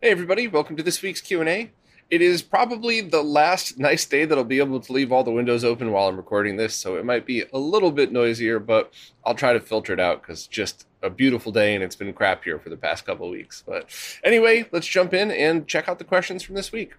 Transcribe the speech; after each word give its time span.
Hey 0.00 0.10
everybody, 0.10 0.46
welcome 0.46 0.76
to 0.76 0.82
this 0.84 1.02
week's 1.02 1.20
Q&A. 1.20 1.72
It 2.08 2.22
is 2.22 2.40
probably 2.40 3.00
the 3.00 3.20
last 3.20 3.80
nice 3.80 4.06
day 4.06 4.24
that 4.24 4.38
I'll 4.38 4.44
be 4.44 4.60
able 4.60 4.78
to 4.78 4.92
leave 4.92 5.10
all 5.10 5.24
the 5.24 5.32
windows 5.32 5.64
open 5.64 5.90
while 5.90 6.06
I'm 6.06 6.16
recording 6.16 6.56
this, 6.56 6.76
so 6.76 6.96
it 6.96 7.04
might 7.04 7.26
be 7.26 7.42
a 7.52 7.58
little 7.58 7.90
bit 7.90 8.12
noisier, 8.12 8.60
but 8.60 8.94
I'll 9.26 9.34
try 9.34 9.52
to 9.52 9.58
filter 9.58 9.92
it 9.92 9.98
out 9.98 10.22
because 10.22 10.46
just 10.46 10.86
a 11.02 11.10
beautiful 11.10 11.50
day 11.50 11.74
and 11.74 11.82
it's 11.82 11.96
been 11.96 12.12
crap 12.12 12.44
here 12.44 12.60
for 12.60 12.70
the 12.70 12.76
past 12.76 13.06
couple 13.06 13.28
weeks. 13.28 13.64
But 13.66 13.90
anyway, 14.22 14.68
let's 14.70 14.86
jump 14.86 15.12
in 15.12 15.32
and 15.32 15.66
check 15.66 15.88
out 15.88 15.98
the 15.98 16.04
questions 16.04 16.44
from 16.44 16.54
this 16.54 16.70
week. 16.70 16.94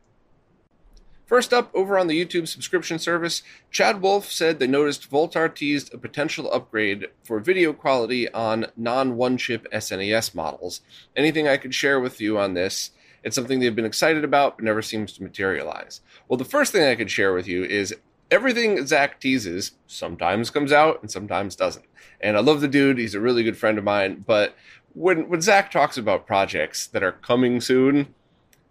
First 1.29 1.53
up, 1.53 1.69
over 1.75 1.95
on 1.95 2.07
the 2.07 2.19
YouTube 2.19 2.47
subscription 2.47 2.97
service, 2.97 3.43
Chad 3.69 4.01
Wolf 4.01 4.31
said 4.31 4.57
they 4.57 4.65
noticed 4.65 5.11
Voultar 5.11 5.53
teased 5.53 5.93
a 5.93 5.99
potential 5.99 6.51
upgrade 6.51 7.05
for 7.23 7.39
video 7.39 7.71
quality 7.71 8.27
on 8.31 8.65
non 8.75 9.15
one 9.15 9.37
chip 9.37 9.67
SNES 9.71 10.33
models. 10.33 10.81
Anything 11.15 11.47
I 11.47 11.57
could 11.57 11.75
share 11.75 11.99
with 11.99 12.19
you 12.19 12.39
on 12.39 12.55
this? 12.55 12.89
It's 13.23 13.35
something 13.35 13.59
they've 13.59 13.75
been 13.75 13.85
excited 13.85 14.23
about, 14.23 14.57
but 14.57 14.65
never 14.65 14.81
seems 14.81 15.13
to 15.13 15.23
materialize. 15.23 16.01
Well, 16.27 16.37
the 16.37 16.45
first 16.45 16.71
thing 16.71 16.89
I 16.89 16.95
could 16.95 17.11
share 17.11 17.31
with 17.35 17.47
you 17.47 17.63
is 17.63 17.93
everything 18.31 18.83
Zach 18.87 19.19
teases 19.19 19.73
sometimes 19.85 20.49
comes 20.49 20.71
out 20.71 20.99
and 21.03 21.11
sometimes 21.11 21.55
doesn't. 21.55 21.85
And 22.19 22.37
I 22.37 22.39
love 22.39 22.59
the 22.59 22.67
dude; 22.67 22.97
he's 22.97 23.13
a 23.13 23.21
really 23.21 23.43
good 23.43 23.55
friend 23.55 23.77
of 23.77 23.83
mine. 23.83 24.23
But 24.25 24.55
when 24.95 25.29
when 25.29 25.41
Zach 25.41 25.69
talks 25.69 25.95
about 25.95 26.25
projects 26.25 26.87
that 26.87 27.03
are 27.03 27.11
coming 27.11 27.61
soon, 27.61 28.15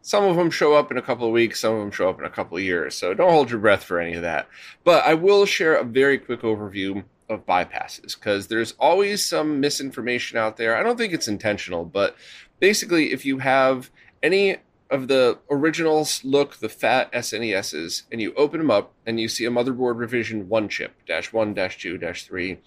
some 0.09 0.25
of 0.25 0.37
them 0.37 0.51
show 0.51 0.73
up 0.73 0.91
in 0.91 0.97
a 0.97 1.03
couple 1.03 1.27
of 1.27 1.35
weeks, 1.35 1.61
some 1.61 1.75
of 1.75 1.81
them 1.81 1.91
show 1.91 2.09
up 2.09 2.19
in 2.19 2.25
a 2.25 2.31
couple 2.31 2.57
of 2.57 2.63
years. 2.63 2.95
So 2.95 3.13
don't 3.13 3.31
hold 3.31 3.51
your 3.51 3.61
breath 3.61 3.85
for 3.85 4.01
any 4.01 4.15
of 4.15 4.23
that. 4.23 4.49
But 4.83 5.05
I 5.05 5.13
will 5.13 5.45
share 5.45 5.75
a 5.75 5.85
very 5.85 6.17
quick 6.17 6.41
overview 6.41 7.05
of 7.29 7.45
bypasses 7.45 8.19
because 8.19 8.47
there's 8.47 8.73
always 8.81 9.23
some 9.23 9.61
misinformation 9.61 10.39
out 10.39 10.57
there. 10.57 10.75
I 10.75 10.83
don't 10.83 10.97
think 10.97 11.13
it's 11.13 11.29
intentional, 11.29 11.85
but 11.85 12.17
basically, 12.59 13.13
if 13.13 13.27
you 13.27 13.41
have 13.41 13.91
any 14.23 14.57
of 14.89 15.09
the 15.09 15.41
originals 15.51 16.25
look 16.25 16.57
the 16.57 16.71
fat 16.71 17.13
SNESs 17.13 18.05
and 18.11 18.23
you 18.23 18.33
open 18.33 18.61
them 18.61 18.71
up 18.71 18.95
and 19.05 19.21
you 19.21 19.29
see 19.29 19.45
a 19.45 19.51
motherboard 19.51 19.99
revision 19.99 20.49
1 20.49 20.71
chip 20.71 20.95
dash 21.07 21.35
1 21.35 21.53
dash 21.53 21.77
2 21.83 21.99
dash 21.99 22.25
3 22.25 22.59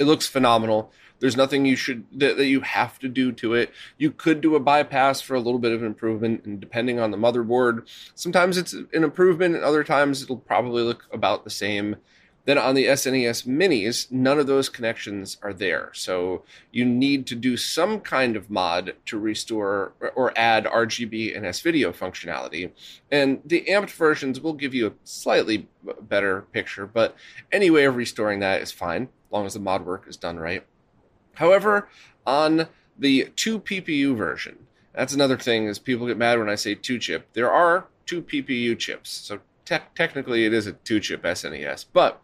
it 0.00 0.04
looks 0.04 0.26
phenomenal 0.26 0.90
there's 1.24 1.38
nothing 1.38 1.64
you 1.64 1.74
should 1.74 2.04
that, 2.12 2.36
that 2.36 2.48
you 2.48 2.60
have 2.60 2.98
to 2.98 3.08
do 3.08 3.32
to 3.32 3.54
it 3.54 3.72
you 3.96 4.10
could 4.10 4.42
do 4.42 4.54
a 4.54 4.60
bypass 4.60 5.22
for 5.22 5.34
a 5.34 5.40
little 5.40 5.58
bit 5.58 5.72
of 5.72 5.82
improvement 5.82 6.44
and 6.44 6.60
depending 6.60 7.00
on 7.00 7.10
the 7.10 7.16
motherboard 7.16 7.88
sometimes 8.14 8.58
it's 8.58 8.74
an 8.74 8.86
improvement 8.92 9.54
and 9.54 9.64
other 9.64 9.82
times 9.82 10.22
it'll 10.22 10.36
probably 10.36 10.82
look 10.82 11.06
about 11.10 11.42
the 11.42 11.48
same 11.48 11.96
then 12.44 12.58
on 12.58 12.74
the 12.74 12.84
SNES 12.84 13.46
minis, 13.46 14.12
none 14.12 14.38
of 14.38 14.46
those 14.46 14.68
connections 14.68 15.38
are 15.42 15.54
there. 15.54 15.90
So 15.94 16.42
you 16.70 16.84
need 16.84 17.26
to 17.28 17.34
do 17.34 17.56
some 17.56 18.00
kind 18.00 18.36
of 18.36 18.50
mod 18.50 18.94
to 19.06 19.18
restore 19.18 19.94
or 20.14 20.30
add 20.36 20.66
RGB 20.66 21.34
and 21.34 21.46
S 21.46 21.60
video 21.60 21.90
functionality. 21.90 22.72
And 23.10 23.40
the 23.46 23.64
amped 23.68 23.92
versions 23.92 24.40
will 24.40 24.52
give 24.52 24.74
you 24.74 24.88
a 24.88 24.92
slightly 25.04 25.68
better 26.02 26.42
picture, 26.52 26.86
but 26.86 27.16
any 27.50 27.70
way 27.70 27.84
of 27.84 27.96
restoring 27.96 28.40
that 28.40 28.60
is 28.60 28.70
fine, 28.70 29.04
as 29.04 29.32
long 29.32 29.46
as 29.46 29.54
the 29.54 29.60
mod 29.60 29.86
work 29.86 30.04
is 30.06 30.18
done 30.18 30.36
right. 30.36 30.66
However, 31.34 31.88
on 32.26 32.68
the 32.98 33.30
2 33.36 33.60
PPU 33.60 34.16
version, 34.16 34.66
that's 34.92 35.12
another 35.12 35.36
thing 35.36 35.66
is 35.66 35.78
people 35.78 36.06
get 36.06 36.16
mad 36.16 36.38
when 36.38 36.48
I 36.48 36.54
say 36.54 36.74
2 36.74 36.98
chip. 36.98 37.28
There 37.32 37.50
are 37.50 37.86
two 38.06 38.22
PPU 38.22 38.78
chips. 38.78 39.10
So 39.10 39.40
te- 39.64 39.78
technically 39.94 40.44
it 40.44 40.52
is 40.52 40.66
a 40.66 40.72
two 40.72 41.00
chip 41.00 41.22
SNES, 41.22 41.86
but 41.92 42.22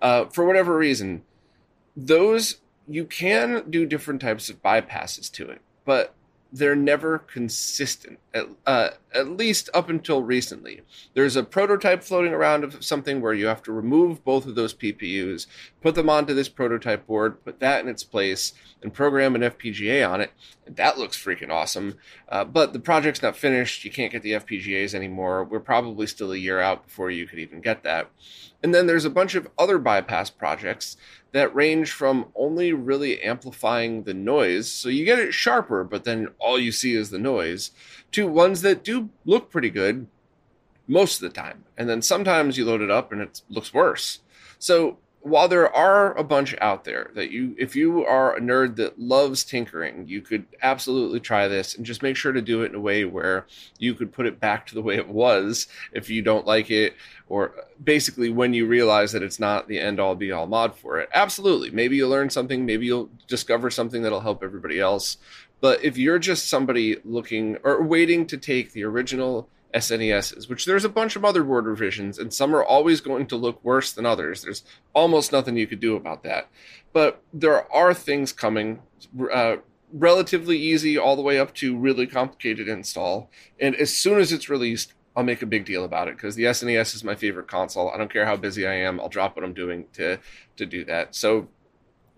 uh, 0.00 0.26
for 0.26 0.44
whatever 0.44 0.76
reason, 0.76 1.22
those 1.96 2.60
you 2.86 3.04
can 3.04 3.68
do 3.68 3.84
different 3.84 4.20
types 4.20 4.48
of 4.48 4.62
bypasses 4.62 5.30
to 5.32 5.48
it, 5.48 5.60
but 5.84 6.14
they're 6.52 6.76
never 6.76 7.18
consistent, 7.18 8.18
at, 8.38 8.46
uh, 8.66 8.90
at 9.12 9.28
least 9.28 9.68
up 9.74 9.88
until 9.88 10.22
recently. 10.22 10.80
There's 11.14 11.36
a 11.36 11.42
prototype 11.42 12.02
floating 12.02 12.32
around 12.32 12.64
of 12.64 12.84
something 12.84 13.20
where 13.20 13.34
you 13.34 13.46
have 13.46 13.62
to 13.64 13.72
remove 13.72 14.24
both 14.24 14.46
of 14.46 14.54
those 14.54 14.74
PPUs, 14.74 15.46
put 15.82 15.94
them 15.94 16.08
onto 16.08 16.34
this 16.34 16.48
prototype 16.48 17.06
board, 17.06 17.44
put 17.44 17.60
that 17.60 17.82
in 17.82 17.88
its 17.88 18.04
place, 18.04 18.52
and 18.82 18.94
program 18.94 19.34
an 19.34 19.42
FPGA 19.42 20.08
on 20.08 20.20
it. 20.20 20.32
That 20.66 20.98
looks 20.98 21.22
freaking 21.22 21.50
awesome. 21.50 21.96
Uh, 22.28 22.44
but 22.44 22.72
the 22.72 22.80
project's 22.80 23.22
not 23.22 23.36
finished. 23.36 23.84
You 23.84 23.90
can't 23.90 24.12
get 24.12 24.22
the 24.22 24.32
FPGAs 24.32 24.94
anymore. 24.94 25.44
We're 25.44 25.60
probably 25.60 26.06
still 26.06 26.32
a 26.32 26.36
year 26.36 26.60
out 26.60 26.86
before 26.86 27.10
you 27.10 27.26
could 27.26 27.38
even 27.38 27.60
get 27.60 27.82
that. 27.82 28.10
And 28.62 28.74
then 28.74 28.86
there's 28.86 29.04
a 29.04 29.10
bunch 29.10 29.34
of 29.34 29.48
other 29.58 29.78
bypass 29.78 30.30
projects 30.30 30.96
that 31.32 31.54
range 31.54 31.92
from 31.92 32.26
only 32.34 32.72
really 32.72 33.22
amplifying 33.22 34.04
the 34.04 34.14
noise, 34.14 34.70
so 34.70 34.88
you 34.88 35.04
get 35.04 35.18
it 35.18 35.34
sharper, 35.34 35.84
but 35.84 36.04
then 36.04 36.28
all 36.38 36.58
you 36.58 36.72
see 36.72 36.94
is 36.94 37.10
the 37.10 37.18
noise, 37.18 37.70
to 38.12 38.26
ones 38.28 38.62
that 38.62 38.84
do 38.84 39.10
look 39.24 39.50
pretty 39.50 39.70
good 39.70 40.06
most 40.86 41.22
of 41.22 41.28
the 41.28 41.40
time. 41.40 41.64
And 41.76 41.88
then 41.88 42.02
sometimes 42.02 42.56
you 42.56 42.64
load 42.64 42.80
it 42.80 42.90
up 42.90 43.12
and 43.12 43.20
it 43.20 43.42
looks 43.48 43.74
worse. 43.74 44.20
So 44.58 44.98
while 45.20 45.48
there 45.48 45.74
are 45.74 46.16
a 46.16 46.22
bunch 46.22 46.54
out 46.60 46.84
there 46.84 47.10
that 47.14 47.30
you 47.30 47.54
if 47.58 47.74
you 47.74 48.04
are 48.04 48.36
a 48.36 48.40
nerd 48.40 48.76
that 48.76 48.98
loves 49.00 49.42
tinkering 49.42 50.06
you 50.06 50.20
could 50.20 50.46
absolutely 50.62 51.18
try 51.18 51.48
this 51.48 51.74
and 51.74 51.84
just 51.84 52.02
make 52.02 52.16
sure 52.16 52.32
to 52.32 52.40
do 52.40 52.62
it 52.62 52.66
in 52.66 52.74
a 52.76 52.80
way 52.80 53.04
where 53.04 53.44
you 53.78 53.94
could 53.94 54.12
put 54.12 54.26
it 54.26 54.38
back 54.38 54.64
to 54.64 54.74
the 54.74 54.82
way 54.82 54.94
it 54.94 55.08
was 55.08 55.66
if 55.92 56.08
you 56.08 56.22
don't 56.22 56.46
like 56.46 56.70
it 56.70 56.94
or 57.28 57.52
basically 57.82 58.30
when 58.30 58.54
you 58.54 58.64
realize 58.66 59.10
that 59.10 59.22
it's 59.22 59.40
not 59.40 59.66
the 59.66 59.78
end 59.78 59.98
all 59.98 60.14
be 60.14 60.30
all 60.30 60.46
mod 60.46 60.74
for 60.74 61.00
it 61.00 61.08
absolutely 61.12 61.70
maybe 61.70 61.96
you'll 61.96 62.10
learn 62.10 62.30
something 62.30 62.64
maybe 62.64 62.86
you'll 62.86 63.10
discover 63.26 63.70
something 63.70 64.02
that'll 64.02 64.20
help 64.20 64.42
everybody 64.44 64.78
else 64.78 65.16
but 65.60 65.82
if 65.84 65.96
you're 65.96 66.18
just 66.18 66.48
somebody 66.48 66.96
looking 67.04 67.56
or 67.64 67.82
waiting 67.82 68.26
to 68.26 68.36
take 68.36 68.72
the 68.72 68.84
original 68.84 69.48
SNESs, 69.74 70.48
which 70.48 70.64
there's 70.64 70.84
a 70.84 70.88
bunch 70.88 71.16
of 71.16 71.22
motherboard 71.22 71.66
revisions, 71.66 72.18
and 72.18 72.32
some 72.32 72.54
are 72.54 72.64
always 72.64 73.00
going 73.00 73.26
to 73.26 73.36
look 73.36 73.62
worse 73.62 73.92
than 73.92 74.06
others. 74.06 74.42
There's 74.42 74.64
almost 74.94 75.32
nothing 75.32 75.56
you 75.56 75.66
could 75.66 75.80
do 75.80 75.96
about 75.96 76.22
that. 76.22 76.48
But 76.92 77.22
there 77.32 77.70
are 77.72 77.92
things 77.92 78.32
coming, 78.32 78.80
uh, 79.32 79.56
relatively 79.92 80.58
easy 80.58 80.96
all 80.96 81.16
the 81.16 81.22
way 81.22 81.38
up 81.38 81.54
to 81.54 81.76
really 81.76 82.06
complicated 82.06 82.68
install. 82.68 83.30
And 83.60 83.74
as 83.76 83.94
soon 83.94 84.20
as 84.20 84.32
it's 84.32 84.48
released, 84.48 84.94
I'll 85.14 85.24
make 85.24 85.42
a 85.42 85.46
big 85.46 85.64
deal 85.64 85.84
about 85.84 86.08
it 86.08 86.16
because 86.16 86.36
the 86.36 86.44
SNES 86.44 86.94
is 86.94 87.04
my 87.04 87.14
favorite 87.14 87.48
console. 87.48 87.90
I 87.90 87.96
don't 87.96 88.12
care 88.12 88.24
how 88.24 88.36
busy 88.36 88.66
I 88.66 88.74
am, 88.74 89.00
I'll 89.00 89.08
drop 89.08 89.34
what 89.34 89.44
I'm 89.44 89.54
doing 89.54 89.86
to 89.94 90.18
to 90.56 90.66
do 90.66 90.84
that. 90.84 91.14
So 91.14 91.48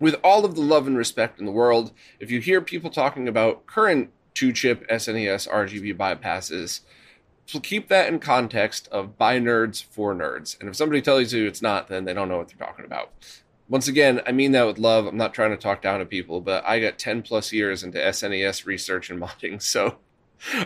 with 0.01 0.15
all 0.23 0.43
of 0.43 0.55
the 0.55 0.61
love 0.61 0.87
and 0.87 0.97
respect 0.97 1.39
in 1.39 1.45
the 1.45 1.51
world, 1.51 1.91
if 2.19 2.31
you 2.31 2.41
hear 2.41 2.59
people 2.59 2.89
talking 2.89 3.27
about 3.27 3.67
current 3.67 4.09
two 4.33 4.51
chip 4.51 4.85
SNES 4.89 5.47
RGB 5.47 5.95
bypasses, 5.95 6.81
so 7.45 7.59
keep 7.59 7.87
that 7.89 8.07
in 8.07 8.19
context 8.19 8.87
of 8.91 9.17
by 9.17 9.39
nerds 9.39 9.83
for 9.83 10.15
nerds. 10.15 10.59
And 10.59 10.67
if 10.67 10.75
somebody 10.75 11.01
tells 11.01 11.31
you 11.31 11.47
it's 11.47 11.61
not, 11.61 11.87
then 11.87 12.05
they 12.05 12.13
don't 12.13 12.29
know 12.29 12.37
what 12.37 12.49
they're 12.49 12.67
talking 12.67 12.85
about. 12.85 13.11
Once 13.69 13.87
again, 13.87 14.21
I 14.25 14.31
mean 14.31 14.51
that 14.53 14.65
with 14.65 14.79
love. 14.79 15.05
I'm 15.05 15.17
not 15.17 15.33
trying 15.33 15.51
to 15.51 15.57
talk 15.57 15.81
down 15.81 15.99
to 15.99 16.05
people, 16.05 16.41
but 16.41 16.65
I 16.65 16.79
got 16.79 16.97
10 16.97 17.21
plus 17.21 17.53
years 17.53 17.83
into 17.83 17.99
SNES 17.99 18.65
research 18.65 19.09
and 19.09 19.21
modding. 19.21 19.61
So 19.61 19.97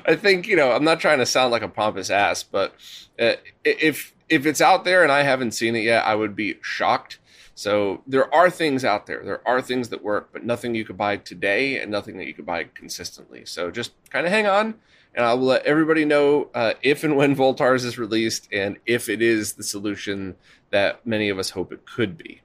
I 0.05 0.15
think, 0.15 0.47
you 0.47 0.55
know, 0.55 0.71
I'm 0.71 0.85
not 0.85 1.01
trying 1.01 1.19
to 1.19 1.25
sound 1.25 1.51
like 1.51 1.61
a 1.61 1.67
pompous 1.67 2.09
ass, 2.09 2.43
but 2.43 2.73
uh, 3.19 3.33
if 3.65 4.13
if 4.29 4.45
it's 4.45 4.61
out 4.61 4.85
there 4.85 5.03
and 5.03 5.11
I 5.11 5.23
haven't 5.23 5.51
seen 5.51 5.75
it 5.75 5.83
yet, 5.83 6.05
I 6.05 6.15
would 6.15 6.35
be 6.35 6.57
shocked. 6.61 7.19
So 7.55 8.03
there 8.05 8.31
are 8.33 8.49
things 8.49 8.83
out 8.83 9.05
there. 9.05 9.23
There 9.23 9.47
are 9.47 9.61
things 9.61 9.89
that 9.89 10.03
work, 10.03 10.29
but 10.33 10.43
nothing 10.43 10.75
you 10.75 10.85
could 10.85 10.97
buy 10.97 11.17
today 11.17 11.79
and 11.79 11.89
nothing 11.89 12.17
that 12.17 12.27
you 12.27 12.33
could 12.33 12.45
buy 12.45 12.65
consistently. 12.65 13.45
So 13.45 13.71
just 13.71 13.93
kind 14.09 14.25
of 14.25 14.31
hang 14.31 14.45
on 14.45 14.75
and 15.15 15.25
I 15.25 15.33
will 15.33 15.47
let 15.47 15.65
everybody 15.65 16.03
know 16.03 16.49
uh, 16.53 16.73
if 16.81 17.03
and 17.03 17.15
when 17.15 17.35
Voultar's 17.35 17.85
is 17.85 17.97
released 17.97 18.49
and 18.51 18.77
if 18.85 19.07
it 19.07 19.21
is 19.21 19.53
the 19.53 19.63
solution 19.63 20.35
that 20.71 21.05
many 21.07 21.29
of 21.29 21.39
us 21.39 21.51
hope 21.51 21.71
it 21.71 21.85
could 21.85 22.17
be. 22.17 22.41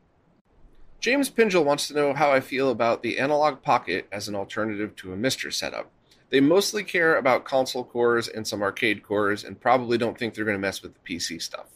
James 1.01 1.31
Pingel 1.31 1.65
wants 1.65 1.89
to 1.89 1.95
know 1.95 2.15
how 2.15 2.31
I 2.31 2.41
feel 2.41 2.71
about 2.71 3.03
the 3.03 3.19
Analogue 3.19 3.63
Pocket 3.63 4.07
as 4.13 4.29
an 4.29 4.37
alternative 4.37 4.95
to 4.97 5.13
a 5.13 5.17
MiSTer 5.17 5.53
setup. 5.53 5.91
They 6.29 6.41
mostly 6.41 6.85
care 6.85 7.17
about 7.17 7.45
console 7.45 7.83
cores 7.83 8.29
and 8.29 8.47
some 8.47 8.63
arcade 8.63 9.03
cores 9.03 9.43
and 9.43 9.61
probably 9.61 9.99
don't 9.99 10.17
think 10.17 10.35
they're 10.35 10.45
going 10.45 10.57
to 10.57 10.61
mess 10.61 10.83
with 10.83 10.95
the 10.95 11.01
PC 11.01 11.43
stuff. 11.43 11.67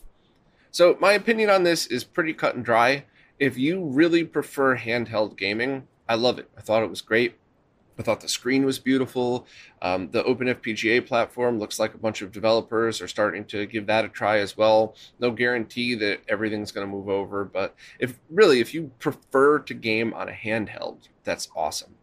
So, 0.70 0.96
my 1.00 1.12
opinion 1.12 1.50
on 1.50 1.62
this 1.64 1.86
is 1.86 2.04
pretty 2.04 2.34
cut 2.34 2.54
and 2.54 2.64
dry. 2.64 3.04
If 3.38 3.58
you 3.58 3.84
really 3.84 4.24
prefer 4.24 4.76
handheld 4.76 5.36
gaming, 5.36 5.88
I 6.08 6.14
love 6.14 6.38
it. 6.38 6.48
I 6.56 6.60
thought 6.60 6.82
it 6.82 6.90
was 6.90 7.00
great. 7.00 7.36
I 7.98 8.02
thought 8.02 8.20
the 8.20 8.28
screen 8.28 8.64
was 8.64 8.78
beautiful. 8.78 9.46
Um, 9.80 10.10
the 10.10 10.24
OpenFPGA 10.24 11.06
platform 11.06 11.58
looks 11.58 11.78
like 11.78 11.94
a 11.94 11.98
bunch 11.98 12.22
of 12.22 12.32
developers 12.32 13.00
are 13.00 13.08
starting 13.08 13.44
to 13.46 13.66
give 13.66 13.86
that 13.86 14.04
a 14.04 14.08
try 14.08 14.38
as 14.38 14.56
well. 14.56 14.96
No 15.20 15.30
guarantee 15.30 15.94
that 15.96 16.20
everything's 16.28 16.72
going 16.72 16.86
to 16.86 16.92
move 16.92 17.08
over, 17.08 17.44
but 17.44 17.74
if 17.98 18.18
really, 18.30 18.60
if 18.60 18.74
you 18.74 18.90
prefer 18.98 19.60
to 19.60 19.74
game 19.74 20.12
on 20.14 20.28
a 20.28 20.32
handheld, 20.32 21.08
that's 21.22 21.48
awesome. 21.54 21.94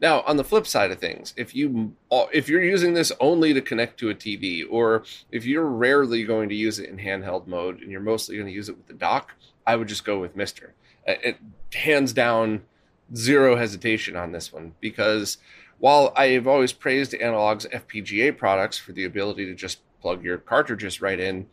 Now, 0.00 0.22
on 0.22 0.36
the 0.36 0.44
flip 0.44 0.66
side 0.66 0.90
of 0.90 0.98
things, 0.98 1.34
if 1.36 1.54
you 1.54 1.94
if 2.32 2.48
you're 2.48 2.62
using 2.62 2.94
this 2.94 3.12
only 3.20 3.52
to 3.54 3.60
connect 3.60 3.98
to 4.00 4.10
a 4.10 4.14
TV, 4.14 4.64
or 4.68 5.04
if 5.30 5.44
you're 5.44 5.66
rarely 5.66 6.24
going 6.24 6.48
to 6.48 6.54
use 6.54 6.78
it 6.78 6.88
in 6.88 6.96
handheld 6.96 7.46
mode 7.46 7.80
and 7.80 7.90
you're 7.90 8.00
mostly 8.00 8.36
going 8.36 8.48
to 8.48 8.52
use 8.52 8.68
it 8.68 8.76
with 8.76 8.86
the 8.86 8.94
dock, 8.94 9.32
I 9.66 9.76
would 9.76 9.88
just 9.88 10.04
go 10.04 10.20
with 10.20 10.36
MiSTer. 10.36 10.70
Uh, 11.06 11.14
it, 11.22 11.36
hands 11.72 12.12
down, 12.12 12.62
zero 13.14 13.56
hesitation 13.56 14.16
on 14.16 14.32
this 14.32 14.52
one 14.52 14.74
because 14.80 15.38
while 15.78 16.12
I 16.16 16.28
have 16.28 16.46
always 16.46 16.72
praised 16.72 17.14
Analogue's 17.14 17.66
FPGA 17.66 18.36
products 18.36 18.78
for 18.78 18.92
the 18.92 19.04
ability 19.04 19.46
to 19.46 19.54
just 19.54 19.80
plug 20.00 20.24
your 20.24 20.38
cartridges 20.38 21.02
right 21.02 21.18
in, 21.18 21.46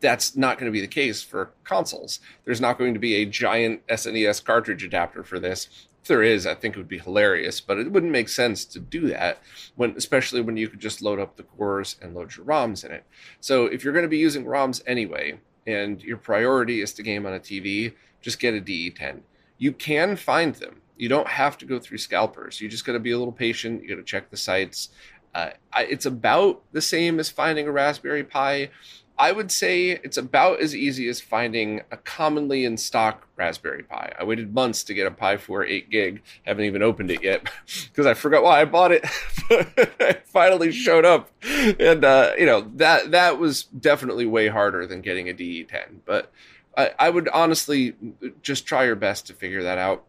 that's 0.00 0.36
not 0.36 0.58
going 0.58 0.70
to 0.70 0.76
be 0.76 0.80
the 0.80 0.86
case 0.86 1.22
for 1.22 1.52
consoles. 1.64 2.20
There's 2.44 2.60
not 2.60 2.78
going 2.78 2.94
to 2.94 3.00
be 3.00 3.16
a 3.16 3.26
giant 3.26 3.86
SNES 3.88 4.44
cartridge 4.44 4.84
adapter 4.84 5.24
for 5.24 5.38
this. 5.38 5.68
If 6.02 6.08
there 6.08 6.22
is, 6.22 6.46
I 6.46 6.54
think 6.54 6.76
it 6.76 6.78
would 6.78 6.88
be 6.88 6.98
hilarious, 6.98 7.60
but 7.60 7.78
it 7.78 7.90
wouldn't 7.90 8.12
make 8.12 8.28
sense 8.28 8.64
to 8.66 8.78
do 8.78 9.08
that 9.08 9.42
when, 9.74 9.94
especially 9.96 10.40
when 10.40 10.56
you 10.56 10.68
could 10.68 10.80
just 10.80 11.02
load 11.02 11.18
up 11.18 11.36
the 11.36 11.42
cores 11.42 11.96
and 12.00 12.14
load 12.14 12.36
your 12.36 12.46
ROMs 12.46 12.84
in 12.84 12.92
it. 12.92 13.04
So 13.40 13.66
if 13.66 13.82
you're 13.82 13.92
going 13.92 14.04
to 14.04 14.08
be 14.08 14.18
using 14.18 14.44
ROMs 14.44 14.82
anyway, 14.86 15.40
and 15.68 16.02
your 16.02 16.16
priority 16.16 16.80
is 16.80 16.92
to 16.94 17.02
game 17.02 17.26
on 17.26 17.34
a 17.34 17.40
TV, 17.40 17.94
just 18.20 18.40
get 18.40 18.54
a 18.54 18.60
DE10 18.60 19.20
you 19.58 19.72
can 19.72 20.16
find 20.16 20.54
them. 20.54 20.80
You 20.96 21.08
don't 21.08 21.28
have 21.28 21.58
to 21.58 21.66
go 21.66 21.78
through 21.78 21.98
scalpers. 21.98 22.60
You 22.60 22.68
just 22.68 22.84
got 22.84 22.92
to 22.92 23.00
be 23.00 23.10
a 23.10 23.18
little 23.18 23.32
patient. 23.32 23.82
You 23.82 23.88
got 23.88 23.96
to 23.96 24.02
check 24.02 24.30
the 24.30 24.36
sites. 24.36 24.88
Uh, 25.34 25.50
it's 25.76 26.06
about 26.06 26.62
the 26.72 26.80
same 26.80 27.20
as 27.20 27.28
finding 27.28 27.68
a 27.68 27.72
Raspberry 27.72 28.24
Pi. 28.24 28.70
I 29.16 29.32
would 29.32 29.50
say 29.50 29.90
it's 29.90 30.16
about 30.16 30.60
as 30.60 30.76
easy 30.76 31.08
as 31.08 31.20
finding 31.20 31.82
a 31.90 31.96
commonly 31.96 32.64
in 32.64 32.76
stock 32.76 33.26
Raspberry 33.36 33.82
Pi. 33.82 34.12
I 34.18 34.24
waited 34.24 34.54
months 34.54 34.84
to 34.84 34.94
get 34.94 35.08
a 35.08 35.10
Pi 35.10 35.36
4 35.36 35.64
8 35.64 35.90
gig. 35.90 36.22
Haven't 36.46 36.64
even 36.64 36.82
opened 36.82 37.10
it 37.10 37.22
yet 37.22 37.42
because 37.84 38.06
I 38.06 38.14
forgot 38.14 38.44
why 38.44 38.60
I 38.60 38.64
bought 38.64 38.92
it. 38.92 39.04
finally 40.24 40.72
showed 40.72 41.04
up, 41.04 41.30
and 41.42 42.04
uh, 42.04 42.32
you 42.38 42.46
know 42.46 42.70
that 42.76 43.10
that 43.10 43.38
was 43.38 43.64
definitely 43.64 44.26
way 44.26 44.48
harder 44.48 44.86
than 44.86 45.00
getting 45.00 45.28
a 45.28 45.34
DE10. 45.34 46.00
But 46.04 46.30
I, 46.76 46.92
I 46.98 47.10
would 47.10 47.28
honestly 47.28 47.94
just 48.42 48.66
try 48.66 48.84
your 48.84 48.96
best 48.96 49.26
to 49.26 49.34
figure 49.34 49.62
that 49.62 49.78
out, 49.78 50.04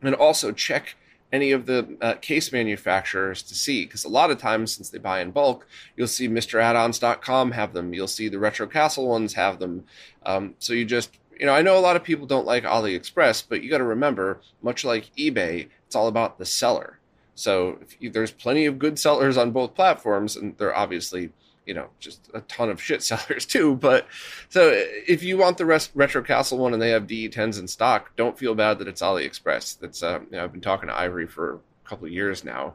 and 0.00 0.14
also 0.14 0.52
check 0.52 0.96
any 1.32 1.50
of 1.50 1.64
the 1.64 1.96
uh, 2.02 2.14
case 2.14 2.52
manufacturers 2.52 3.42
to 3.42 3.54
see 3.54 3.86
because 3.86 4.04
a 4.04 4.08
lot 4.08 4.30
of 4.30 4.38
times 4.38 4.70
since 4.70 4.90
they 4.90 4.98
buy 4.98 5.20
in 5.20 5.30
bulk 5.30 5.66
you'll 5.96 6.06
see 6.06 6.28
mraddons.com 6.28 7.52
have 7.52 7.72
them. 7.72 7.94
You'll 7.94 8.06
see 8.06 8.28
the 8.28 8.38
retro 8.38 8.66
castle 8.66 9.08
ones 9.08 9.32
have 9.32 9.58
them. 9.58 9.84
Um, 10.26 10.54
so 10.58 10.74
you 10.74 10.84
just 10.84 11.18
you 11.42 11.46
know 11.46 11.54
i 11.54 11.62
know 11.62 11.78
a 11.78 11.80
lot 11.80 11.96
of 11.96 12.04
people 12.04 12.26
don't 12.26 12.46
like 12.46 12.64
aliexpress 12.64 13.44
but 13.48 13.62
you 13.62 13.70
got 13.70 13.78
to 13.78 13.84
remember 13.84 14.40
much 14.62 14.84
like 14.84 15.10
ebay 15.16 15.68
it's 15.86 15.96
all 15.96 16.06
about 16.06 16.38
the 16.38 16.46
seller 16.46 16.98
so 17.34 17.78
you, 17.98 18.10
there's 18.10 18.30
plenty 18.30 18.66
of 18.66 18.78
good 18.78 18.98
sellers 18.98 19.36
on 19.36 19.50
both 19.50 19.74
platforms 19.74 20.36
and 20.36 20.56
they're 20.58 20.76
obviously 20.76 21.30
you 21.66 21.74
know 21.74 21.88
just 22.00 22.28
a 22.34 22.40
ton 22.42 22.68
of 22.68 22.82
shit 22.82 23.02
sellers 23.02 23.46
too 23.46 23.74
but 23.76 24.06
so 24.48 24.70
if 25.06 25.22
you 25.22 25.36
want 25.36 25.58
the 25.58 25.66
rest 25.66 25.90
retro 25.94 26.22
castle 26.22 26.58
one 26.58 26.72
and 26.72 26.82
they 26.82 26.90
have 26.90 27.06
de10s 27.06 27.58
in 27.58 27.66
stock 27.66 28.14
don't 28.16 28.38
feel 28.38 28.54
bad 28.54 28.78
that 28.78 28.88
it's 28.88 29.02
aliexpress. 29.02 29.78
That's 29.78 30.02
uh, 30.02 30.20
you 30.30 30.36
know, 30.36 30.44
i've 30.44 30.52
been 30.52 30.60
talking 30.60 30.88
to 30.88 30.98
ivory 30.98 31.26
for 31.26 31.54
a 31.54 31.88
couple 31.88 32.08
years 32.08 32.44
now. 32.44 32.74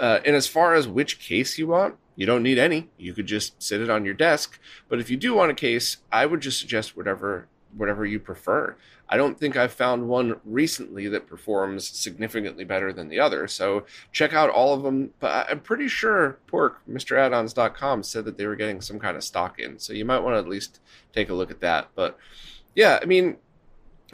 Uh, 0.00 0.20
and 0.24 0.34
as 0.34 0.46
far 0.46 0.74
as 0.74 0.88
which 0.88 1.18
case 1.18 1.58
you 1.58 1.66
want 1.66 1.96
you 2.14 2.26
don't 2.26 2.42
need 2.42 2.58
any. 2.58 2.90
You 2.98 3.14
could 3.14 3.26
just 3.26 3.62
sit 3.62 3.80
it 3.80 3.88
on 3.88 4.04
your 4.04 4.12
desk. 4.12 4.60
But 4.90 5.00
if 5.00 5.08
you 5.08 5.16
do 5.16 5.34
want 5.34 5.50
a 5.50 5.54
case 5.54 5.98
i 6.10 6.26
would 6.26 6.40
just 6.40 6.60
suggest 6.60 6.96
whatever 6.96 7.48
whatever 7.76 8.04
you 8.04 8.18
prefer. 8.18 8.76
I 9.12 9.18
don't 9.18 9.38
think 9.38 9.58
I've 9.58 9.74
found 9.74 10.08
one 10.08 10.40
recently 10.42 11.06
that 11.08 11.26
performs 11.26 11.86
significantly 11.86 12.64
better 12.64 12.94
than 12.94 13.10
the 13.10 13.20
other. 13.20 13.46
So 13.46 13.84
check 14.10 14.32
out 14.32 14.48
all 14.48 14.72
of 14.72 14.82
them. 14.82 15.10
But 15.20 15.50
I'm 15.50 15.60
pretty 15.60 15.86
sure 15.86 16.38
Pork, 16.46 16.80
MrAddons.com, 16.88 18.04
said 18.04 18.24
that 18.24 18.38
they 18.38 18.46
were 18.46 18.56
getting 18.56 18.80
some 18.80 18.98
kind 18.98 19.14
of 19.14 19.22
stock 19.22 19.58
in. 19.58 19.78
So 19.78 19.92
you 19.92 20.06
might 20.06 20.20
want 20.20 20.36
to 20.36 20.38
at 20.38 20.48
least 20.48 20.80
take 21.12 21.28
a 21.28 21.34
look 21.34 21.50
at 21.50 21.60
that. 21.60 21.88
But 21.94 22.16
yeah, 22.74 23.00
I 23.02 23.04
mean, 23.04 23.36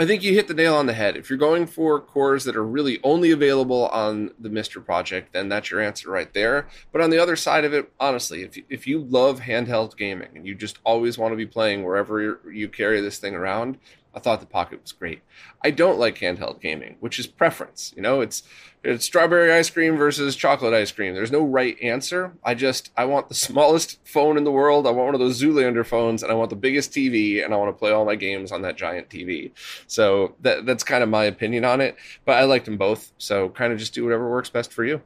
I 0.01 0.07
think 0.07 0.25
you 0.25 0.33
hit 0.33 0.47
the 0.47 0.55
nail 0.55 0.75
on 0.75 0.87
the 0.87 0.95
head. 0.95 1.17
If 1.17 1.29
you're 1.31 1.39
going 1.39 1.67
for 1.67 2.01
cores 2.01 2.43
that 2.45 2.57
are 2.57 2.65
really 2.65 2.99
only 3.05 3.33
available 3.33 3.87
on 3.89 4.33
the 4.39 4.49
MiSTer 4.49 4.85
project, 4.85 5.33
then 5.33 5.49
that's 5.49 5.71
your 5.71 5.81
answer 5.81 6.11
right 6.11 6.33
there. 6.33 6.69
But 6.93 7.03
on 7.03 7.11
the 7.11 7.19
other 7.19 7.35
side 7.35 7.65
of 7.65 7.73
it, 7.73 7.93
honestly, 8.01 8.43
if 8.43 8.57
if 8.69 8.87
you 8.87 9.01
love 9.01 9.41
handheld 9.41 9.97
gaming 9.97 10.29
and 10.37 10.47
you 10.47 10.55
just 10.57 10.79
always 10.85 11.19
want 11.19 11.33
to 11.33 11.37
be 11.37 11.47
playing 11.47 11.83
wherever 11.83 12.41
you 12.49 12.69
carry 12.69 13.01
this 13.01 13.19
thing 13.19 13.35
around, 13.35 13.79
I 14.19 14.21
thought 14.21 14.41
the 14.41 14.47
Pocket 14.47 14.83
was 14.83 14.91
great. 14.91 15.23
I 15.63 15.71
don't 15.71 15.97
like 15.97 16.19
handheld 16.19 16.61
gaming, 16.61 16.97
which 16.99 17.21
is 17.21 17.29
preference. 17.29 17.93
You 17.95 18.03
know, 18.03 18.21
it's 18.21 18.43
it's 18.83 19.05
strawberry 19.05 19.53
ice 19.53 19.71
cream 19.71 19.97
versus 19.97 20.35
chocolate 20.35 20.75
ice 20.75 20.91
cream. 20.91 21.15
There's 21.15 21.31
no 21.31 21.45
right 21.45 21.81
answer. 21.81 22.33
I 22.43 22.57
just 22.57 22.91
I 22.97 23.05
want 23.05 23.29
the 23.29 23.35
smallest 23.47 24.01
phone 24.05 24.37
in 24.37 24.43
the 24.43 24.51
world. 24.51 24.89
I 24.89 24.91
want 24.91 25.07
one 25.07 25.15
of 25.15 25.21
those 25.21 25.41
Zoolander 25.41 25.87
phones, 25.87 26.25
and 26.25 26.33
I 26.33 26.35
want 26.35 26.51
the 26.51 26.57
biggest 26.57 26.91
TV, 26.91 27.45
and 27.45 27.55
I 27.55 27.57
want 27.59 27.73
to 27.73 27.79
play 27.79 27.93
all 27.93 28.05
my 28.05 28.17
games 28.17 28.51
on 28.51 28.63
that 28.63 28.77
giant 28.77 29.09
TV. 29.09 29.53
So 29.87 30.35
that 30.41 30.67
that's 30.67 30.83
kind 30.83 31.05
of 31.05 31.09
my 31.09 31.23
opinion 31.23 31.65
on 31.65 31.81
it. 31.81 31.95
But 32.25 32.39
I 32.39 32.43
liked 32.43 32.65
them 32.65 32.77
both. 32.77 33.13
So 33.19 33.51
kind 33.51 33.73
of 33.73 33.79
just 33.79 33.95
do 33.95 34.03
whatever 34.03 34.29
works 34.29 34.51
best 34.51 34.73
for 34.73 34.85
you. 34.85 35.01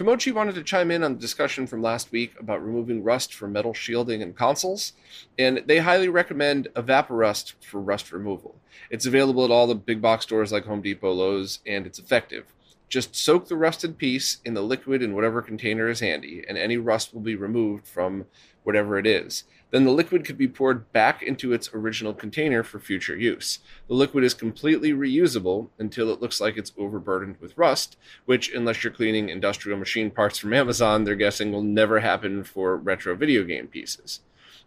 Tomochi 0.00 0.32
wanted 0.32 0.54
to 0.54 0.62
chime 0.62 0.90
in 0.90 1.04
on 1.04 1.12
the 1.12 1.20
discussion 1.20 1.66
from 1.66 1.82
last 1.82 2.10
week 2.10 2.32
about 2.40 2.64
removing 2.64 3.04
rust 3.04 3.34
from 3.34 3.52
metal 3.52 3.74
shielding 3.74 4.22
and 4.22 4.34
consoles, 4.34 4.94
and 5.38 5.62
they 5.66 5.80
highly 5.80 6.08
recommend 6.08 6.68
Evaporust 6.74 7.52
for 7.60 7.82
rust 7.82 8.10
removal. 8.10 8.58
It's 8.88 9.04
available 9.04 9.44
at 9.44 9.50
all 9.50 9.66
the 9.66 9.74
big 9.74 10.00
box 10.00 10.24
stores 10.24 10.52
like 10.52 10.64
Home 10.64 10.80
Depot, 10.80 11.12
Lowe's, 11.12 11.58
and 11.66 11.86
it's 11.86 11.98
effective. 11.98 12.46
Just 12.88 13.14
soak 13.14 13.48
the 13.48 13.58
rusted 13.58 13.98
piece 13.98 14.38
in 14.42 14.54
the 14.54 14.62
liquid 14.62 15.02
in 15.02 15.14
whatever 15.14 15.42
container 15.42 15.86
is 15.90 16.00
handy, 16.00 16.46
and 16.48 16.56
any 16.56 16.78
rust 16.78 17.12
will 17.12 17.20
be 17.20 17.34
removed 17.34 17.86
from 17.86 18.24
whatever 18.62 18.98
it 18.98 19.06
is. 19.06 19.44
Then 19.70 19.84
the 19.84 19.92
liquid 19.92 20.24
could 20.24 20.36
be 20.36 20.48
poured 20.48 20.92
back 20.92 21.22
into 21.22 21.52
its 21.52 21.70
original 21.72 22.12
container 22.12 22.62
for 22.62 22.80
future 22.80 23.16
use. 23.16 23.60
The 23.86 23.94
liquid 23.94 24.24
is 24.24 24.34
completely 24.34 24.92
reusable 24.92 25.68
until 25.78 26.10
it 26.10 26.20
looks 26.20 26.40
like 26.40 26.56
it's 26.56 26.72
overburdened 26.76 27.36
with 27.40 27.56
rust, 27.56 27.96
which, 28.24 28.52
unless 28.52 28.82
you're 28.82 28.92
cleaning 28.92 29.28
industrial 29.28 29.78
machine 29.78 30.10
parts 30.10 30.38
from 30.38 30.52
Amazon, 30.52 31.04
they're 31.04 31.14
guessing 31.14 31.52
will 31.52 31.62
never 31.62 32.00
happen 32.00 32.42
for 32.42 32.76
retro 32.76 33.14
video 33.14 33.44
game 33.44 33.68
pieces. 33.68 34.20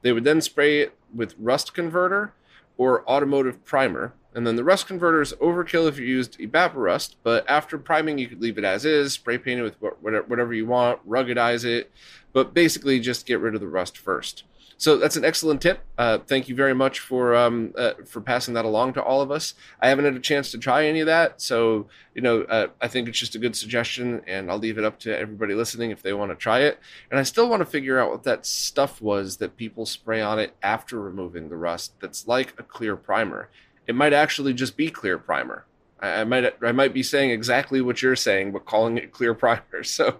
They 0.03 0.13
would 0.13 0.23
then 0.23 0.41
spray 0.41 0.79
it 0.81 0.97
with 1.13 1.35
rust 1.37 1.73
converter 1.73 2.33
or 2.77 3.07
automotive 3.09 3.63
primer, 3.65 4.13
and 4.35 4.45
then 4.45 4.55
the 4.55 4.63
rust 4.63 4.87
converter 4.87 5.21
is 5.21 5.33
overkill 5.33 5.87
if 5.87 5.97
you 5.97 6.05
used 6.05 6.39
Evaporust, 6.39 7.15
but 7.23 7.47
after 7.49 7.77
priming, 7.77 8.17
you 8.17 8.27
could 8.27 8.41
leave 8.41 8.57
it 8.57 8.63
as 8.63 8.85
is, 8.85 9.13
spray 9.13 9.37
paint 9.37 9.59
it 9.59 9.63
with 9.63 9.75
whatever 10.01 10.53
you 10.53 10.65
want, 10.65 11.07
ruggedize 11.07 11.65
it, 11.65 11.91
but 12.31 12.53
basically 12.53 12.99
just 12.99 13.25
get 13.25 13.39
rid 13.39 13.55
of 13.55 13.61
the 13.61 13.67
rust 13.67 13.97
first. 13.97 14.43
So 14.77 14.97
that's 14.97 15.15
an 15.15 15.23
excellent 15.23 15.61
tip. 15.61 15.79
Uh, 15.97 16.17
thank 16.17 16.49
you 16.49 16.55
very 16.55 16.73
much 16.73 16.99
for 16.99 17.35
um, 17.35 17.73
uh, 17.77 17.93
for 18.05 18.19
passing 18.19 18.53
that 18.55 18.65
along 18.65 18.93
to 18.93 19.03
all 19.03 19.21
of 19.21 19.31
us. 19.31 19.53
I 19.79 19.87
haven't 19.87 20.03
had 20.03 20.15
a 20.15 20.19
chance 20.19 20.51
to 20.51 20.57
try 20.57 20.85
any 20.85 20.99
of 20.99 21.05
that, 21.05 21.39
so 21.41 21.87
you 22.13 22.21
know 22.21 22.41
uh, 22.41 22.67
I 22.81 22.89
think 22.89 23.07
it's 23.07 23.19
just 23.19 23.35
a 23.35 23.39
good 23.39 23.55
suggestion, 23.55 24.21
and 24.27 24.51
I'll 24.51 24.57
leave 24.57 24.77
it 24.77 24.83
up 24.83 24.99
to 25.01 25.17
everybody 25.17 25.53
listening 25.53 25.91
if 25.91 26.01
they 26.01 26.11
want 26.11 26.31
to 26.31 26.35
try 26.35 26.61
it. 26.61 26.79
And 27.09 27.19
I 27.19 27.23
still 27.23 27.47
want 27.49 27.61
to 27.61 27.65
figure 27.65 27.97
out 27.97 28.11
what 28.11 28.23
that 28.23 28.45
stuff 28.45 29.01
was 29.01 29.37
that 29.37 29.55
people 29.55 29.85
spray 29.85 30.21
on 30.21 30.39
it 30.39 30.53
after 30.61 30.99
removing 30.99 31.47
the 31.47 31.55
rust. 31.55 31.93
That's 32.01 32.27
like 32.27 32.53
a 32.59 32.63
clear 32.63 32.97
primer 32.97 33.49
it 33.87 33.95
might 33.95 34.13
actually 34.13 34.53
just 34.53 34.77
be 34.77 34.89
clear 34.89 35.17
primer. 35.17 35.65
I, 35.99 36.21
I 36.21 36.23
might 36.23 36.53
I 36.61 36.71
might 36.71 36.93
be 36.93 37.03
saying 37.03 37.31
exactly 37.31 37.81
what 37.81 38.01
you're 38.01 38.15
saying, 38.15 38.51
but 38.51 38.65
calling 38.65 38.97
it 38.97 39.11
clear 39.11 39.33
primer. 39.33 39.83
So, 39.83 40.19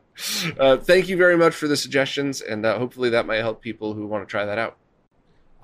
uh, 0.59 0.77
thank 0.77 1.07
you 1.07 1.17
very 1.17 1.37
much 1.37 1.55
for 1.55 1.67
the 1.67 1.77
suggestions, 1.77 2.41
and 2.41 2.65
uh, 2.65 2.77
hopefully 2.77 3.09
that 3.11 3.25
might 3.25 3.37
help 3.37 3.61
people 3.61 3.93
who 3.93 4.07
want 4.07 4.27
to 4.27 4.31
try 4.31 4.45
that 4.45 4.57
out. 4.57 4.77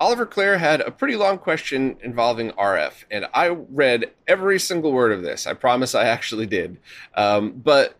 Oliver 0.00 0.24
Clare 0.24 0.56
had 0.56 0.80
a 0.80 0.90
pretty 0.90 1.14
long 1.14 1.36
question 1.36 1.98
involving 2.02 2.52
RF, 2.52 3.04
and 3.10 3.26
I 3.34 3.48
read 3.48 4.10
every 4.26 4.58
single 4.58 4.92
word 4.92 5.12
of 5.12 5.22
this. 5.22 5.46
I 5.46 5.52
promise 5.52 5.94
I 5.94 6.06
actually 6.06 6.46
did. 6.46 6.78
Um, 7.14 7.52
but 7.52 7.98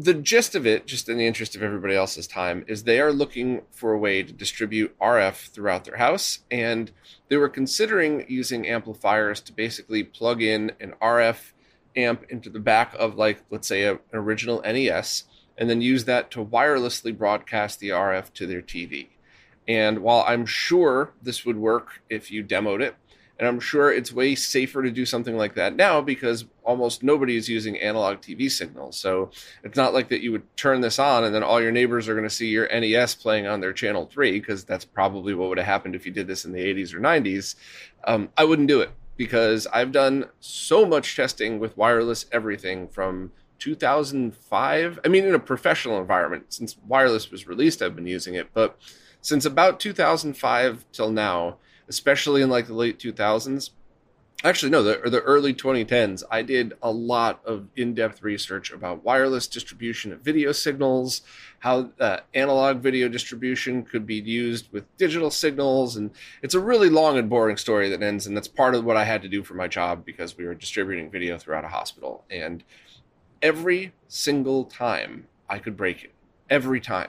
the 0.00 0.14
gist 0.14 0.54
of 0.54 0.64
it, 0.64 0.86
just 0.86 1.08
in 1.08 1.18
the 1.18 1.26
interest 1.26 1.56
of 1.56 1.62
everybody 1.62 1.96
else's 1.96 2.28
time, 2.28 2.64
is 2.68 2.84
they 2.84 3.00
are 3.00 3.12
looking 3.12 3.62
for 3.72 3.92
a 3.92 3.98
way 3.98 4.22
to 4.22 4.32
distribute 4.32 4.96
RF 5.00 5.48
throughout 5.48 5.84
their 5.84 5.96
house. 5.96 6.38
And 6.52 6.92
they 7.28 7.36
were 7.36 7.48
considering 7.48 8.24
using 8.28 8.68
amplifiers 8.68 9.40
to 9.40 9.52
basically 9.52 10.04
plug 10.04 10.40
in 10.40 10.70
an 10.78 10.94
RF 11.02 11.50
amp 11.96 12.24
into 12.28 12.48
the 12.48 12.60
back 12.60 12.94
of, 12.94 13.16
like, 13.16 13.42
let's 13.50 13.66
say, 13.66 13.82
a, 13.82 13.94
an 13.94 14.00
original 14.12 14.62
NES, 14.62 15.24
and 15.56 15.68
then 15.68 15.80
use 15.80 16.04
that 16.04 16.30
to 16.30 16.44
wirelessly 16.44 17.16
broadcast 17.16 17.80
the 17.80 17.88
RF 17.88 18.32
to 18.34 18.46
their 18.46 18.62
TV. 18.62 19.08
And 19.66 19.98
while 19.98 20.24
I'm 20.28 20.46
sure 20.46 21.12
this 21.20 21.44
would 21.44 21.56
work 21.56 22.02
if 22.08 22.30
you 22.30 22.44
demoed 22.44 22.82
it, 22.82 22.94
and 23.38 23.46
I'm 23.46 23.60
sure 23.60 23.92
it's 23.92 24.12
way 24.12 24.34
safer 24.34 24.82
to 24.82 24.90
do 24.90 25.06
something 25.06 25.36
like 25.36 25.54
that 25.54 25.76
now 25.76 26.00
because 26.00 26.44
almost 26.64 27.02
nobody 27.02 27.36
is 27.36 27.48
using 27.48 27.78
analog 27.78 28.18
TV 28.18 28.50
signals. 28.50 28.98
So 28.98 29.30
it's 29.62 29.76
not 29.76 29.94
like 29.94 30.08
that 30.08 30.22
you 30.22 30.32
would 30.32 30.56
turn 30.56 30.80
this 30.80 30.98
on 30.98 31.24
and 31.24 31.34
then 31.34 31.44
all 31.44 31.62
your 31.62 31.70
neighbors 31.70 32.08
are 32.08 32.14
going 32.14 32.28
to 32.28 32.34
see 32.34 32.48
your 32.48 32.68
NES 32.68 33.14
playing 33.14 33.46
on 33.46 33.60
their 33.60 33.72
channel 33.72 34.06
three, 34.06 34.40
because 34.40 34.64
that's 34.64 34.84
probably 34.84 35.34
what 35.34 35.48
would 35.48 35.58
have 35.58 35.66
happened 35.66 35.94
if 35.94 36.04
you 36.04 36.12
did 36.12 36.26
this 36.26 36.44
in 36.44 36.52
the 36.52 36.60
80s 36.60 36.92
or 36.92 37.00
90s. 37.00 37.54
Um, 38.04 38.28
I 38.36 38.44
wouldn't 38.44 38.68
do 38.68 38.80
it 38.80 38.90
because 39.16 39.66
I've 39.68 39.92
done 39.92 40.26
so 40.40 40.84
much 40.84 41.14
testing 41.14 41.60
with 41.60 41.76
wireless 41.76 42.26
everything 42.32 42.88
from 42.88 43.32
2005. 43.60 45.00
I 45.04 45.08
mean, 45.08 45.24
in 45.24 45.34
a 45.34 45.40
professional 45.40 46.00
environment, 46.00 46.46
since 46.52 46.76
wireless 46.86 47.30
was 47.30 47.46
released, 47.46 47.82
I've 47.82 47.96
been 47.96 48.06
using 48.06 48.34
it, 48.34 48.48
but 48.52 48.78
since 49.20 49.44
about 49.44 49.80
2005 49.80 50.84
till 50.92 51.10
now, 51.10 51.56
especially 51.88 52.42
in 52.42 52.50
like 52.50 52.66
the 52.66 52.74
late 52.74 52.98
2000s. 52.98 53.70
Actually, 54.44 54.70
no, 54.70 54.84
the, 54.84 55.10
the 55.10 55.20
early 55.22 55.52
2010s, 55.52 56.22
I 56.30 56.42
did 56.42 56.74
a 56.80 56.92
lot 56.92 57.40
of 57.44 57.66
in 57.74 57.92
depth 57.92 58.22
research 58.22 58.70
about 58.70 59.02
wireless 59.02 59.48
distribution 59.48 60.12
of 60.12 60.20
video 60.20 60.52
signals, 60.52 61.22
how 61.58 61.90
uh, 61.98 62.18
analog 62.34 62.78
video 62.78 63.08
distribution 63.08 63.82
could 63.82 64.06
be 64.06 64.14
used 64.14 64.70
with 64.72 64.96
digital 64.96 65.32
signals. 65.32 65.96
And 65.96 66.12
it's 66.40 66.54
a 66.54 66.60
really 66.60 66.88
long 66.88 67.18
and 67.18 67.28
boring 67.28 67.56
story 67.56 67.88
that 67.88 68.00
ends. 68.00 68.28
And 68.28 68.36
that's 68.36 68.46
part 68.46 68.76
of 68.76 68.84
what 68.84 68.96
I 68.96 69.02
had 69.02 69.22
to 69.22 69.28
do 69.28 69.42
for 69.42 69.54
my 69.54 69.66
job 69.66 70.04
because 70.04 70.36
we 70.36 70.46
were 70.46 70.54
distributing 70.54 71.10
video 71.10 71.36
throughout 71.36 71.64
a 71.64 71.68
hospital. 71.68 72.24
And 72.30 72.62
every 73.42 73.92
single 74.06 74.66
time 74.66 75.26
I 75.48 75.58
could 75.58 75.76
break 75.76 76.04
it, 76.04 76.12
every 76.48 76.80
time. 76.80 77.08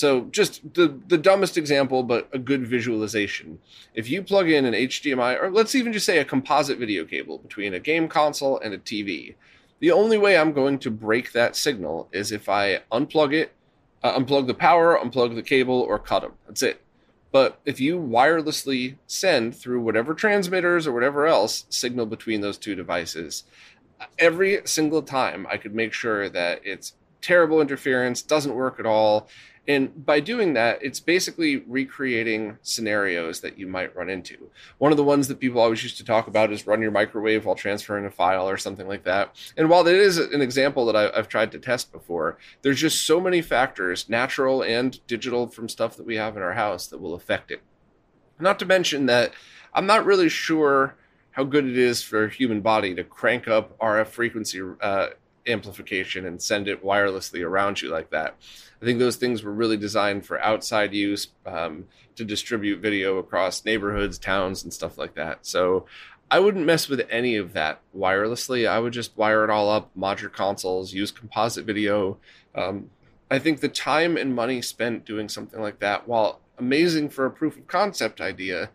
So 0.00 0.22
just 0.30 0.72
the 0.72 0.98
the 1.08 1.18
dumbest 1.18 1.58
example, 1.58 2.02
but 2.02 2.26
a 2.32 2.38
good 2.38 2.66
visualization. 2.66 3.58
If 3.92 4.08
you 4.08 4.22
plug 4.22 4.48
in 4.48 4.64
an 4.64 4.72
HDMI, 4.72 5.38
or 5.42 5.50
let's 5.50 5.74
even 5.74 5.92
just 5.92 6.06
say 6.06 6.16
a 6.16 6.24
composite 6.24 6.78
video 6.78 7.04
cable 7.04 7.36
between 7.36 7.74
a 7.74 7.80
game 7.80 8.08
console 8.08 8.58
and 8.60 8.72
a 8.72 8.78
TV, 8.78 9.34
the 9.78 9.92
only 9.92 10.16
way 10.16 10.38
I'm 10.38 10.54
going 10.54 10.78
to 10.78 10.90
break 10.90 11.32
that 11.32 11.54
signal 11.54 12.08
is 12.12 12.32
if 12.32 12.48
I 12.48 12.80
unplug 12.90 13.34
it, 13.34 13.52
uh, 14.02 14.18
unplug 14.18 14.46
the 14.46 14.54
power, 14.54 14.98
unplug 14.98 15.34
the 15.34 15.42
cable, 15.42 15.82
or 15.82 15.98
cut 15.98 16.22
them. 16.22 16.32
That's 16.46 16.62
it. 16.62 16.80
But 17.30 17.60
if 17.66 17.78
you 17.78 17.98
wirelessly 17.98 18.96
send 19.06 19.54
through 19.54 19.82
whatever 19.82 20.14
transmitters 20.14 20.86
or 20.86 20.92
whatever 20.92 21.26
else 21.26 21.66
signal 21.68 22.06
between 22.06 22.40
those 22.40 22.56
two 22.56 22.74
devices, 22.74 23.44
every 24.18 24.62
single 24.64 25.02
time 25.02 25.46
I 25.50 25.58
could 25.58 25.74
make 25.74 25.92
sure 25.92 26.30
that 26.30 26.62
it's 26.64 26.94
terrible 27.20 27.60
interference, 27.60 28.22
doesn't 28.22 28.54
work 28.54 28.80
at 28.80 28.86
all, 28.86 29.28
and 29.70 30.04
by 30.04 30.18
doing 30.18 30.54
that, 30.54 30.82
it's 30.82 30.98
basically 30.98 31.58
recreating 31.58 32.58
scenarios 32.60 33.40
that 33.42 33.56
you 33.56 33.68
might 33.68 33.94
run 33.94 34.10
into. 34.10 34.50
One 34.78 34.90
of 34.90 34.96
the 34.96 35.04
ones 35.04 35.28
that 35.28 35.38
people 35.38 35.60
always 35.60 35.84
used 35.84 35.96
to 35.98 36.04
talk 36.04 36.26
about 36.26 36.52
is 36.52 36.66
run 36.66 36.82
your 36.82 36.90
microwave 36.90 37.44
while 37.44 37.54
transferring 37.54 38.04
a 38.04 38.10
file 38.10 38.48
or 38.48 38.56
something 38.56 38.88
like 38.88 39.04
that. 39.04 39.36
And 39.56 39.70
while 39.70 39.84
that 39.84 39.94
is 39.94 40.18
an 40.18 40.40
example 40.40 40.86
that 40.86 40.96
I, 40.96 41.16
have 41.16 41.28
tried 41.28 41.52
to 41.52 41.60
test 41.60 41.92
before, 41.92 42.36
there's 42.62 42.80
just 42.80 43.06
so 43.06 43.20
many 43.20 43.42
factors, 43.42 44.08
natural 44.08 44.64
and 44.64 44.98
digital, 45.06 45.46
from 45.46 45.68
stuff 45.68 45.96
that 45.98 46.06
we 46.06 46.16
have 46.16 46.36
in 46.36 46.42
our 46.42 46.54
house 46.54 46.88
that 46.88 47.00
will 47.00 47.14
affect 47.14 47.52
it. 47.52 47.62
Not 48.40 48.58
to 48.58 48.66
mention 48.66 49.06
that 49.06 49.32
I'm 49.72 49.86
not 49.86 50.04
really 50.04 50.28
sure 50.28 50.96
how 51.30 51.44
good 51.44 51.64
it 51.64 51.78
is 51.78 52.02
for 52.02 52.24
a 52.24 52.28
human 52.28 52.60
body 52.60 52.92
to 52.96 53.04
crank 53.04 53.46
up 53.46 53.78
RF 53.78 54.08
frequency 54.08 54.60
uh, 54.80 55.10
amplification 55.46 56.26
and 56.26 56.40
send 56.40 56.68
it 56.68 56.84
wirelessly 56.84 57.44
around 57.44 57.80
you 57.80 57.88
like 57.88 58.10
that. 58.10 58.36
I 58.80 58.84
think 58.84 58.98
those 58.98 59.16
things 59.16 59.42
were 59.42 59.52
really 59.52 59.76
designed 59.76 60.26
for 60.26 60.40
outside 60.40 60.94
use 60.94 61.28
um, 61.46 61.86
to 62.16 62.24
distribute 62.24 62.80
video 62.80 63.18
across 63.18 63.64
neighborhoods, 63.64 64.18
towns, 64.18 64.62
and 64.62 64.72
stuff 64.72 64.96
like 64.96 65.14
that. 65.14 65.46
So 65.46 65.86
I 66.30 66.38
wouldn't 66.38 66.64
mess 66.64 66.88
with 66.88 67.06
any 67.10 67.36
of 67.36 67.52
that 67.54 67.80
wirelessly. 67.96 68.68
I 68.68 68.78
would 68.78 68.92
just 68.92 69.16
wire 69.16 69.44
it 69.44 69.50
all 69.50 69.68
up, 69.68 69.90
mod 69.94 70.20
your 70.20 70.30
consoles, 70.30 70.92
use 70.92 71.10
composite 71.10 71.64
video. 71.64 72.18
Um, 72.54 72.90
I 73.30 73.38
think 73.38 73.60
the 73.60 73.68
time 73.68 74.16
and 74.16 74.34
money 74.34 74.62
spent 74.62 75.04
doing 75.04 75.28
something 75.28 75.60
like 75.60 75.80
that, 75.80 76.08
while 76.08 76.40
amazing 76.58 77.10
for 77.10 77.26
a 77.26 77.30
proof 77.30 77.56
of 77.56 77.66
concept 77.66 78.20
idea, 78.20 78.70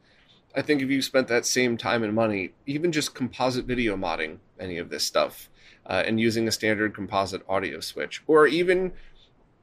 I 0.55 0.61
think 0.61 0.81
if 0.81 0.89
you 0.89 1.01
spent 1.01 1.27
that 1.27 1.45
same 1.45 1.77
time 1.77 2.03
and 2.03 2.13
money, 2.13 2.53
even 2.65 2.91
just 2.91 3.15
composite 3.15 3.65
video 3.65 3.97
modding 3.97 4.37
any 4.59 4.77
of 4.77 4.89
this 4.89 5.03
stuff, 5.03 5.49
uh, 5.85 6.03
and 6.05 6.19
using 6.19 6.47
a 6.47 6.51
standard 6.51 6.93
composite 6.93 7.41
audio 7.47 7.79
switch, 7.79 8.23
or 8.27 8.47
even 8.47 8.91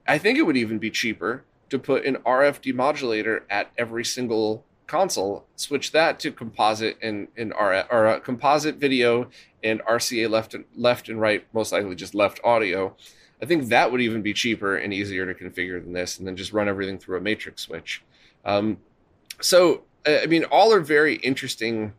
I 0.07 0.19
think 0.19 0.39
it 0.39 0.43
would 0.43 0.57
even 0.57 0.79
be 0.79 0.91
cheaper 0.91 1.45
to 1.71 1.79
put 1.79 2.05
an 2.05 2.17
RF 2.17 2.61
demodulator 2.61 3.43
at 3.49 3.71
every 3.79 4.05
single 4.05 4.65
console, 4.87 5.47
switch 5.57 5.93
that 5.93 6.21
to 6.21 6.31
composite 6.31 6.99
and, 7.01 7.29
and 7.37 7.53
RF, 7.55 7.87
or 7.91 8.07
uh, 8.07 8.21
composite 8.21 8.77
video 8.77 9.31
and 9.65 9.81
RCA 9.85 10.29
left 10.29 10.53
and 10.53 10.65
left 10.77 11.09
and 11.09 11.21
right, 11.21 11.47
most 11.55 11.73
likely 11.73 11.95
just 11.95 12.15
left 12.15 12.41
audio. 12.45 12.95
I 13.41 13.47
think 13.47 13.69
that 13.69 13.91
would 13.91 14.03
even 14.03 14.21
be 14.21 14.35
cheaper 14.35 14.77
and 14.77 14.93
easier 14.93 15.33
to 15.33 15.35
configure 15.35 15.83
than 15.83 15.95
this, 15.95 16.19
and 16.19 16.27
then 16.27 16.37
just 16.37 16.53
run 16.53 16.69
everything 16.69 16.99
through 16.99 17.17
a 17.17 17.21
matrix 17.21 17.63
switch. 17.63 18.03
Um, 18.45 18.79
so, 19.41 19.83
I 20.07 20.27
mean, 20.27 20.45
all 20.45 20.75
are 20.75 20.81
very 20.81 21.17
interesting, 21.17 21.95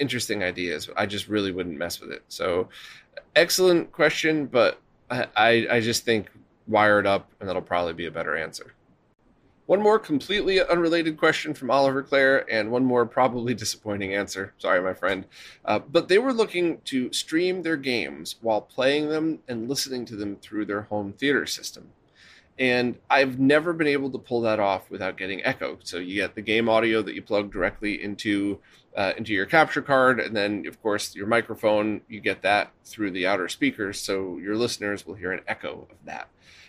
interesting 0.00 0.42
ideas. 0.42 0.90
I 0.96 1.06
just 1.06 1.28
really 1.28 1.52
wouldn't 1.52 1.78
mess 1.78 2.00
with 2.00 2.10
it. 2.10 2.24
So, 2.28 2.68
excellent 3.34 3.92
question, 3.92 4.46
but 4.46 4.80
I, 5.10 5.66
I 5.70 5.80
just 5.80 6.04
think 6.04 6.30
wire 6.66 6.98
it 7.00 7.06
up, 7.06 7.30
and 7.40 7.48
that'll 7.48 7.62
probably 7.62 7.92
be 7.92 8.06
a 8.06 8.10
better 8.10 8.36
answer. 8.36 8.74
One 9.66 9.80
more 9.80 9.98
completely 9.98 10.60
unrelated 10.60 11.16
question 11.16 11.54
from 11.54 11.70
Oliver 11.70 12.02
Clare, 12.02 12.50
and 12.50 12.70
one 12.70 12.84
more 12.84 13.06
probably 13.06 13.54
disappointing 13.54 14.14
answer. 14.14 14.54
Sorry, 14.58 14.82
my 14.82 14.92
friend. 14.92 15.24
Uh, 15.64 15.78
but 15.78 16.08
they 16.08 16.18
were 16.18 16.32
looking 16.32 16.80
to 16.86 17.12
stream 17.12 17.62
their 17.62 17.76
games 17.76 18.36
while 18.40 18.60
playing 18.60 19.08
them 19.08 19.38
and 19.48 19.68
listening 19.68 20.04
to 20.06 20.16
them 20.16 20.36
through 20.36 20.64
their 20.64 20.82
home 20.82 21.12
theater 21.12 21.46
system. 21.46 21.90
And 22.62 22.96
I've 23.10 23.40
never 23.40 23.72
been 23.72 23.88
able 23.88 24.08
to 24.12 24.18
pull 24.18 24.42
that 24.42 24.60
off 24.60 24.88
without 24.88 25.16
getting 25.16 25.44
echo. 25.44 25.80
So 25.82 25.98
you 25.98 26.14
get 26.14 26.36
the 26.36 26.42
game 26.42 26.68
audio 26.68 27.02
that 27.02 27.12
you 27.12 27.20
plug 27.20 27.52
directly 27.52 28.00
into 28.00 28.60
uh, 28.96 29.14
into 29.16 29.32
your 29.32 29.46
capture 29.46 29.82
card, 29.82 30.20
and 30.20 30.36
then 30.36 30.64
of 30.68 30.80
course 30.80 31.16
your 31.16 31.26
microphone. 31.26 32.02
You 32.08 32.20
get 32.20 32.42
that 32.42 32.70
through 32.84 33.10
the 33.10 33.26
outer 33.26 33.48
speakers, 33.48 34.00
so 34.00 34.38
your 34.38 34.54
listeners 34.54 35.04
will 35.04 35.16
hear 35.16 35.32
an 35.32 35.40
echo 35.48 35.88
of 35.90 35.96
that. 36.04 36.28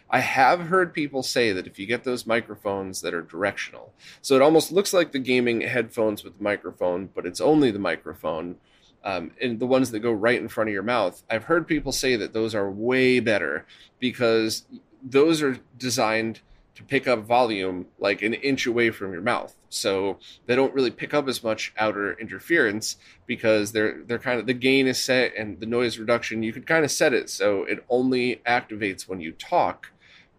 I 0.10 0.22
have 0.22 0.62
heard 0.62 0.96
people 0.96 1.22
say 1.22 1.52
that 1.54 1.68
if 1.68 1.78
you 1.78 1.86
get 1.86 2.06
those 2.06 2.26
microphones 2.26 3.02
that 3.02 3.14
are 3.14 3.22
directional, 3.22 3.94
so 4.20 4.36
it 4.36 4.42
almost 4.42 4.72
looks 4.72 4.94
like 4.94 5.12
the 5.12 5.20
gaming 5.20 5.62
headphones 5.62 6.24
with 6.24 6.40
the 6.40 6.44
microphone, 6.44 7.10
but 7.14 7.28
it's 7.28 7.42
only 7.42 7.70
the 7.70 7.78
microphone, 7.78 8.56
um, 9.04 9.30
and 9.40 9.60
the 9.60 9.68
ones 9.68 9.92
that 9.92 10.00
go 10.00 10.12
right 10.12 10.42
in 10.42 10.48
front 10.48 10.72
of 10.72 10.74
your 10.74 10.82
mouth, 10.82 11.22
I've 11.30 11.44
heard 11.44 11.68
people 11.68 11.92
say 11.92 12.16
that 12.16 12.34
those 12.34 12.56
are 12.56 12.72
way 12.72 13.20
better 13.20 13.68
because 14.00 14.66
those 15.04 15.42
are 15.42 15.60
designed 15.78 16.40
to 16.76 16.84
pick 16.84 17.08
up 17.08 17.20
volume 17.20 17.86
like 18.00 18.24
an 18.24 18.34
inch 18.34 18.66
away 18.66 18.90
from 18.90 19.12
your 19.12 19.22
mouth. 19.22 19.56
So 19.70 20.18
they 20.48 20.56
don't 20.56 20.74
really 20.74 20.90
pick 20.90 21.14
up 21.14 21.28
as 21.28 21.44
much 21.44 21.74
outer 21.78 22.14
interference 22.20 22.98
because 23.28 23.72
they're 23.72 24.04
they're 24.04 24.20
kind 24.20 24.40
of 24.40 24.48
the 24.48 24.54
gain 24.54 24.88
is 24.88 25.02
set 25.02 25.36
and 25.36 25.60
the 25.60 25.66
noise 25.66 26.00
reduction 26.00 26.44
you 26.44 26.54
could 26.54 26.68
kind 26.68 26.86
of 26.86 26.92
set 26.92 27.14
it 27.14 27.30
so 27.30 27.64
it 27.64 27.84
only 27.90 28.42
activates 28.48 29.08
when 29.08 29.20
you 29.20 29.32
talk 29.32 29.90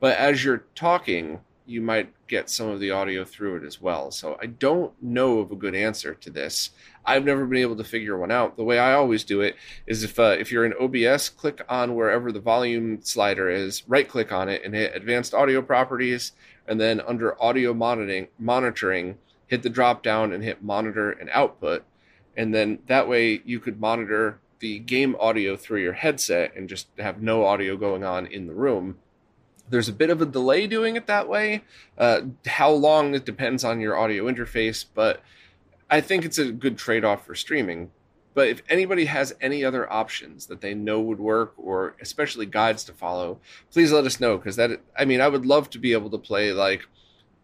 but 0.05 0.19
as 0.19 0.45
you're 0.45 0.65
talking, 0.75 1.41
you 1.65 1.81
might 1.81 2.13
get 2.27 2.51
some 2.51 2.69
of 2.69 2.79
the 2.79 2.91
audio 2.91 3.25
through 3.25 3.57
it 3.57 3.65
as 3.65 3.81
well. 3.81 4.11
So 4.11 4.37
I 4.39 4.45
don't 4.45 4.93
know 5.03 5.39
of 5.39 5.51
a 5.51 5.57
good 5.57 5.75
answer 5.75 6.13
to 6.13 6.29
this. 6.29 6.69
I've 7.07 7.25
never 7.25 7.47
been 7.47 7.59
able 7.59 7.77
to 7.77 7.85
figure 7.85 8.17
one 8.17 8.31
out. 8.31 8.57
The 8.57 8.65
way 8.65 8.79
I 8.79 8.95
always 8.95 9.25
do 9.25 9.41
it 9.41 9.57
is 9.87 10.03
if 10.03 10.19
uh, 10.19 10.37
if 10.39 10.51
you're 10.51 10.65
in 10.65 10.75
OBS, 10.81 11.29
click 11.29 11.63
on 11.69 11.95
wherever 11.95 12.33
the 12.33 12.41
volume 12.41 13.01
slider 13.03 13.49
is, 13.51 13.83
right 13.89 14.09
click 14.09 14.33
on 14.33 14.49
it 14.49 14.63
and 14.65 14.75
hit 14.75 14.95
Advanced 14.95 15.35
Audio 15.35 15.63
Properties, 15.63 16.33
and 16.67 16.81
then 16.81 17.01
under 17.01 17.41
Audio 17.43 17.75
Monitoring, 17.75 18.29
monitoring, 18.39 19.19
hit 19.47 19.63
the 19.63 19.71
drop 19.71 20.03
down 20.03 20.33
and 20.33 20.43
hit 20.43 20.63
Monitor 20.63 21.11
and 21.11 21.29
Output, 21.31 21.85
and 22.37 22.55
then 22.55 22.79
that 22.87 23.09
way 23.09 23.43
you 23.45 23.61
could 23.61 23.81
monitor 23.81 24.41
the 24.61 24.79
game 24.79 25.17
audio 25.21 25.57
through 25.57 25.83
your 25.83 25.93
headset 25.93 26.55
and 26.57 26.69
just 26.69 26.89
have 26.99 27.21
no 27.21 27.45
audio 27.45 27.77
going 27.77 28.05
on 28.05 28.27
in 28.27 28.47
the 28.47 28.55
room 28.55 28.97
there's 29.69 29.89
a 29.89 29.93
bit 29.93 30.11
of 30.11 30.21
a 30.21 30.27
delay 30.27 30.67
doing 30.67 30.97
it 30.97 31.07
that 31.07 31.29
way. 31.29 31.63
Uh, 31.97 32.23
how 32.47 32.71
long 32.71 33.15
it 33.15 33.25
depends 33.25 33.65
on 33.65 33.81
your 33.81 33.97
audio 33.97 34.25
interface, 34.25 34.85
but 34.95 35.23
I 35.91 36.01
think 36.01 36.25
it's 36.25 36.39
a 36.39 36.53
good 36.53 36.79
trade 36.79 37.05
off 37.05 37.27
for 37.27 37.35
streaming. 37.35 37.91
But 38.35 38.49
if 38.49 38.63
anybody 38.69 39.05
has 39.05 39.33
any 39.41 39.65
other 39.65 39.91
options 39.91 40.47
that 40.47 40.61
they 40.61 40.75
know 40.75 41.01
would 41.01 41.21
work, 41.21 41.55
or 41.57 41.95
especially 42.01 42.47
guides 42.47 42.83
to 42.85 42.93
follow, 42.93 43.39
please 43.71 43.93
let 43.93 44.05
us 44.05 44.19
know. 44.19 44.37
Because 44.37 44.57
that, 44.57 44.81
I 44.99 45.05
mean, 45.05 45.21
I 45.21 45.29
would 45.29 45.47
love 45.47 45.71
to 45.71 45.79
be 45.79 45.93
able 45.93 46.11
to 46.11 46.19
play 46.19 46.53
like 46.53 46.83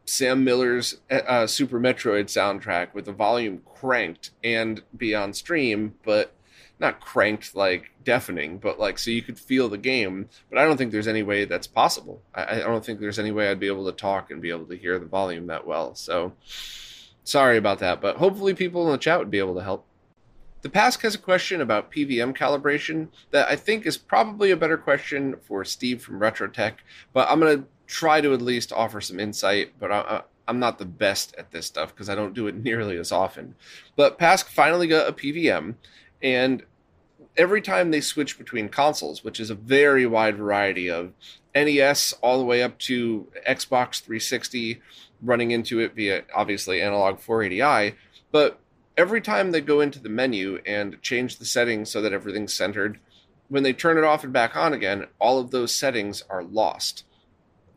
Sam 0.04 0.42
Miller's 0.42 0.96
uh, 1.08 1.46
Super 1.46 1.78
Metroid 1.78 2.24
soundtrack 2.24 2.92
with 2.92 3.04
the 3.04 3.12
volume 3.12 3.62
cranked 3.64 4.32
and 4.42 4.82
be 4.96 5.14
on 5.14 5.32
stream, 5.32 5.94
but 6.04 6.34
not 6.80 6.98
cranked 6.98 7.54
like 7.54 7.92
deafening, 8.02 8.58
but 8.58 8.80
like 8.80 8.98
so 8.98 9.10
you 9.12 9.22
could 9.22 9.38
feel 9.38 9.68
the 9.68 9.78
game. 9.78 10.28
But 10.48 10.58
I 10.58 10.64
don't 10.64 10.76
think 10.76 10.90
there's 10.90 11.06
any 11.06 11.22
way 11.22 11.44
that's 11.44 11.68
possible. 11.68 12.22
I, 12.34 12.56
I 12.56 12.58
don't 12.60 12.84
think 12.84 12.98
there's 12.98 13.18
any 13.18 13.30
way 13.30 13.48
I'd 13.48 13.60
be 13.60 13.68
able 13.68 13.86
to 13.86 13.92
talk 13.92 14.30
and 14.30 14.42
be 14.42 14.50
able 14.50 14.66
to 14.66 14.76
hear 14.76 14.98
the 14.98 15.06
volume 15.06 15.46
that 15.46 15.66
well. 15.66 15.94
So 15.94 16.32
sorry 17.24 17.56
about 17.56 17.78
that, 17.80 18.00
but 18.00 18.16
hopefully 18.16 18.54
people 18.54 18.86
in 18.86 18.92
the 18.92 18.98
chat 18.98 19.18
would 19.18 19.30
be 19.30 19.38
able 19.38 19.54
to 19.54 19.62
help. 19.62 19.86
The 20.62 20.68
Pask 20.68 21.00
has 21.02 21.14
a 21.14 21.18
question 21.18 21.60
about 21.60 21.90
PVM 21.90 22.36
calibration 22.36 23.08
that 23.30 23.48
I 23.48 23.56
think 23.56 23.86
is 23.86 23.96
probably 23.96 24.50
a 24.50 24.56
better 24.56 24.76
question 24.76 25.36
for 25.42 25.64
Steve 25.64 26.02
from 26.02 26.20
RetroTech, 26.20 26.74
but 27.12 27.30
I'm 27.30 27.40
going 27.40 27.62
to 27.62 27.68
try 27.86 28.20
to 28.20 28.34
at 28.34 28.42
least 28.42 28.72
offer 28.72 29.00
some 29.00 29.18
insight, 29.18 29.72
but 29.78 29.90
I, 29.90 30.22
I'm 30.46 30.58
not 30.58 30.78
the 30.78 30.84
best 30.84 31.34
at 31.38 31.50
this 31.50 31.66
stuff 31.66 31.94
because 31.94 32.10
I 32.10 32.14
don't 32.14 32.34
do 32.34 32.46
it 32.46 32.56
nearly 32.64 32.98
as 32.98 33.10
often. 33.10 33.54
But 33.96 34.18
Pask 34.18 34.46
finally 34.46 34.86
got 34.86 35.08
a 35.08 35.12
PVM, 35.12 35.76
and 36.22 36.62
every 37.36 37.62
time 37.62 37.90
they 37.90 38.00
switch 38.00 38.36
between 38.36 38.68
consoles, 38.68 39.24
which 39.24 39.40
is 39.40 39.48
a 39.48 39.54
very 39.54 40.06
wide 40.06 40.36
variety 40.36 40.90
of 40.90 41.12
NES 41.54 42.12
all 42.20 42.38
the 42.38 42.44
way 42.44 42.62
up 42.62 42.78
to 42.80 43.26
Xbox 43.48 44.00
360, 44.00 44.80
running 45.22 45.50
into 45.50 45.80
it 45.80 45.94
via 45.94 46.24
obviously 46.34 46.80
analog 46.80 47.18
480i, 47.18 47.94
but 48.32 48.60
every 48.96 49.20
time 49.20 49.50
they 49.50 49.60
go 49.60 49.80
into 49.80 49.98
the 49.98 50.08
menu 50.08 50.60
and 50.66 51.00
change 51.02 51.38
the 51.38 51.44
settings 51.44 51.90
so 51.90 52.02
that 52.02 52.12
everything's 52.12 52.54
centered, 52.54 52.98
when 53.48 53.62
they 53.62 53.72
turn 53.72 53.98
it 53.98 54.04
off 54.04 54.24
and 54.24 54.32
back 54.32 54.56
on 54.56 54.72
again, 54.72 55.06
all 55.18 55.38
of 55.38 55.50
those 55.50 55.74
settings 55.74 56.22
are 56.30 56.44
lost. 56.44 57.04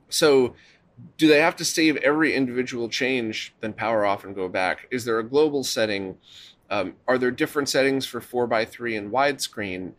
So, 0.10 0.56
do 1.18 1.28
they 1.28 1.40
have 1.40 1.56
to 1.56 1.66
save 1.66 1.98
every 1.98 2.36
individual 2.36 2.88
change, 2.88 3.56
then 3.62 3.74
power 3.74 4.06
off 4.06 4.24
and 4.24 4.36
go 4.36 4.48
back? 4.48 4.88
Is 4.92 5.06
there 5.06 5.18
a 5.18 5.24
global 5.24 5.64
setting? 5.64 6.18
Um, 6.70 6.94
are 7.08 7.18
there 7.18 7.32
different 7.32 7.68
settings 7.68 8.06
for 8.06 8.22
4x3 8.22 8.98
and 8.98 9.12
widescreen? 9.12 9.94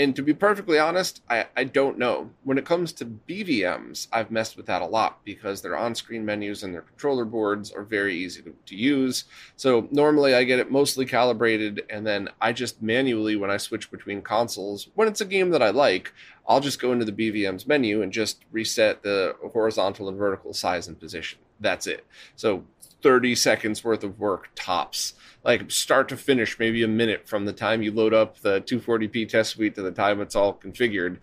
And 0.00 0.16
to 0.16 0.22
be 0.22 0.32
perfectly 0.32 0.78
honest, 0.78 1.20
I, 1.28 1.44
I 1.54 1.64
don't 1.64 1.98
know. 1.98 2.30
When 2.44 2.56
it 2.56 2.64
comes 2.64 2.90
to 2.94 3.04
BVMs, 3.04 4.08
I've 4.10 4.30
messed 4.30 4.56
with 4.56 4.64
that 4.64 4.80
a 4.80 4.86
lot 4.86 5.22
because 5.26 5.60
their 5.60 5.76
on 5.76 5.94
screen 5.94 6.24
menus 6.24 6.62
and 6.62 6.72
their 6.72 6.80
controller 6.80 7.26
boards 7.26 7.70
are 7.70 7.82
very 7.82 8.16
easy 8.16 8.40
to, 8.40 8.54
to, 8.64 8.74
use. 8.74 9.24
So 9.56 9.88
normally 9.90 10.34
I 10.34 10.44
get 10.44 10.58
it 10.58 10.70
mostly 10.70 11.04
calibrated, 11.04 11.82
and 11.90 12.06
then 12.06 12.30
I 12.40 12.54
just 12.54 12.80
manually, 12.80 13.36
when 13.36 13.50
I 13.50 13.58
switch 13.58 13.90
between 13.90 14.22
consoles, 14.22 14.88
when 14.94 15.06
it's 15.06 15.20
a 15.20 15.26
game 15.26 15.50
that 15.50 15.62
I 15.62 15.68
like, 15.68 16.14
I'll 16.48 16.60
just 16.60 16.80
go 16.80 16.92
into 16.92 17.04
the 17.04 17.12
BVM's 17.12 17.66
menu 17.66 18.00
and 18.00 18.10
just 18.10 18.46
reset 18.52 19.02
the 19.02 19.36
horizontal 19.52 20.08
and 20.08 20.16
vertical 20.16 20.54
size 20.54 20.88
and 20.88 20.98
position. 20.98 21.40
That's 21.60 21.86
it. 21.86 22.06
So 22.36 22.64
30 23.02 23.34
seconds 23.34 23.82
worth 23.84 24.04
of 24.04 24.18
work 24.18 24.50
tops 24.54 25.14
like 25.44 25.70
start 25.70 26.08
to 26.10 26.16
finish, 26.16 26.58
maybe 26.58 26.82
a 26.82 26.88
minute 26.88 27.28
from 27.28 27.44
the 27.44 27.52
time 27.52 27.82
you 27.82 27.92
load 27.92 28.12
up 28.12 28.38
the 28.40 28.60
240p 28.62 29.28
test 29.28 29.50
suite 29.50 29.74
to 29.74 29.82
the 29.82 29.90
time 29.90 30.20
it's 30.20 30.36
all 30.36 30.54
configured. 30.54 31.18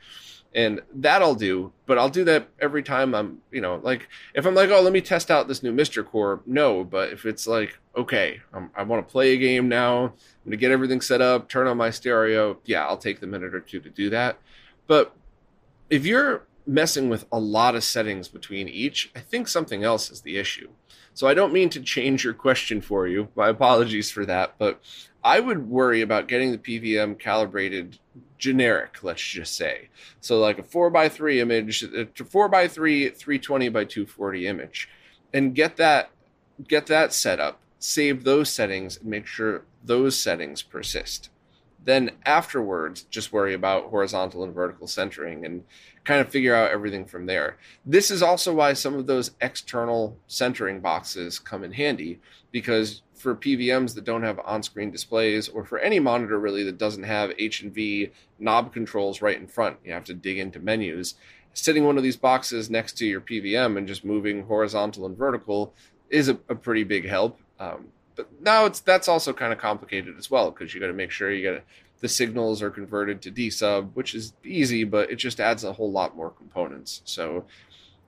And 0.55 0.81
that 0.95 1.21
I'll 1.21 1.35
do, 1.35 1.71
but 1.85 1.99
I'll 1.99 2.09
do 2.09 2.23
that 2.23 2.47
every 2.59 2.81
time 2.81 3.13
I'm, 3.13 3.41
you 3.51 3.61
know, 3.61 3.79
like 3.83 4.07
if 4.33 4.45
I'm 4.45 4.55
like, 4.55 4.71
oh, 4.71 4.81
let 4.81 4.93
me 4.93 5.01
test 5.01 5.29
out 5.29 5.47
this 5.47 5.61
new 5.61 5.71
MiSTer 5.71 6.05
Core, 6.05 6.41
no. 6.47 6.83
But 6.83 7.11
if 7.11 7.25
it's 7.25 7.45
like, 7.45 7.77
okay, 7.95 8.41
I'm, 8.53 8.71
i 8.75 8.81
want 8.81 9.07
to 9.07 9.11
play 9.11 9.33
a 9.33 9.37
game 9.37 9.69
now, 9.69 10.13
I'm 10.45 10.51
to 10.51 10.57
get 10.57 10.71
everything 10.71 11.01
set 11.01 11.21
up, 11.21 11.47
turn 11.47 11.67
on 11.67 11.77
my 11.77 11.91
stereo, 11.91 12.57
yeah, 12.65 12.87
I'll 12.87 12.97
take 12.97 13.19
the 13.19 13.27
minute 13.27 13.53
or 13.53 13.59
two 13.59 13.79
to 13.81 13.89
do 13.89 14.09
that. 14.09 14.39
But 14.87 15.13
if 15.89 16.05
you're 16.05 16.47
messing 16.65 17.07
with 17.07 17.25
a 17.31 17.39
lot 17.39 17.75
of 17.75 17.83
settings 17.83 18.27
between 18.27 18.67
each, 18.67 19.11
I 19.15 19.19
think 19.19 19.47
something 19.47 19.83
else 19.83 20.09
is 20.09 20.21
the 20.21 20.37
issue. 20.37 20.69
So 21.17 21.27
I 21.27 21.33
don't 21.33 21.51
mean 21.51 21.69
to 21.69 21.81
change 21.81 22.23
your 22.23 22.35
question 22.35 22.79
for 22.79 23.07
you. 23.07 23.29
My 23.35 23.49
apologies 23.49 24.11
for 24.11 24.23
that, 24.27 24.53
but 24.59 24.79
I 25.23 25.39
would 25.39 25.67
worry 25.67 26.01
about 26.01 26.27
getting 26.27 26.51
the 26.51 26.59
PVM 26.59 27.17
calibrated 27.17 27.97
generic, 28.37 29.01
let's 29.01 29.23
just 29.23 29.55
say. 29.55 29.89
So 30.21 30.39
like 30.39 30.59
a 30.59 30.61
4x3 30.61 31.37
image, 31.37 31.81
a 31.81 32.05
4x3 32.05 33.15
320 33.17 33.69
by 33.69 33.83
240 33.83 34.45
image 34.45 34.89
and 35.33 35.55
get 35.55 35.77
that 35.77 36.11
get 36.67 36.85
that 36.85 37.13
set 37.13 37.39
up, 37.39 37.61
save 37.79 38.23
those 38.23 38.51
settings 38.51 38.97
and 38.97 39.07
make 39.07 39.25
sure 39.25 39.63
those 39.83 40.15
settings 40.19 40.61
persist. 40.61 41.31
Then 41.83 42.11
afterwards, 42.27 43.03
just 43.09 43.33
worry 43.33 43.55
about 43.55 43.85
horizontal 43.89 44.43
and 44.43 44.53
vertical 44.53 44.85
centering 44.85 45.45
and 45.45 45.63
kind 46.07 46.21
of 46.21 46.29
figure 46.29 46.55
out 46.55 46.71
everything 46.71 47.03
from 47.03 47.25
there. 47.25 47.57
This 47.85 48.09
is 48.11 48.23
also 48.23 48.53
why 48.53 48.71
some 48.71 48.93
of 48.93 49.07
those 49.07 49.31
external 49.41 50.17
centering 50.27 50.79
boxes 50.79 51.37
come 51.37 51.65
in 51.65 51.73
handy 51.73 52.21
because 52.49 53.01
for 53.13 53.35
PVMs 53.35 53.93
that 53.93 54.05
don't 54.05 54.23
have 54.23 54.39
on-screen 54.45 54.89
displays 54.89 55.49
or 55.49 55.65
for 55.65 55.79
any 55.79 55.99
monitor 55.99 56.39
really 56.39 56.63
that 56.63 56.77
doesn't 56.77 57.03
have 57.03 57.33
H 57.37 57.61
and 57.61 57.73
V 57.73 58.09
knob 58.39 58.71
controls 58.71 59.21
right 59.21 59.37
in 59.37 59.47
front, 59.47 59.79
you 59.83 59.91
have 59.91 60.05
to 60.05 60.13
dig 60.13 60.37
into 60.37 60.59
menus. 60.59 61.15
Sitting 61.53 61.83
one 61.83 61.97
of 61.97 62.03
these 62.03 62.15
boxes 62.15 62.69
next 62.69 62.97
to 62.99 63.05
your 63.05 63.19
PVM 63.19 63.77
and 63.77 63.85
just 63.85 64.05
moving 64.05 64.43
horizontal 64.43 65.05
and 65.05 65.17
vertical 65.17 65.73
is 66.09 66.29
a, 66.29 66.39
a 66.47 66.55
pretty 66.55 66.85
big 66.85 67.05
help. 67.05 67.37
Um, 67.59 67.87
but 68.15 68.29
now 68.41 68.65
it's 68.65 68.79
that's 68.79 69.09
also 69.09 69.33
kind 69.33 69.51
of 69.51 69.59
complicated 69.59 70.17
as 70.17 70.31
well 70.31 70.51
because 70.51 70.73
you 70.73 70.79
got 70.79 70.87
to 70.87 70.93
make 70.93 71.11
sure 71.11 71.31
you 71.31 71.43
got 71.43 71.57
to 71.57 71.63
the 71.99 72.07
signals 72.07 72.61
are 72.61 72.69
converted 72.69 73.21
to 73.21 73.31
D 73.31 73.49
sub, 73.49 73.91
which 73.95 74.13
is 74.13 74.33
easy, 74.43 74.83
but 74.83 75.09
it 75.11 75.15
just 75.15 75.39
adds 75.39 75.63
a 75.63 75.73
whole 75.73 75.91
lot 75.91 76.15
more 76.15 76.29
components. 76.29 77.01
So 77.05 77.45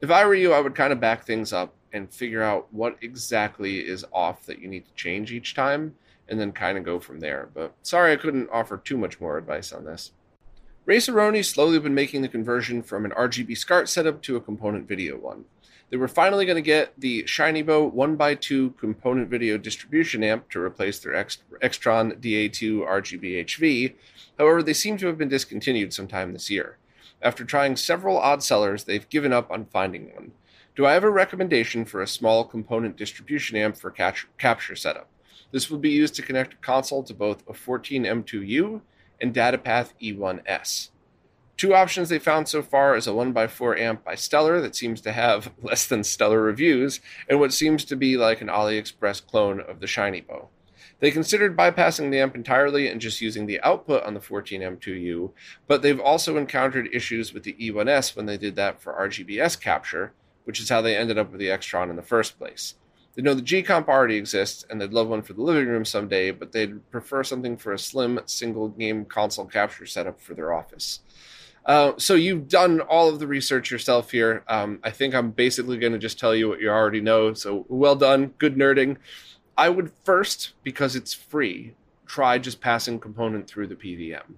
if 0.01 0.11
I 0.11 0.25
were 0.25 0.35
you, 0.35 0.53
I 0.53 0.59
would 0.59 0.75
kind 0.75 0.93
of 0.93 0.99
back 0.99 1.25
things 1.25 1.51
up 1.53 1.73
and 1.91 2.13
figure 2.13 2.43
out 2.43 2.67
what 2.71 2.97
exactly 3.01 3.79
is 3.79 4.05
off 4.13 4.45
that 4.45 4.59
you 4.59 4.67
need 4.67 4.85
to 4.85 4.93
change 4.93 5.31
each 5.31 5.55
time 5.55 5.95
and 6.27 6.39
then 6.39 6.51
kind 6.51 6.77
of 6.77 6.83
go 6.83 6.99
from 6.99 7.19
there. 7.19 7.49
But 7.53 7.73
sorry 7.81 8.13
I 8.13 8.17
couldn't 8.17 8.49
offer 8.51 8.77
too 8.77 8.97
much 8.97 9.19
more 9.19 9.37
advice 9.37 9.73
on 9.73 9.85
this. 9.85 10.11
Raceroni's 10.87 11.49
slowly 11.49 11.79
been 11.79 11.93
making 11.93 12.21
the 12.21 12.27
conversion 12.27 12.81
from 12.81 13.05
an 13.05 13.11
RGB 13.11 13.57
SCART 13.57 13.89
setup 13.89 14.21
to 14.23 14.35
a 14.35 14.41
component 14.41 14.87
video 14.87 15.17
one. 15.17 15.45
They 15.89 15.97
were 15.97 16.07
finally 16.07 16.45
going 16.45 16.55
to 16.55 16.61
get 16.61 16.93
the 16.99 17.23
Shinybow 17.23 17.93
1x2 17.95 18.77
component 18.77 19.27
video 19.27 19.57
distribution 19.57 20.23
amp 20.23 20.49
to 20.51 20.61
replace 20.61 20.99
their 20.99 21.13
Extron 21.13 22.19
DA2 22.21 22.87
RGB 22.87 23.45
HV. 23.45 23.95
However, 24.37 24.61
they 24.61 24.73
seem 24.73 24.97
to 24.97 25.07
have 25.07 25.17
been 25.17 25.29
discontinued 25.29 25.91
sometime 25.91 26.33
this 26.33 26.51
year. 26.51 26.77
After 27.23 27.43
trying 27.43 27.75
several 27.75 28.17
odd 28.17 28.43
sellers, 28.43 28.83
they've 28.83 29.09
given 29.09 29.33
up 29.33 29.49
on 29.49 29.65
finding 29.65 30.13
one. 30.13 30.31
Do 30.75 30.85
I 30.85 30.93
have 30.93 31.03
a 31.03 31.09
recommendation 31.09 31.85
for 31.85 32.01
a 32.01 32.07
small 32.07 32.45
component 32.45 32.95
distribution 32.95 33.57
amp 33.57 33.75
for 33.75 33.89
catch- 33.89 34.27
capture 34.37 34.75
setup? 34.75 35.09
This 35.51 35.71
will 35.71 35.79
be 35.79 35.89
used 35.89 36.13
to 36.15 36.21
connect 36.21 36.53
a 36.53 36.57
console 36.57 37.03
to 37.03 37.13
both 37.15 37.41
a 37.49 37.53
14M2U 37.53 38.81
and 39.19 39.33
DataPath 39.33 39.93
E1S. 39.99 40.89
Two 41.59 41.75
options 41.75 42.07
they 42.07 42.19
found 42.19 42.47
so 42.47 42.61
far 42.61 42.95
is 42.95 43.05
a 43.05 43.09
1x4 43.09 43.77
amp 43.77 44.05
by 44.05 44.15
Stellar 44.15 44.61
that 44.61 44.77
seems 44.77 45.01
to 45.01 45.11
have 45.11 45.51
less 45.61 45.85
than 45.85 46.05
stellar 46.05 46.41
reviews, 46.41 47.01
and 47.27 47.37
what 47.37 47.51
seems 47.51 47.83
to 47.83 47.97
be 47.97 48.15
like 48.15 48.39
an 48.39 48.47
AliExpress 48.47 49.27
clone 49.27 49.59
of 49.59 49.81
the 49.81 49.85
Shinybow. 49.85 50.47
They 51.01 51.11
considered 51.11 51.57
bypassing 51.57 52.11
the 52.11 52.19
amp 52.21 52.33
entirely 52.33 52.87
and 52.87 53.01
just 53.01 53.19
using 53.19 53.45
the 53.45 53.59
output 53.59 54.03
on 54.03 54.13
the 54.13 54.21
14M2U, 54.21 55.33
but 55.67 55.81
they've 55.81 55.99
also 55.99 56.37
encountered 56.37 56.87
issues 56.93 57.33
with 57.33 57.43
the 57.43 57.57
E1S 57.59 58.15
when 58.15 58.25
they 58.25 58.37
did 58.37 58.55
that 58.55 58.81
for 58.81 58.93
RGBS 58.93 59.59
capture, 59.59 60.13
which 60.45 60.61
is 60.61 60.69
how 60.69 60.81
they 60.81 60.95
ended 60.95 61.17
up 61.17 61.29
with 61.29 61.41
the 61.41 61.47
Extron 61.47 61.89
in 61.89 61.97
the 61.97 62.01
first 62.01 62.39
place. 62.39 62.75
They 63.15 63.21
know 63.21 63.33
the 63.33 63.41
G 63.41 63.63
comp 63.63 63.89
already 63.89 64.15
exists 64.15 64.63
and 64.69 64.79
they'd 64.79 64.93
love 64.93 65.09
one 65.09 65.23
for 65.23 65.33
the 65.33 65.41
living 65.41 65.67
room 65.67 65.83
someday, 65.83 66.31
but 66.31 66.53
they'd 66.53 66.89
prefer 66.89 67.21
something 67.21 67.57
for 67.57 67.73
a 67.73 67.79
slim 67.79 68.21
single 68.27 68.69
game 68.69 69.03
console 69.03 69.43
capture 69.43 69.85
setup 69.85 70.21
for 70.21 70.33
their 70.35 70.53
office. 70.53 71.01
Uh, 71.65 71.93
so 71.97 72.15
you've 72.15 72.47
done 72.47 72.81
all 72.81 73.09
of 73.09 73.19
the 73.19 73.27
research 73.27 73.69
yourself 73.69 74.11
here. 74.11 74.43
Um, 74.47 74.79
I 74.83 74.89
think 74.89 75.13
I'm 75.13 75.31
basically 75.31 75.77
going 75.77 75.93
to 75.93 75.99
just 75.99 76.19
tell 76.19 76.35
you 76.35 76.49
what 76.49 76.59
you 76.59 76.69
already 76.69 77.01
know. 77.01 77.33
So 77.33 77.65
well 77.69 77.95
done, 77.95 78.33
good 78.37 78.55
nerding. 78.55 78.97
I 79.57 79.69
would 79.69 79.91
first, 80.03 80.53
because 80.63 80.95
it's 80.95 81.13
free, 81.13 81.75
try 82.05 82.37
just 82.39 82.61
passing 82.61 82.99
component 82.99 83.47
through 83.47 83.67
the 83.67 83.75
PVM. 83.75 84.35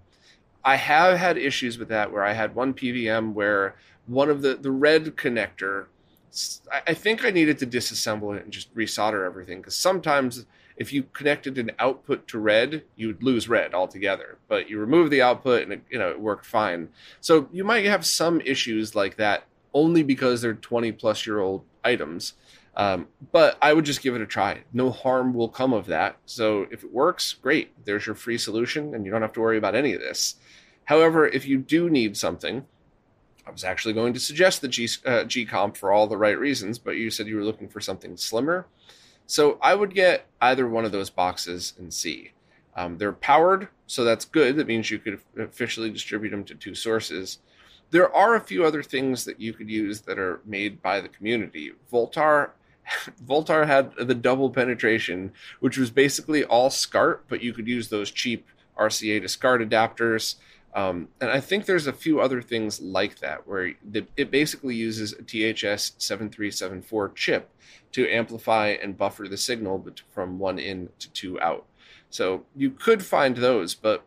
I 0.64 0.76
have 0.76 1.18
had 1.18 1.38
issues 1.38 1.78
with 1.78 1.90
that 1.90 2.12
where 2.12 2.24
I 2.24 2.34
had 2.34 2.56
one 2.56 2.74
PVM 2.74 3.34
where 3.34 3.76
one 4.08 4.30
of 4.30 4.42
the 4.42 4.56
the 4.56 4.72
red 4.72 5.16
connector. 5.16 5.88
I 6.88 6.94
think 6.94 7.26
I 7.26 7.30
needed 7.30 7.58
to 7.58 7.68
disassemble 7.68 8.38
it 8.38 8.44
and 8.46 8.54
just 8.54 8.74
resolder 8.74 9.26
everything 9.26 9.60
because 9.60 9.76
sometimes 9.76 10.46
if 10.82 10.92
you 10.92 11.04
connected 11.14 11.60
an 11.60 11.70
output 11.78 12.28
to 12.28 12.40
red, 12.40 12.84
you'd 12.96 13.22
lose 13.22 13.48
red 13.48 13.76
altogether. 13.76 14.40
But 14.48 14.68
you 14.68 14.80
remove 14.80 15.12
the 15.12 15.22
output 15.22 15.62
and 15.62 15.74
it, 15.74 15.84
you 15.92 16.00
know 16.00 16.10
it 16.10 16.20
worked 16.20 16.44
fine. 16.44 16.90
So 17.20 17.48
you 17.52 17.64
might 17.64 17.86
have 17.86 18.04
some 18.04 18.42
issues 18.42 18.96
like 18.96 19.16
that 19.18 19.44
only 19.76 20.02
because 20.02 20.42
they're 20.42 20.56
20 20.56 20.92
plus 20.94 21.28
year 21.28 21.40
old 21.40 21.64
items. 21.84 22.34
Um, 22.76 23.10
but 23.32 23.60
I 23.62 23.74
would 23.74 23.86
just 23.86 24.02
give 24.02 24.16
it 24.16 24.22
a 24.22 24.26
try. 24.26 24.64
No 24.74 24.90
harm 24.90 25.36
will 25.36 25.50
come 25.50 25.72
of 25.72 25.86
that. 25.86 26.18
So 26.26 26.66
if 26.72 26.84
it 26.84 26.92
works, 26.92 27.34
great. 27.34 27.86
There's 27.86 28.08
your 28.08 28.16
free 28.16 28.40
solution, 28.40 28.96
and 28.96 29.06
you 29.06 29.12
don't 29.12 29.22
have 29.22 29.34
to 29.34 29.42
worry 29.42 29.60
about 29.60 29.76
any 29.76 29.94
of 29.94 30.02
this. 30.02 30.36
However, 30.86 31.28
if 31.28 31.46
you 31.46 31.60
do 31.60 31.92
need 31.92 32.18
something, 32.18 32.66
I 33.46 33.52
was 33.52 33.64
actually 33.64 33.94
going 33.94 34.14
to 34.14 34.20
suggest 34.20 34.62
the 34.62 34.68
G, 34.68 34.90
uh, 35.06 35.26
G 35.26 35.46
comp 35.46 35.78
for 35.78 35.92
all 35.92 36.08
the 36.08 36.18
right 36.18 36.40
reasons, 36.40 36.80
but 36.80 36.96
you 36.96 37.12
said 37.12 37.28
you 37.28 37.36
were 37.36 37.44
looking 37.44 37.70
for 37.70 37.82
something 37.82 38.18
slimmer. 38.18 38.66
So 39.28 39.58
I 39.62 39.76
would 39.76 39.94
get 39.94 40.28
either 40.42 40.68
one 40.68 40.86
of 40.86 40.92
those 40.92 41.10
boxes 41.10 41.74
and 41.78 41.94
see. 41.94 42.32
Um, 42.76 42.98
they're 42.98 43.14
powered, 43.14 43.68
so 43.88 44.04
that's 44.04 44.26
good. 44.26 44.56
That 44.58 44.68
means 44.68 44.92
you 44.92 45.00
could 45.00 45.20
officially 45.38 45.90
distribute 45.90 46.32
them 46.32 46.44
to 46.46 46.56
two 46.56 46.76
sources. 46.76 47.40
There 47.92 48.14
are 48.14 48.36
a 48.36 48.42
few 48.42 48.66
other 48.66 48.84
things 48.84 49.26
that 49.26 49.42
you 49.42 49.54
could 49.54 49.70
use 49.70 50.02
that 50.02 50.18
are 50.18 50.42
made 50.46 50.82
by 50.82 51.02
the 51.02 51.10
community. 51.10 51.72
Voultar 51.92 52.52
Voultar 53.26 53.68
had 53.68 53.94
the 53.96 54.16
double 54.16 54.50
penetration, 54.50 55.32
which 55.60 55.78
was 55.78 55.92
basically 55.92 56.44
all 56.44 56.70
SCART, 56.70 57.26
but 57.28 57.42
you 57.42 57.54
could 57.54 57.68
use 57.68 57.90
those 57.90 58.12
cheap 58.12 58.48
RCA 58.78 59.22
to 59.22 59.28
SCART 59.28 59.62
adapters. 59.62 60.36
Um, 60.74 61.10
and 61.20 61.30
I 61.30 61.40
think 61.40 61.66
there's 61.66 61.88
a 61.88 61.94
few 61.94 62.22
other 62.22 62.42
things 62.42 62.80
like 62.80 63.20
that 63.20 63.48
where 63.48 63.74
it 63.94 64.32
basically 64.32 64.76
uses 64.76 65.14
a 65.14 65.22
THS 65.22 65.94
7374 65.98 67.10
chip 67.10 67.50
to 67.92 68.10
amplify 68.10 68.68
and 68.68 68.98
buffer 68.98 69.28
the 69.28 69.38
signal 69.38 69.86
from 70.14 70.40
one 70.40 70.60
in 70.60 70.90
to 71.00 71.12
two 71.12 71.40
out. 71.42 71.66
So 72.10 72.46
you 72.56 72.72
could 72.72 73.04
find 73.04 73.38
those, 73.38 73.76
but 73.76 74.06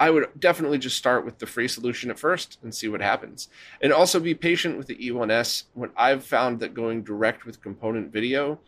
I 0.00 0.10
would 0.10 0.28
definitely 0.38 0.78
just 0.78 0.96
start 0.96 1.24
with 1.24 1.38
the 1.38 1.46
free 1.46 1.68
solution 1.68 2.10
at 2.10 2.18
first 2.18 2.58
and 2.62 2.74
see 2.74 2.88
what 2.88 3.00
happens. 3.00 3.48
And 3.82 3.92
also 3.92 4.20
be 4.20 4.34
patient 4.34 4.78
with 4.78 4.86
the 4.86 4.96
E1S. 4.96 5.64
When 5.74 5.90
I've 5.96 6.24
found 6.24 6.60
that 6.60 6.74
going 6.74 7.02
direct 7.02 7.44
with 7.44 7.60
component 7.60 8.12
video, 8.12 8.60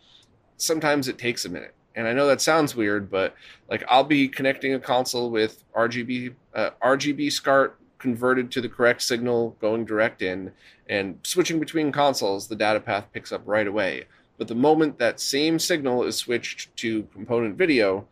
sometimes 0.57 1.07
it 1.07 1.17
takes 1.17 1.45
a 1.45 1.49
minute. 1.49 1.73
And 1.95 2.07
I 2.07 2.13
know 2.13 2.27
that 2.27 2.41
sounds 2.41 2.75
weird, 2.75 3.09
but 3.09 3.35
like 3.69 3.83
I'll 3.87 4.03
be 4.03 4.27
connecting 4.27 4.73
a 4.73 4.79
console 4.79 5.29
with 5.29 5.63
RGB 5.75 6.33
uh, 6.53 6.71
RGB 6.81 7.31
SCART 7.31 7.77
converted 7.99 8.51
to 8.51 8.61
the 8.61 8.69
correct 8.69 9.01
signal 9.01 9.55
going 9.61 9.85
direct 9.85 10.21
in 10.21 10.51
and 10.89 11.19
switching 11.23 11.59
between 11.59 11.91
consoles, 11.91 12.47
the 12.47 12.55
data 12.55 12.79
path 12.79 13.05
picks 13.13 13.31
up 13.31 13.41
right 13.45 13.67
away. 13.67 14.05
But 14.37 14.47
the 14.47 14.55
moment 14.55 14.97
that 14.97 15.19
same 15.19 15.59
signal 15.59 16.03
is 16.03 16.17
switched 16.17 16.75
to 16.77 17.03
component 17.13 17.57
video, 17.57 18.07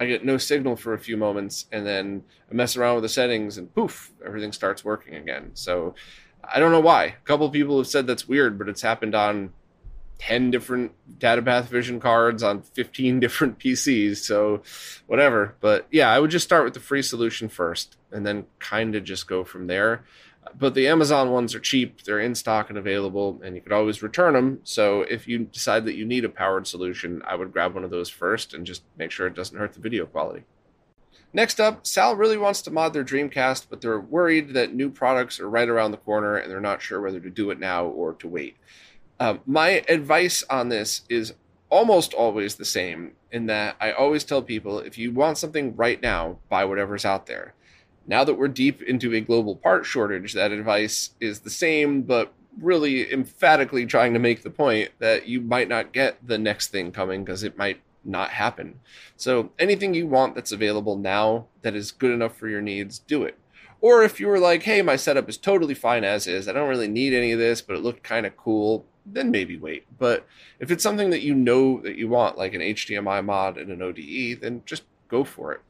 I 0.00 0.06
get 0.06 0.24
no 0.24 0.38
signal 0.38 0.76
for 0.76 0.94
a 0.94 0.98
few 0.98 1.16
moments, 1.16 1.66
and 1.70 1.86
then 1.86 2.22
I 2.50 2.54
mess 2.54 2.76
around 2.76 2.96
with 2.96 3.02
the 3.02 3.08
settings, 3.10 3.58
and 3.58 3.74
poof, 3.74 4.12
everything 4.24 4.52
starts 4.52 4.84
working 4.84 5.14
again. 5.14 5.50
So 5.54 5.94
I 6.42 6.60
don't 6.60 6.72
know 6.72 6.80
why. 6.80 7.04
A 7.04 7.24
couple 7.24 7.48
people 7.50 7.78
have 7.78 7.86
said 7.86 8.06
that's 8.06 8.26
weird, 8.26 8.58
but 8.58 8.68
it's 8.68 8.82
happened 8.82 9.14
on 9.14 9.52
10 10.18 10.50
different 10.50 10.92
datapath 11.18 11.64
vision 11.64 12.00
cards 12.00 12.42
on 12.42 12.62
15 12.62 13.20
different 13.20 13.58
PCs. 13.58 14.18
So 14.18 14.62
whatever. 15.06 15.54
But 15.60 15.86
yeah, 15.90 16.10
I 16.10 16.18
would 16.18 16.30
just 16.30 16.44
start 16.44 16.64
with 16.64 16.74
the 16.74 16.80
free 16.80 17.02
solution 17.02 17.48
first 17.48 17.96
and 18.10 18.26
then 18.26 18.46
kind 18.58 18.94
of 18.94 19.04
just 19.04 19.26
go 19.26 19.44
from 19.44 19.66
there 19.66 20.04
but 20.58 20.74
the 20.74 20.88
Amazon 20.88 21.30
ones 21.30 21.54
are 21.54 21.60
cheap. 21.60 22.02
They're 22.02 22.20
in 22.20 22.34
stock 22.34 22.68
and 22.68 22.78
available, 22.78 23.40
and 23.44 23.54
you 23.54 23.60
could 23.60 23.72
always 23.72 24.02
return 24.02 24.34
them. 24.34 24.60
So 24.64 25.02
if 25.02 25.26
you 25.26 25.40
decide 25.40 25.84
that 25.86 25.96
you 25.96 26.04
need 26.04 26.24
a 26.24 26.28
powered 26.28 26.66
solution, 26.66 27.22
I 27.26 27.36
would 27.36 27.52
grab 27.52 27.74
one 27.74 27.84
of 27.84 27.90
those 27.90 28.08
first 28.08 28.54
and 28.54 28.66
just 28.66 28.82
make 28.96 29.10
sure 29.10 29.26
it 29.26 29.34
doesn't 29.34 29.58
hurt 29.58 29.72
the 29.74 29.80
video 29.80 30.06
quality. 30.06 30.44
Next 31.32 31.60
up, 31.60 31.86
Sal 31.86 32.16
really 32.16 32.38
wants 32.38 32.62
to 32.62 32.70
mod 32.70 32.92
their 32.92 33.04
Dreamcast, 33.04 33.66
but 33.68 33.80
they're 33.80 34.00
worried 34.00 34.54
that 34.54 34.74
new 34.74 34.88
products 34.88 35.38
are 35.40 35.50
right 35.50 35.68
around 35.68 35.90
the 35.90 35.98
corner 35.98 36.36
and 36.36 36.50
they're 36.50 36.60
not 36.60 36.80
sure 36.80 37.00
whether 37.00 37.20
to 37.20 37.30
do 37.30 37.50
it 37.50 37.60
now 37.60 37.84
or 37.84 38.14
to 38.14 38.28
wait. 38.28 38.56
Um, 39.18 39.40
my 39.46 39.84
advice 39.88 40.44
on 40.50 40.68
this 40.68 41.02
is 41.08 41.32
almost 41.70 42.14
always 42.14 42.56
the 42.56 42.64
same 42.64 43.12
in 43.32 43.46
that 43.46 43.76
I 43.80 43.92
always 43.92 44.24
tell 44.24 44.42
people 44.42 44.78
if 44.78 44.98
you 44.98 45.12
want 45.12 45.38
something 45.38 45.74
right 45.74 46.00
now, 46.00 46.38
buy 46.48 46.64
whatever's 46.64 47.04
out 47.04 47.26
there. 47.26 47.54
Now 48.06 48.24
that 48.24 48.34
we're 48.34 48.48
deep 48.48 48.82
into 48.82 49.14
a 49.14 49.20
global 49.20 49.56
part 49.56 49.84
shortage, 49.84 50.32
that 50.34 50.52
advice 50.52 51.10
is 51.20 51.40
the 51.40 51.50
same, 51.50 52.02
but 52.02 52.32
really 52.60 53.12
emphatically 53.12 53.84
trying 53.84 54.12
to 54.12 54.18
make 54.18 54.42
the 54.42 54.50
point 54.50 54.90
that 54.98 55.26
you 55.26 55.40
might 55.40 55.68
not 55.68 55.92
get 55.92 56.24
the 56.26 56.38
next 56.38 56.68
thing 56.68 56.92
coming 56.92 57.24
because 57.24 57.42
it 57.42 57.58
might 57.58 57.80
not 58.04 58.30
happen. 58.30 58.78
So 59.16 59.50
anything 59.58 59.92
you 59.92 60.06
want 60.06 60.34
that's 60.34 60.52
available 60.52 60.96
now 60.96 61.46
that 61.62 61.74
is 61.74 61.90
good 61.90 62.12
enough 62.12 62.36
for 62.36 62.48
your 62.48 62.62
needs, 62.62 63.00
do 63.00 63.24
it. 63.24 63.38
Or 63.80 64.02
if 64.02 64.20
you 64.20 64.28
were 64.28 64.38
like, 64.38 64.62
hey, 64.62 64.80
my 64.82 64.96
setup 64.96 65.28
is 65.28 65.36
totally 65.36 65.74
fine 65.74 66.04
as 66.04 66.26
is, 66.26 66.48
I 66.48 66.52
don't 66.52 66.68
really 66.68 66.88
need 66.88 67.12
any 67.12 67.32
of 67.32 67.38
this, 67.38 67.60
but 67.60 67.76
it 67.76 67.82
looked 67.82 68.02
kind 68.02 68.24
of 68.24 68.36
cool, 68.36 68.86
then 69.06 69.30
maybe 69.30 69.56
wait. 69.56 69.86
But 69.98 70.26
if 70.58 70.70
it's 70.70 70.82
something 70.82 71.10
that 71.10 71.22
you 71.22 71.34
know 71.34 71.80
that 71.80 71.96
you 71.96 72.08
want, 72.08 72.36
like 72.36 72.54
an 72.54 72.60
HDMI 72.60 73.24
mod 73.24 73.56
and 73.56 73.70
an 73.70 73.82
ODE, 73.82 74.40
then 74.40 74.62
just 74.66 74.82
go 75.08 75.24
for 75.24 75.52
it. 75.52 75.60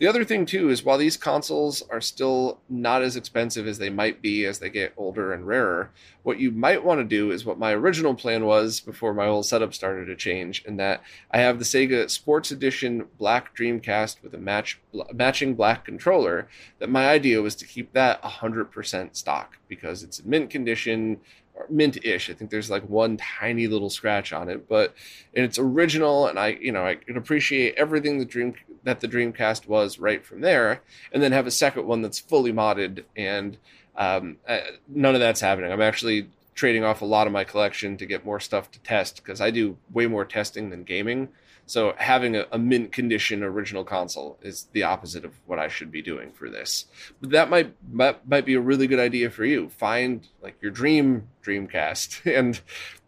The 0.00 0.06
other 0.06 0.24
thing 0.24 0.46
too 0.46 0.70
is 0.70 0.82
while 0.82 0.96
these 0.96 1.18
consoles 1.18 1.82
are 1.90 2.00
still 2.00 2.58
not 2.70 3.02
as 3.02 3.16
expensive 3.16 3.66
as 3.66 3.76
they 3.76 3.90
might 3.90 4.22
be 4.22 4.46
as 4.46 4.58
they 4.58 4.70
get 4.70 4.94
older 4.96 5.30
and 5.34 5.46
rarer, 5.46 5.90
what 6.22 6.40
you 6.40 6.50
might 6.50 6.82
want 6.82 7.00
to 7.00 7.04
do 7.04 7.30
is 7.30 7.44
what 7.44 7.58
my 7.58 7.72
original 7.72 8.14
plan 8.14 8.46
was 8.46 8.80
before 8.80 9.12
my 9.12 9.26
whole 9.26 9.42
setup 9.42 9.74
started 9.74 10.06
to 10.06 10.16
change, 10.16 10.64
in 10.64 10.78
that 10.78 11.02
I 11.30 11.40
have 11.40 11.58
the 11.58 11.66
Sega 11.66 12.08
Sports 12.08 12.50
Edition 12.50 13.08
Black 13.18 13.54
Dreamcast 13.54 14.22
with 14.22 14.32
a 14.34 14.38
match 14.38 14.80
matching 15.12 15.54
black 15.54 15.84
controller. 15.84 16.48
That 16.78 16.88
my 16.88 17.06
idea 17.06 17.42
was 17.42 17.54
to 17.56 17.66
keep 17.66 17.92
that 17.92 18.22
100% 18.22 19.14
stock 19.14 19.58
because 19.68 20.02
it's 20.02 20.18
in 20.18 20.30
mint 20.30 20.48
condition 20.48 21.20
mint-ish. 21.68 22.30
I 22.30 22.34
think 22.34 22.50
there's 22.50 22.70
like 22.70 22.88
one 22.88 23.16
tiny 23.16 23.66
little 23.66 23.90
scratch 23.90 24.32
on 24.32 24.48
it, 24.48 24.68
but 24.68 24.94
it's 25.32 25.58
original, 25.58 26.26
and 26.26 26.38
I, 26.38 26.58
you 26.60 26.72
know, 26.72 26.84
I 26.84 26.94
can 26.94 27.16
appreciate 27.16 27.74
everything 27.76 28.18
the 28.18 28.24
dream 28.24 28.54
that 28.84 29.00
the 29.00 29.08
Dreamcast 29.08 29.66
was 29.66 29.98
right 29.98 30.24
from 30.24 30.40
there, 30.40 30.82
and 31.12 31.22
then 31.22 31.32
have 31.32 31.46
a 31.46 31.50
second 31.50 31.86
one 31.86 32.02
that's 32.02 32.18
fully 32.18 32.52
modded, 32.52 33.04
and 33.16 33.58
um, 33.96 34.38
uh, 34.48 34.60
none 34.88 35.14
of 35.14 35.20
that's 35.20 35.40
happening. 35.40 35.72
I'm 35.72 35.82
actually 35.82 36.28
trading 36.54 36.84
off 36.84 37.02
a 37.02 37.06
lot 37.06 37.26
of 37.26 37.32
my 37.32 37.44
collection 37.44 37.96
to 37.96 38.06
get 38.06 38.24
more 38.24 38.40
stuff 38.40 38.70
to 38.70 38.78
test 38.80 39.16
because 39.16 39.40
I 39.40 39.50
do 39.50 39.76
way 39.92 40.06
more 40.06 40.24
testing 40.24 40.70
than 40.70 40.84
gaming. 40.84 41.28
So 41.70 41.94
having 41.98 42.34
a, 42.34 42.46
a, 42.50 42.58
mint 42.58 42.90
condition 42.90 43.44
original 43.44 43.84
console 43.84 44.36
is 44.42 44.66
the 44.72 44.82
opposite 44.82 45.24
of 45.24 45.34
what 45.46 45.60
I 45.60 45.68
should 45.68 45.92
be 45.92 46.02
doing 46.02 46.32
for 46.32 46.50
this. 46.50 46.86
But 47.20 47.30
that 47.30 47.48
might, 47.48 47.76
might 47.92 48.28
might 48.28 48.44
be 48.44 48.54
a 48.54 48.60
really 48.60 48.88
good 48.88 48.98
idea 48.98 49.30
for 49.30 49.44
you. 49.44 49.68
Find 49.68 50.26
like 50.42 50.60
your 50.60 50.72
dream 50.72 51.28
Dreamcast 51.44 52.26
and 52.38 52.60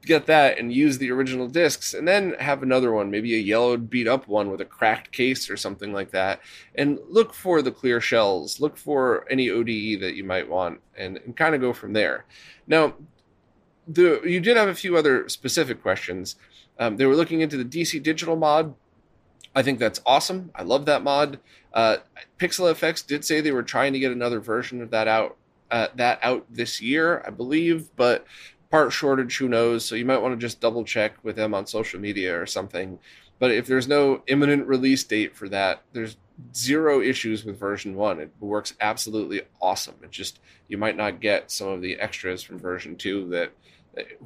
get 0.07 0.27
that 0.27 0.59
and 0.59 0.73
use 0.73 0.99
the 0.99 1.11
original 1.11 1.49
discs 1.49 1.93
and 1.93 2.07
then 2.07 2.35
have 2.39 2.63
another 2.63 2.93
one, 2.93 3.11
maybe 3.11 3.35
a 3.35 3.39
yellowed 3.39 3.91
beat 3.91 4.07
up 4.07 4.29
one 4.29 4.49
with 4.49 4.61
a 4.61 4.65
cracked 4.65 5.11
case 5.11 5.51
or 5.51 5.57
something 5.57 5.93
like 5.93 6.13
that. 6.13 6.41
And 6.77 7.01
look 7.09 7.35
for 7.35 7.63
the 7.63 7.73
clear 7.73 8.01
shells, 8.01 8.61
look 8.61 8.77
for 8.77 9.27
any 9.29 9.51
ODE 9.51 10.01
that 10.03 10.15
you 10.15 10.23
might 10.23 10.49
want 10.49 10.81
and, 10.97 11.17
and 11.17 11.37
kind 11.37 11.57
of 11.57 11.61
go 11.61 11.73
from 11.73 11.95
there. 11.95 12.27
Now, 12.69 12.95
the 13.87 14.21
you 14.25 14.41
did 14.41 14.57
have 14.57 14.69
a 14.69 14.75
few 14.75 14.97
other 14.97 15.29
specific 15.29 15.83
questions. 15.83 16.37
Um, 16.79 16.97
they 16.97 17.07
were 17.07 17.17
looking 17.17 17.41
into 17.41 17.57
the 17.57 17.65
DC 17.65 18.03
Digital 18.03 18.37
mod. 18.37 18.75
I 19.55 19.63
think 19.63 19.79
that's 19.79 20.01
awesome. 20.07 20.51
I 20.55 20.63
love 20.63 20.87
that 20.87 21.03
mod. 21.03 21.39
Uh, 21.75 21.99
Pixel 22.39 22.73
FX 22.73 23.07
did 23.07 23.25
say 23.25 23.41
they 23.41 23.53
were 23.53 23.63
trying 23.63 23.93
to 23.93 23.99
get 23.99 24.13
another 24.13 24.41
version 24.41 24.81
of 24.83 24.91
that 24.91 25.09
out. 25.09 25.37
Uh, 25.71 25.89
that 25.95 26.19
out 26.23 26.45
this 26.51 26.83
year, 26.83 27.23
I 27.27 27.31
believe, 27.31 27.89
but 27.97 28.27
part 28.71 28.93
shortage, 28.93 29.39
who 29.39 29.49
knows? 29.49 29.85
So 29.85 29.95
you 29.95 30.05
might 30.05 30.21
want 30.21 30.39
to 30.39 30.45
just 30.45 30.61
double 30.61 30.85
check 30.85 31.15
with 31.23 31.37
them 31.37 31.55
on 31.55 31.67
social 31.67 31.99
media 31.99 32.39
or 32.39 32.45
something. 32.45 32.99
But 33.39 33.53
if 33.53 33.67
there's 33.67 33.89
no 33.89 34.23
imminent 34.27 34.67
release 34.67 35.03
date 35.03 35.35
for 35.35 35.49
that, 35.49 35.83
there's 35.93 36.17
zero 36.55 37.01
issues 37.01 37.45
with 37.45 37.59
version 37.59 37.95
one. 37.95 38.21
It 38.21 38.33
works 38.41 38.75
absolutely 38.81 39.43
awesome. 39.61 39.97
It 40.03 40.11
just 40.11 40.41
you 40.69 40.79
might 40.79 40.97
not 40.97 41.21
get 41.21 41.51
some 41.51 41.69
of 41.69 41.83
the 41.83 41.99
extras 41.99 42.43
from 42.43 42.59
version 42.59 42.97
two 42.97 43.29
that 43.31 43.53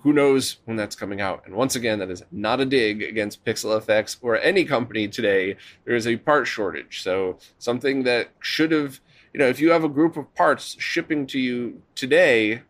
who 0.03 0.13
knows 0.13 0.59
when 0.65 0.77
that's 0.77 0.97
coming 0.97 1.21
out. 1.21 1.43
And 1.45 1.55
once 1.55 1.75
again, 1.75 1.99
that 1.99 2.11
is 2.11 2.23
not 2.31 2.61
a 2.61 2.65
dig 2.65 3.03
against 3.03 3.45
Pixel 3.45 3.81
FX 3.81 4.17
or 4.23 4.39
any 4.39 4.65
company 4.65 5.09
today. 5.09 5.57
There 5.85 5.97
is 5.97 6.07
a 6.07 6.17
part 6.17 6.47
shortage. 6.47 7.03
So 7.03 7.39
something 7.59 8.05
that 8.05 8.31
should 8.41 8.73
have, 8.73 9.01
you 9.33 9.39
know, 9.39 9.49
if 9.49 9.61
you 9.61 9.71
have 9.71 9.85
a 9.85 9.89
group 9.89 10.17
of 10.17 10.33
parts 10.35 10.77
shipping 10.79 11.27
to 11.29 11.39
you 11.39 11.83
today, 11.95 12.63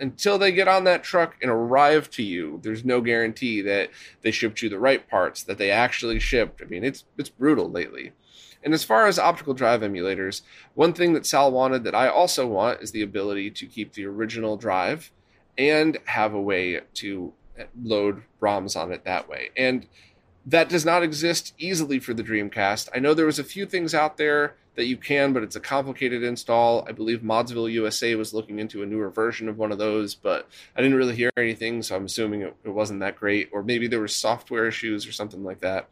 until 0.00 0.38
they 0.38 0.50
get 0.50 0.68
on 0.68 0.84
that 0.84 1.02
truck 1.02 1.36
and 1.42 1.50
arrive 1.50 2.08
to 2.10 2.22
you, 2.22 2.58
there's 2.62 2.84
no 2.84 3.00
guarantee 3.00 3.60
that 3.60 3.90
they 4.22 4.30
shipped 4.30 4.62
you 4.62 4.68
the 4.68 4.78
right 4.78 5.06
parts, 5.08 5.42
that 5.42 5.58
they 5.58 5.70
actually 5.70 6.18
shipped. 6.18 6.62
I 6.62 6.64
mean, 6.64 6.84
it's 6.84 7.04
it's 7.18 7.28
brutal 7.28 7.70
lately. 7.70 8.12
And 8.62 8.72
as 8.72 8.82
far 8.82 9.06
as 9.06 9.18
optical 9.18 9.52
drive 9.52 9.82
emulators, 9.82 10.40
one 10.72 10.94
thing 10.94 11.12
that 11.12 11.26
Sal 11.26 11.52
wanted 11.52 11.84
that 11.84 11.94
I 11.94 12.08
also 12.08 12.46
want 12.46 12.80
is 12.80 12.92
the 12.92 13.02
ability 13.02 13.50
to 13.50 13.66
keep 13.66 13.92
the 13.92 14.06
original 14.06 14.56
drive 14.56 15.12
and 15.56 15.98
have 16.04 16.34
a 16.34 16.40
way 16.40 16.80
to 16.94 17.32
load 17.82 18.22
ROMs 18.40 18.76
on 18.76 18.92
it 18.92 19.04
that 19.04 19.28
way. 19.28 19.50
And 19.56 19.86
that 20.46 20.68
does 20.68 20.84
not 20.84 21.02
exist 21.02 21.54
easily 21.58 21.98
for 21.98 22.12
the 22.12 22.22
Dreamcast. 22.22 22.88
I 22.94 22.98
know 22.98 23.14
there 23.14 23.26
was 23.26 23.38
a 23.38 23.44
few 23.44 23.64
things 23.66 23.94
out 23.94 24.16
there 24.16 24.56
that 24.74 24.86
you 24.86 24.96
can, 24.96 25.32
but 25.32 25.42
it's 25.42 25.56
a 25.56 25.60
complicated 25.60 26.22
install. 26.22 26.84
I 26.88 26.92
believe 26.92 27.20
Modsville 27.20 27.72
USA 27.72 28.14
was 28.16 28.34
looking 28.34 28.58
into 28.58 28.82
a 28.82 28.86
newer 28.86 29.08
version 29.08 29.48
of 29.48 29.56
one 29.56 29.72
of 29.72 29.78
those, 29.78 30.14
but 30.14 30.48
I 30.76 30.82
didn't 30.82 30.96
really 30.96 31.14
hear 31.14 31.30
anything, 31.36 31.82
so 31.82 31.96
I'm 31.96 32.06
assuming 32.06 32.42
it, 32.42 32.56
it 32.64 32.70
wasn't 32.70 33.00
that 33.00 33.16
great, 33.16 33.48
or 33.52 33.62
maybe 33.62 33.86
there 33.86 34.00
were 34.00 34.08
software 34.08 34.66
issues 34.66 35.06
or 35.06 35.12
something 35.12 35.44
like 35.44 35.60
that. 35.60 35.88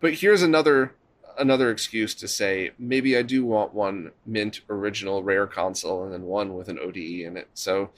But 0.00 0.14
here's 0.14 0.42
another 0.42 0.94
another 1.36 1.70
excuse 1.70 2.14
to 2.14 2.28
say 2.28 2.70
maybe 2.78 3.16
I 3.16 3.22
do 3.22 3.44
want 3.44 3.74
one 3.74 4.12
mint 4.24 4.60
original 4.68 5.24
rare 5.24 5.48
console 5.48 6.04
and 6.04 6.12
then 6.12 6.22
one 6.22 6.54
with 6.54 6.68
an 6.68 6.78
ODE 6.78 6.96
in 6.96 7.36
it. 7.36 7.48
So 7.54 7.90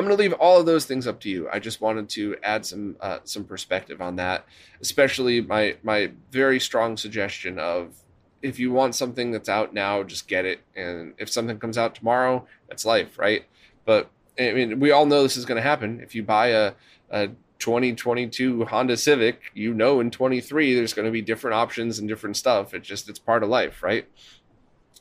I'm 0.00 0.06
going 0.06 0.16
to 0.16 0.22
leave 0.22 0.32
all 0.32 0.58
of 0.58 0.64
those 0.64 0.86
things 0.86 1.06
up 1.06 1.20
to 1.20 1.28
you. 1.28 1.46
I 1.52 1.58
just 1.58 1.82
wanted 1.82 2.08
to 2.10 2.36
add 2.42 2.64
some 2.64 2.96
uh, 3.00 3.18
some 3.24 3.44
perspective 3.44 4.00
on 4.00 4.16
that, 4.16 4.46
especially 4.80 5.42
my 5.42 5.76
my 5.82 6.12
very 6.30 6.58
strong 6.58 6.96
suggestion 6.96 7.58
of 7.58 7.94
if 8.40 8.58
you 8.58 8.72
want 8.72 8.94
something 8.94 9.30
that's 9.30 9.50
out 9.50 9.74
now, 9.74 10.02
just 10.02 10.26
get 10.26 10.46
it, 10.46 10.60
and 10.74 11.12
if 11.18 11.28
something 11.28 11.58
comes 11.58 11.76
out 11.76 11.94
tomorrow, 11.94 12.46
that's 12.66 12.86
life, 12.86 13.18
right? 13.18 13.44
But 13.84 14.10
I 14.38 14.52
mean, 14.52 14.80
we 14.80 14.90
all 14.90 15.04
know 15.04 15.22
this 15.22 15.36
is 15.36 15.44
going 15.44 15.56
to 15.56 15.68
happen. 15.68 16.00
If 16.00 16.14
you 16.14 16.22
buy 16.22 16.46
a, 16.46 16.72
a 17.10 17.28
2022 17.58 18.64
Honda 18.64 18.96
Civic, 18.96 19.42
you 19.52 19.74
know 19.74 20.00
in 20.00 20.10
23 20.10 20.76
there's 20.76 20.94
going 20.94 21.04
to 21.04 21.12
be 21.12 21.20
different 21.20 21.56
options 21.56 21.98
and 21.98 22.08
different 22.08 22.38
stuff. 22.38 22.72
It 22.72 22.82
just 22.82 23.10
it's 23.10 23.18
part 23.18 23.42
of 23.42 23.50
life, 23.50 23.82
right? 23.82 24.08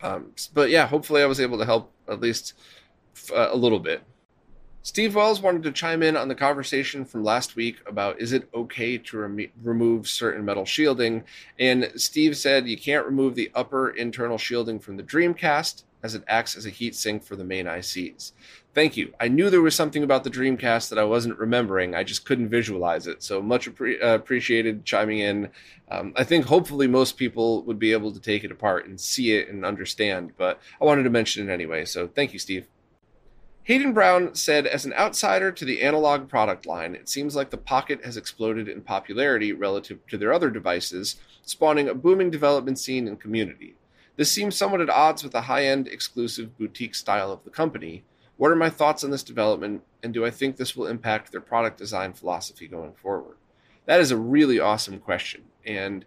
Um, 0.02 0.34
but 0.54 0.70
yeah, 0.70 0.88
hopefully 0.88 1.24
I 1.24 1.26
was 1.26 1.40
able 1.40 1.58
to 1.58 1.66
help 1.66 1.90
at 2.10 2.20
least 2.20 2.54
uh, 3.34 3.48
a 3.50 3.56
little 3.56 3.80
bit. 3.80 4.04
Steve 4.82 5.14
Wells 5.14 5.42
wanted 5.42 5.64
to 5.64 5.74
chime 5.74 6.02
in 6.02 6.16
on 6.16 6.30
the 6.30 6.36
conversation 6.36 7.04
from 7.04 7.24
last 7.24 7.58
week 7.58 7.78
about 7.86 8.20
is 8.22 8.32
it 8.32 8.48
okay 8.54 8.98
to 8.98 9.18
rem- 9.18 9.52
remove 9.62 10.08
certain 10.08 10.46
metal 10.46 10.64
shielding? 10.64 11.26
And 11.60 11.92
Steve 11.98 12.38
said 12.38 12.68
you 12.68 12.78
can't 12.78 13.06
remove 13.06 13.36
the 13.36 13.52
upper 13.54 13.90
internal 13.90 14.38
shielding 14.38 14.80
from 14.80 14.96
the 14.96 15.04
Dreamcast 15.04 15.84
as 16.02 16.16
it 16.16 16.24
acts 16.30 16.56
as 16.56 16.66
a 16.66 16.70
heat 16.70 16.96
sink 16.96 17.24
for 17.24 17.36
the 17.36 17.44
main 17.44 17.66
ICs. 17.66 18.32
Thank 18.74 18.96
you. 18.96 19.14
I 19.20 19.28
knew 19.28 19.50
there 19.50 19.62
was 19.62 19.76
something 19.76 20.02
about 20.02 20.24
the 20.24 20.30
Dreamcast 20.30 20.88
that 20.90 20.98
I 20.98 21.04
wasn't 21.04 21.38
remembering. 21.38 21.94
I 21.94 22.06
just 22.06 22.24
couldn't 22.24 22.48
visualize 22.48 23.06
it. 23.06 23.22
So 23.22 23.42
much 23.42 23.70
appre- 23.70 24.02
uh, 24.02 24.16
appreciated 24.16 24.86
chiming 24.86 25.20
in. 25.20 25.50
Um, 25.92 26.14
I 26.16 26.24
think 26.24 26.46
hopefully 26.46 26.88
most 26.88 27.18
people 27.18 27.64
would 27.64 27.80
be 27.80 27.92
able 27.92 28.14
to 28.14 28.20
take 28.22 28.46
it 28.46 28.52
apart 28.52 28.88
and 28.88 28.98
see 28.98 29.34
it 29.34 29.50
and 29.50 29.66
understand, 29.66 30.32
but 30.38 30.62
I 30.80 30.86
wanted 30.86 31.04
to 31.04 31.10
mention 31.10 31.50
it 31.50 31.52
anyway. 31.52 31.84
So 31.84 32.08
thank 32.08 32.32
you, 32.32 32.40
Steve. 32.40 32.68
Hayden 33.64 33.94
Brown 33.94 34.34
said, 34.34 34.66
as 34.66 34.86
an 34.86 34.94
outsider 34.94 35.52
to 35.52 35.64
the 35.64 35.82
Analogue 35.82 36.28
product 36.28 36.66
line, 36.66 36.96
it 36.96 37.08
seems 37.08 37.36
like 37.36 37.52
the 37.52 37.58
Pocket 37.58 38.04
has 38.04 38.18
exploded 38.18 38.68
in 38.68 38.82
popularity 38.82 39.54
relative 39.54 40.00
to 40.08 40.18
their 40.18 40.34
other 40.34 40.50
devices, 40.50 41.18
spawning 41.44 41.88
a 41.88 41.94
booming 41.94 42.32
development 42.32 42.80
scene 42.80 43.08
and 43.08 43.20
community. 43.20 43.76
This 44.16 44.32
seems 44.32 44.56
somewhat 44.56 44.82
at 44.82 44.90
odds 44.90 45.24
with 45.24 45.34
the 45.34 45.42
high 45.42 45.66
end, 45.66 45.88
exclusive 45.88 46.58
boutique 46.58 46.96
style 46.96 47.32
of 47.32 47.44
the 47.44 47.52
company. 47.52 48.04
What 48.38 48.52
are 48.52 48.56
my 48.56 48.70
thoughts 48.70 49.04
on 49.04 49.12
this 49.12 49.24
development, 49.24 49.84
and 50.02 50.14
do 50.14 50.26
I 50.26 50.32
think 50.32 50.58
this 50.58 50.76
will 50.76 50.88
impact 50.88 51.32
their 51.32 51.40
product 51.40 51.78
design 51.78 52.14
philosophy 52.14 52.68
going 52.68 52.94
forward? 52.94 53.38
That 53.86 54.00
is 54.00 54.12
a 54.12 54.18
really 54.18 54.60
awesome 54.60 55.00
question. 55.00 55.44
And 55.66 56.06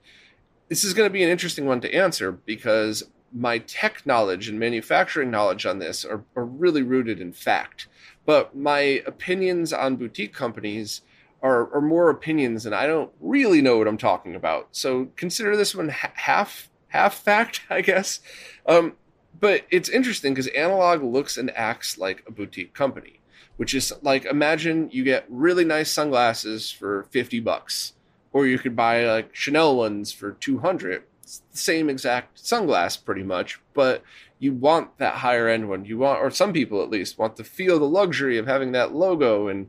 this 0.68 0.84
is 0.84 0.94
going 0.94 1.08
to 1.08 1.12
be 1.12 1.22
an 1.22 1.28
interesting 1.28 1.66
one 1.66 1.80
to 1.82 1.94
answer 1.94 2.32
because 2.32 3.04
my 3.34 3.58
tech 3.58 4.04
knowledge 4.06 4.48
and 4.48 4.58
manufacturing 4.58 5.30
knowledge 5.30 5.66
on 5.66 5.78
this 5.78 6.04
are, 6.04 6.24
are 6.36 6.44
really 6.44 6.82
rooted 6.82 7.20
in 7.20 7.32
fact. 7.32 7.88
But 8.24 8.56
my 8.56 9.02
opinions 9.06 9.72
on 9.72 9.96
boutique 9.96 10.32
companies 10.32 11.02
are, 11.42 11.74
are 11.74 11.80
more 11.80 12.08
opinions, 12.08 12.66
and 12.66 12.74
I 12.74 12.86
don't 12.86 13.10
really 13.20 13.60
know 13.60 13.78
what 13.78 13.88
I'm 13.88 13.98
talking 13.98 14.36
about. 14.36 14.68
So 14.72 15.08
consider 15.16 15.56
this 15.56 15.74
one 15.74 15.88
half 15.88 16.70
half 16.88 17.14
fact, 17.14 17.62
I 17.70 17.80
guess. 17.80 18.20
Um, 18.66 18.94
but 19.40 19.62
it's 19.70 19.88
interesting 19.88 20.34
because 20.34 20.46
Analogue 20.48 21.02
looks 21.02 21.36
and 21.36 21.50
acts 21.56 21.98
like 21.98 22.22
a 22.28 22.30
boutique 22.30 22.74
company, 22.74 23.20
which 23.56 23.74
is 23.74 23.92
like 24.02 24.24
imagine 24.24 24.88
you 24.92 25.02
get 25.02 25.26
really 25.28 25.64
nice 25.64 25.90
sunglasses 25.90 26.70
for 26.70 27.04
50 27.10 27.40
bucks, 27.40 27.94
or 28.32 28.46
you 28.46 28.58
could 28.58 28.76
buy 28.76 29.04
like 29.04 29.34
Chanel 29.34 29.76
ones 29.76 30.12
for 30.12 30.32
200 30.32 31.02
the 31.02 31.11
same 31.52 31.88
exact 31.88 32.42
sunglass 32.42 33.02
pretty 33.02 33.22
much, 33.22 33.60
but 33.74 34.02
you 34.38 34.52
want 34.52 34.98
that 34.98 35.14
higher 35.14 35.48
end 35.48 35.68
one. 35.68 35.84
You 35.84 35.98
want, 35.98 36.20
or 36.20 36.30
some 36.30 36.52
people 36.52 36.82
at 36.82 36.90
least, 36.90 37.18
want 37.18 37.36
to 37.36 37.44
feel 37.44 37.78
the 37.78 37.84
luxury 37.84 38.38
of 38.38 38.46
having 38.46 38.72
that 38.72 38.94
logo. 38.94 39.48
And 39.48 39.68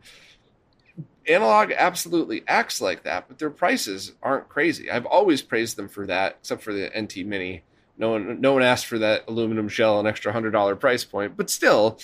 Analogue 1.28 1.72
absolutely 1.78 2.44
acts 2.48 2.82
like 2.82 3.04
that, 3.04 3.28
but 3.28 3.40
their 3.40 3.50
prices 3.50 4.14
aren't 4.22 4.50
crazy. 4.50 4.90
I've 4.90 5.06
always 5.06 5.42
praised 5.42 5.78
them 5.78 5.88
for 5.88 6.08
that, 6.08 6.38
except 6.42 6.64
for 6.64 6.74
the 6.74 6.92
NT 7.00 7.18
Mini. 7.26 7.64
No 7.98 8.10
one, 8.10 8.42
no 8.42 8.54
one 8.54 8.64
asked 8.64 8.88
for 8.88 8.98
that 9.00 9.24
aluminum 9.28 9.70
shell, 9.70 10.00
an 10.00 10.08
extra 10.08 10.34
hundred 10.34 10.52
dollar 10.52 10.76
price 10.76 11.04
point, 11.04 11.38
but 11.38 11.50
still, 11.50 12.00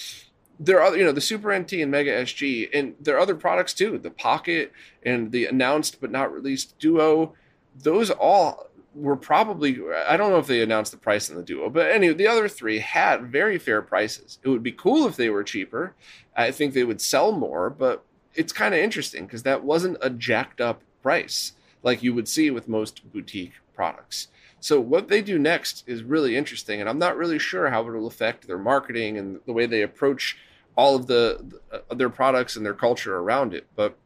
there 0.59 0.81
are 0.81 0.95
you 0.95 1.03
know 1.03 1.11
the 1.11 1.21
Super 1.21 1.57
NT 1.57 1.73
and 1.73 1.89
Mega 1.89 2.11
SG, 2.23 2.69
and 2.73 2.95
there 2.99 3.15
are 3.15 3.19
other 3.19 3.35
products 3.35 3.73
too. 3.73 3.97
The 3.97 4.11
Pocket 4.11 4.71
and 5.03 5.31
the 5.31 5.45
announced 5.45 5.99
but 5.99 6.11
not 6.11 6.31
released 6.31 6.77
Duo. 6.77 7.33
Those 7.75 8.11
all 8.11 8.68
were 8.95 9.15
probably 9.15 9.77
I 10.07 10.17
don't 10.17 10.31
know 10.31 10.39
if 10.39 10.47
they 10.47 10.61
announced 10.61 10.91
the 10.91 10.97
price 10.97 11.29
in 11.29 11.35
the 11.35 11.43
Duo, 11.43 11.69
but 11.69 11.91
anyway, 11.91 12.13
the 12.13 12.27
other 12.27 12.47
three 12.47 12.79
had 12.79 13.31
very 13.31 13.57
fair 13.57 13.81
prices. 13.81 14.39
It 14.43 14.49
would 14.49 14.63
be 14.63 14.71
cool 14.71 15.07
if 15.07 15.15
they 15.15 15.29
were 15.29 15.43
cheaper. 15.43 15.95
I 16.35 16.51
think 16.51 16.73
they 16.73 16.83
would 16.83 17.01
sell 17.01 17.31
more, 17.31 17.69
but 17.69 18.03
it's 18.35 18.53
kind 18.53 18.73
of 18.73 18.79
interesting 18.79 19.25
because 19.25 19.43
that 19.43 19.63
wasn't 19.63 19.97
a 20.01 20.09
jacked 20.09 20.61
up 20.61 20.81
price 21.01 21.53
like 21.83 22.03
you 22.03 22.13
would 22.13 22.27
see 22.27 22.51
with 22.51 22.67
most 22.67 23.09
boutique 23.11 23.53
products. 23.73 24.27
So 24.59 24.79
what 24.81 25.07
they 25.07 25.21
do 25.21 25.39
next 25.39 25.83
is 25.87 26.03
really 26.03 26.35
interesting, 26.35 26.81
and 26.81 26.89
I'm 26.89 26.99
not 26.99 27.15
really 27.15 27.39
sure 27.39 27.69
how 27.69 27.81
it 27.87 27.91
will 27.91 28.07
affect 28.07 28.45
their 28.45 28.57
marketing 28.57 29.17
and 29.17 29.39
the 29.45 29.53
way 29.53 29.65
they 29.65 29.81
approach 29.81 30.37
all 30.75 30.95
of 30.95 31.07
the, 31.07 31.61
the 31.87 31.95
their 31.95 32.09
products 32.09 32.55
and 32.55 32.65
their 32.65 32.73
culture 32.73 33.17
around 33.17 33.53
it. 33.53 33.67
But 33.75 33.97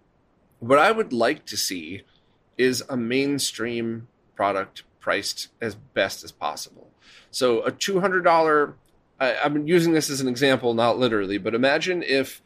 what 0.60 0.80
I 0.80 0.92
would 0.92 1.12
like 1.12 1.46
to 1.48 1.58
see 1.58 2.04
is 2.58 2.84
a 2.88 2.96
mainstream 2.96 4.08
product 4.36 4.84
priced 5.00 5.50
as 5.62 5.76
best 5.76 6.24
as 6.24 6.32
possible. 6.32 6.90
So 7.32 7.62
a 7.62 7.72
$200, 7.72 8.74
I, 9.20 9.36
I'm 9.36 9.68
using 9.68 9.94
this 9.94 10.10
as 10.10 10.22
an 10.22 10.28
example, 10.28 10.74
not 10.74 10.98
literally, 10.98 11.38
but 11.38 11.56
imagine 11.56 12.04
if 12.04 12.42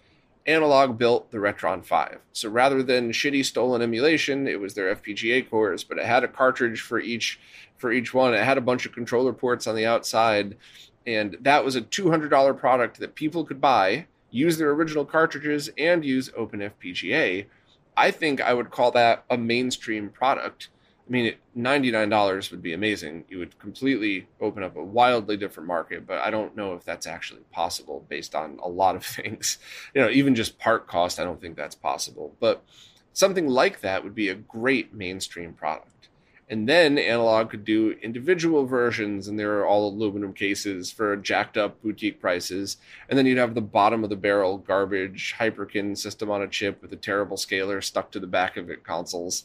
Analogue 0.47 0.97
built 0.97 1.29
the 1.31 1.37
Retron 1.37 1.83
5. 1.83 2.19
So 2.31 2.49
rather 2.49 2.81
than 2.81 3.11
shitty 3.11 3.43
stolen 3.43 3.81
emulation, 3.81 4.47
it 4.47 4.59
was 4.59 4.73
their 4.73 4.95
FPGA 4.95 5.49
cores, 5.49 5.83
but 5.83 5.97
it 5.97 6.05
had 6.05 6.23
a 6.23 6.27
cartridge 6.27 6.81
for 6.81 6.99
each 6.99 7.39
for 7.77 7.91
each 7.91 8.13
one. 8.13 8.33
It 8.33 8.43
had 8.43 8.57
a 8.57 8.61
bunch 8.61 8.85
of 8.85 8.91
controller 8.91 9.33
ports 9.33 9.67
on 9.67 9.75
the 9.75 9.85
outside, 9.85 10.57
and 11.05 11.37
that 11.41 11.63
was 11.63 11.75
a 11.75 11.81
$200 11.81 12.57
product 12.57 12.99
that 12.99 13.13
people 13.13 13.43
could 13.43 13.61
buy, 13.61 14.07
use 14.31 14.57
their 14.57 14.71
original 14.71 15.05
cartridges, 15.05 15.69
and 15.77 16.03
use 16.03 16.29
OpenFPGA. 16.29 17.45
I 17.95 18.11
think 18.11 18.41
I 18.41 18.53
would 18.53 18.71
call 18.71 18.91
that 18.91 19.25
a 19.29 19.37
mainstream 19.37 20.09
product 20.09 20.69
I 21.07 21.11
mean, 21.11 21.35
$99 21.57 22.51
would 22.51 22.61
be 22.61 22.73
amazing. 22.73 23.23
You 23.29 23.39
would 23.39 23.57
completely 23.59 24.27
open 24.41 24.61
up 24.61 24.75
a 24.75 24.83
wildly 24.83 25.37
different 25.37 25.67
market, 25.67 26.05
but 26.05 26.19
I 26.19 26.29
don't 26.29 26.55
know 26.55 26.73
if 26.73 26.83
that's 26.83 27.07
actually 27.07 27.41
possible 27.51 28.05
based 28.09 28.35
on 28.35 28.59
a 28.61 28.67
lot 28.67 28.95
of 28.95 29.05
things. 29.05 29.57
You 29.93 30.01
know, 30.01 30.09
even 30.09 30.35
just 30.35 30.59
part 30.59 30.87
cost, 30.87 31.19
I 31.19 31.23
don't 31.23 31.39
think 31.39 31.55
that's 31.55 31.75
possible. 31.75 32.35
But 32.39 32.63
something 33.13 33.47
like 33.47 33.81
that 33.81 34.03
would 34.03 34.15
be 34.15 34.27
a 34.29 34.35
great 34.35 34.93
mainstream 34.93 35.53
product. 35.53 36.09
And 36.49 36.67
then 36.67 36.97
Analogue 36.97 37.49
could 37.49 37.65
do 37.65 37.97
individual 38.01 38.65
versions, 38.65 39.27
and 39.27 39.37
they're 39.37 39.65
all 39.65 39.89
aluminum 39.89 40.31
cases 40.31 40.89
for 40.89 41.17
jacked 41.17 41.57
up 41.57 41.81
boutique 41.81 42.21
prices. 42.21 42.77
And 43.09 43.17
then 43.19 43.25
you'd 43.25 43.37
have 43.37 43.53
the 43.53 43.59
bottom 43.61 44.03
of 44.03 44.09
the 44.09 44.15
barrel 44.15 44.57
garbage 44.57 45.35
Hyperkin 45.37 45.97
system 45.97 46.31
on 46.31 46.41
a 46.41 46.47
chip 46.47 46.81
with 46.81 46.93
a 46.93 46.97
terrible 46.97 47.35
scaler 47.35 47.81
stuck 47.81 48.11
to 48.11 48.19
the 48.21 48.27
back 48.27 48.55
of 48.55 48.69
it 48.69 48.85
consoles 48.85 49.43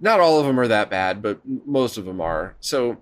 not 0.00 0.20
all 0.20 0.38
of 0.38 0.46
them 0.46 0.58
are 0.60 0.68
that 0.68 0.90
bad, 0.90 1.22
but 1.22 1.40
most 1.66 1.98
of 1.98 2.04
them 2.04 2.20
are. 2.20 2.54
So 2.60 2.98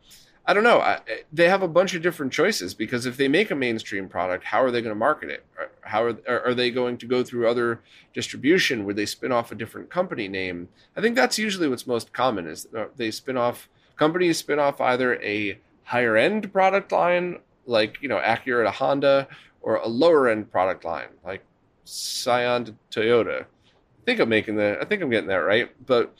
I 0.48 0.54
don't 0.54 0.62
know. 0.62 0.80
I, 0.80 1.00
they 1.32 1.48
have 1.48 1.62
a 1.62 1.68
bunch 1.68 1.94
of 1.94 2.02
different 2.02 2.32
choices 2.32 2.72
because 2.72 3.04
if 3.04 3.16
they 3.16 3.26
make 3.26 3.50
a 3.50 3.56
mainstream 3.56 4.08
product, 4.08 4.44
how 4.44 4.62
are 4.62 4.70
they 4.70 4.80
going 4.80 4.94
to 4.94 4.98
market 4.98 5.28
it? 5.28 5.44
How 5.80 6.04
are, 6.04 6.16
are 6.28 6.54
they 6.54 6.70
going 6.70 6.98
to 6.98 7.06
go 7.06 7.24
through 7.24 7.48
other 7.48 7.80
distribution 8.14 8.84
Would 8.84 8.96
they 8.96 9.06
spin 9.06 9.32
off 9.32 9.50
a 9.50 9.56
different 9.56 9.90
company 9.90 10.28
name? 10.28 10.68
I 10.96 11.00
think 11.00 11.16
that's 11.16 11.38
usually 11.38 11.68
what's 11.68 11.86
most 11.86 12.12
common 12.12 12.46
is 12.46 12.68
uh, 12.76 12.86
they 12.96 13.10
spin 13.10 13.36
off 13.36 13.68
companies 13.96 14.38
spin 14.38 14.60
off 14.60 14.80
either 14.80 15.20
a 15.20 15.58
higher 15.84 16.16
end 16.16 16.52
product 16.52 16.92
line 16.92 17.40
like 17.66 17.98
you 18.00 18.08
know 18.08 18.18
Acura 18.18 18.64
to 18.64 18.70
Honda 18.70 19.26
or 19.62 19.76
a 19.76 19.88
lower 19.88 20.28
end 20.28 20.50
product 20.52 20.84
line 20.84 21.08
like 21.24 21.42
Scion 21.84 22.64
to 22.66 22.74
Toyota. 22.90 23.42
I 23.42 24.04
think 24.04 24.20
I'm 24.20 24.28
making 24.28 24.56
that. 24.56 24.80
I 24.80 24.84
think 24.84 25.02
I'm 25.02 25.10
getting 25.10 25.28
that 25.28 25.36
right, 25.36 25.70
but 25.86 26.14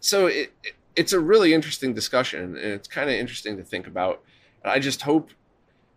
so 0.00 0.26
it, 0.26 0.52
it, 0.64 0.74
it's 0.96 1.12
a 1.12 1.20
really 1.20 1.54
interesting 1.54 1.94
discussion 1.94 2.56
and 2.56 2.72
it's 2.72 2.88
kind 2.88 3.08
of 3.08 3.16
interesting 3.16 3.56
to 3.56 3.62
think 3.62 3.86
about 3.86 4.22
and 4.62 4.72
i 4.72 4.78
just 4.78 5.02
hope 5.02 5.30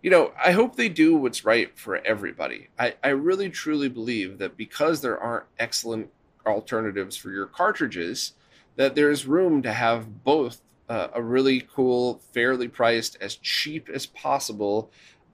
you 0.01 0.09
know 0.09 0.31
i 0.43 0.51
hope 0.51 0.75
they 0.75 0.89
do 0.89 1.15
what's 1.15 1.43
right 1.43 1.77
for 1.77 1.97
everybody 2.05 2.69
i, 2.77 2.93
I 3.03 3.09
really 3.09 3.49
truly 3.49 3.89
believe 3.89 4.37
that 4.37 4.57
because 4.57 5.01
there 5.01 5.19
aren't 5.19 5.45
excellent 5.59 6.09
alternatives 6.45 7.15
for 7.17 7.31
your 7.31 7.45
cartridges 7.45 8.33
that 8.75 8.95
there's 8.95 9.25
room 9.25 9.61
to 9.61 9.71
have 9.71 10.23
both 10.23 10.61
uh, 10.89 11.07
a 11.13 11.21
really 11.21 11.61
cool, 11.73 12.21
fairly 12.33 12.67
priced, 12.67 13.17
as 13.21 13.35
cheap 13.37 13.89
as 13.89 14.05
possible, 14.05 14.91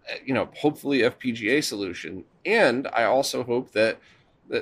uh, 0.09 0.15
you 0.25 0.33
know, 0.33 0.49
hopefully 0.55 0.99
FPGA 0.99 1.63
solution. 1.63 2.23
And 2.45 2.87
I 2.93 3.05
also 3.05 3.43
hope 3.43 3.71
that 3.71 3.99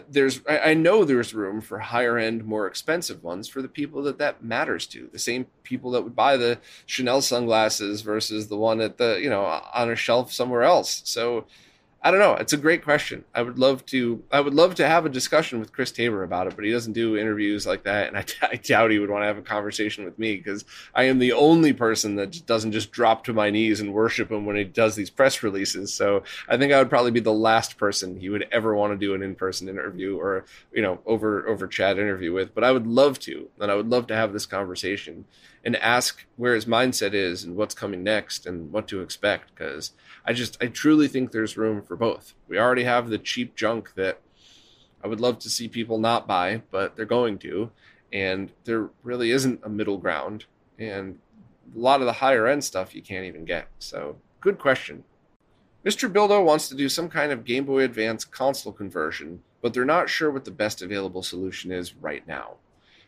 there's 0.09 0.41
I 0.49 0.73
know 0.73 1.03
there's 1.03 1.33
room 1.33 1.61
for 1.61 1.79
higher 1.79 2.17
end, 2.17 2.43
more 2.45 2.67
expensive 2.67 3.23
ones 3.23 3.47
for 3.47 3.61
the 3.61 3.69
people 3.69 4.01
that 4.03 4.17
that 4.17 4.43
matters 4.43 4.85
to. 4.87 5.09
The 5.11 5.19
same 5.19 5.47
people 5.63 5.91
that 5.91 6.01
would 6.01 6.15
buy 6.15 6.35
the 6.37 6.59
Chanel 6.85 7.21
sunglasses 7.21 8.01
versus 8.01 8.47
the 8.47 8.57
one 8.57 8.81
at 8.81 8.97
the 8.97 9.19
you 9.21 9.29
know 9.29 9.43
on 9.45 9.89
a 9.89 9.95
shelf 9.95 10.31
somewhere 10.33 10.63
else. 10.63 11.01
So 11.05 11.45
I 12.01 12.11
don't 12.11 12.19
know. 12.19 12.35
It's 12.35 12.53
a 12.53 12.57
great 12.57 12.83
question. 12.83 13.25
I 13.33 13.41
would 13.41 13.57
love 13.57 13.83
to. 13.87 14.23
I 14.31 14.39
would 14.39 14.53
love 14.53 14.75
to 14.75 14.87
have 14.87 15.05
a 15.05 15.09
discussion 15.09 15.59
with 15.59 15.73
Chris 15.73 15.91
Taber 15.91 16.23
about 16.23 16.45
it, 16.45 16.55
but 16.55 16.63
he 16.63 16.71
doesn't 16.71 16.93
do 16.93 17.17
interviews 17.17 17.65
like 17.65 17.83
that, 17.83 18.07
and 18.07 18.17
I, 18.17 18.25
I 18.51 18.55
doubt 18.57 18.91
he 18.91 18.99
would 18.99 19.09
want 19.09 19.23
to 19.23 19.27
have 19.27 19.39
a 19.39 19.41
conversation 19.41 20.05
with 20.05 20.17
me 20.19 20.37
because 20.37 20.63
I 20.93 21.05
am 21.05 21.17
the 21.17 21.33
only 21.33 21.73
person 21.73 22.15
that 22.17 22.45
doesn't 22.45 22.71
just 22.71 22.91
drop 22.91 23.23
to 23.25 23.33
my 23.33 23.49
knees 23.49 23.79
and 23.79 23.93
worship 23.93 24.31
him 24.31 24.45
when 24.45 24.55
he 24.55 24.63
does 24.63 24.95
these 24.95 25.09
press 25.09 25.41
releases. 25.41 25.93
So 25.93 26.23
I 26.47 26.57
think 26.57 26.71
I 26.71 26.77
would 26.77 26.89
probably 26.89 27.11
be 27.11 27.19
the 27.19 27.33
last 27.33 27.77
person 27.77 28.19
he 28.19 28.29
would 28.29 28.47
ever 28.51 28.75
want 28.75 28.93
to 28.93 28.97
do 28.97 29.15
an 29.15 29.23
in-person 29.23 29.67
interview 29.67 30.17
or 30.17 30.45
you 30.71 30.83
know 30.83 30.99
over 31.05 31.47
over 31.47 31.67
chat 31.67 31.97
interview 31.97 32.31
with. 32.31 32.53
But 32.53 32.63
I 32.63 32.71
would 32.71 32.85
love 32.85 33.17
to, 33.21 33.49
and 33.59 33.71
I 33.71 33.75
would 33.75 33.89
love 33.89 34.05
to 34.07 34.15
have 34.15 34.33
this 34.33 34.45
conversation 34.45 35.25
and 35.67 35.75
ask 35.77 36.25
where 36.37 36.55
his 36.55 36.65
mindset 36.65 37.13
is 37.13 37.43
and 37.43 37.55
what's 37.55 37.75
coming 37.75 38.03
next 38.03 38.45
and 38.45 38.71
what 38.71 38.87
to 38.87 39.01
expect 39.01 39.53
because 39.53 39.91
I 40.25 40.33
just 40.33 40.61
I 40.61 40.67
truly 40.67 41.07
think 41.07 41.31
there's 41.31 41.57
room 41.57 41.81
for 41.87 41.95
both. 41.95 42.33
We 42.47 42.59
already 42.59 42.83
have 42.83 43.09
the 43.09 43.17
cheap 43.17 43.55
junk 43.55 43.93
that 43.95 44.19
I 45.03 45.07
would 45.07 45.21
love 45.21 45.39
to 45.39 45.49
see 45.49 45.67
people 45.67 45.97
not 45.97 46.27
buy, 46.27 46.61
but 46.71 46.95
they're 46.95 47.05
going 47.05 47.37
to, 47.39 47.71
and 48.11 48.51
there 48.65 48.89
really 49.03 49.31
isn't 49.31 49.61
a 49.63 49.69
middle 49.69 49.97
ground. 49.97 50.45
And 50.79 51.19
a 51.75 51.79
lot 51.79 52.01
of 52.01 52.05
the 52.05 52.13
higher 52.13 52.47
end 52.47 52.63
stuff 52.63 52.95
you 52.95 53.01
can't 53.01 53.25
even 53.25 53.45
get. 53.45 53.67
So, 53.79 54.17
good 54.41 54.59
question. 54.59 55.03
Mr. 55.85 56.11
Bildo 56.11 56.43
wants 56.43 56.67
to 56.69 56.75
do 56.75 56.89
some 56.89 57.09
kind 57.09 57.31
of 57.31 57.45
Game 57.45 57.65
Boy 57.65 57.83
Advance 57.83 58.25
console 58.25 58.73
conversion, 58.73 59.41
but 59.61 59.73
they're 59.73 59.85
not 59.85 60.09
sure 60.09 60.31
what 60.31 60.45
the 60.45 60.51
best 60.51 60.81
available 60.81 61.23
solution 61.23 61.71
is 61.71 61.95
right 61.95 62.27
now. 62.27 62.55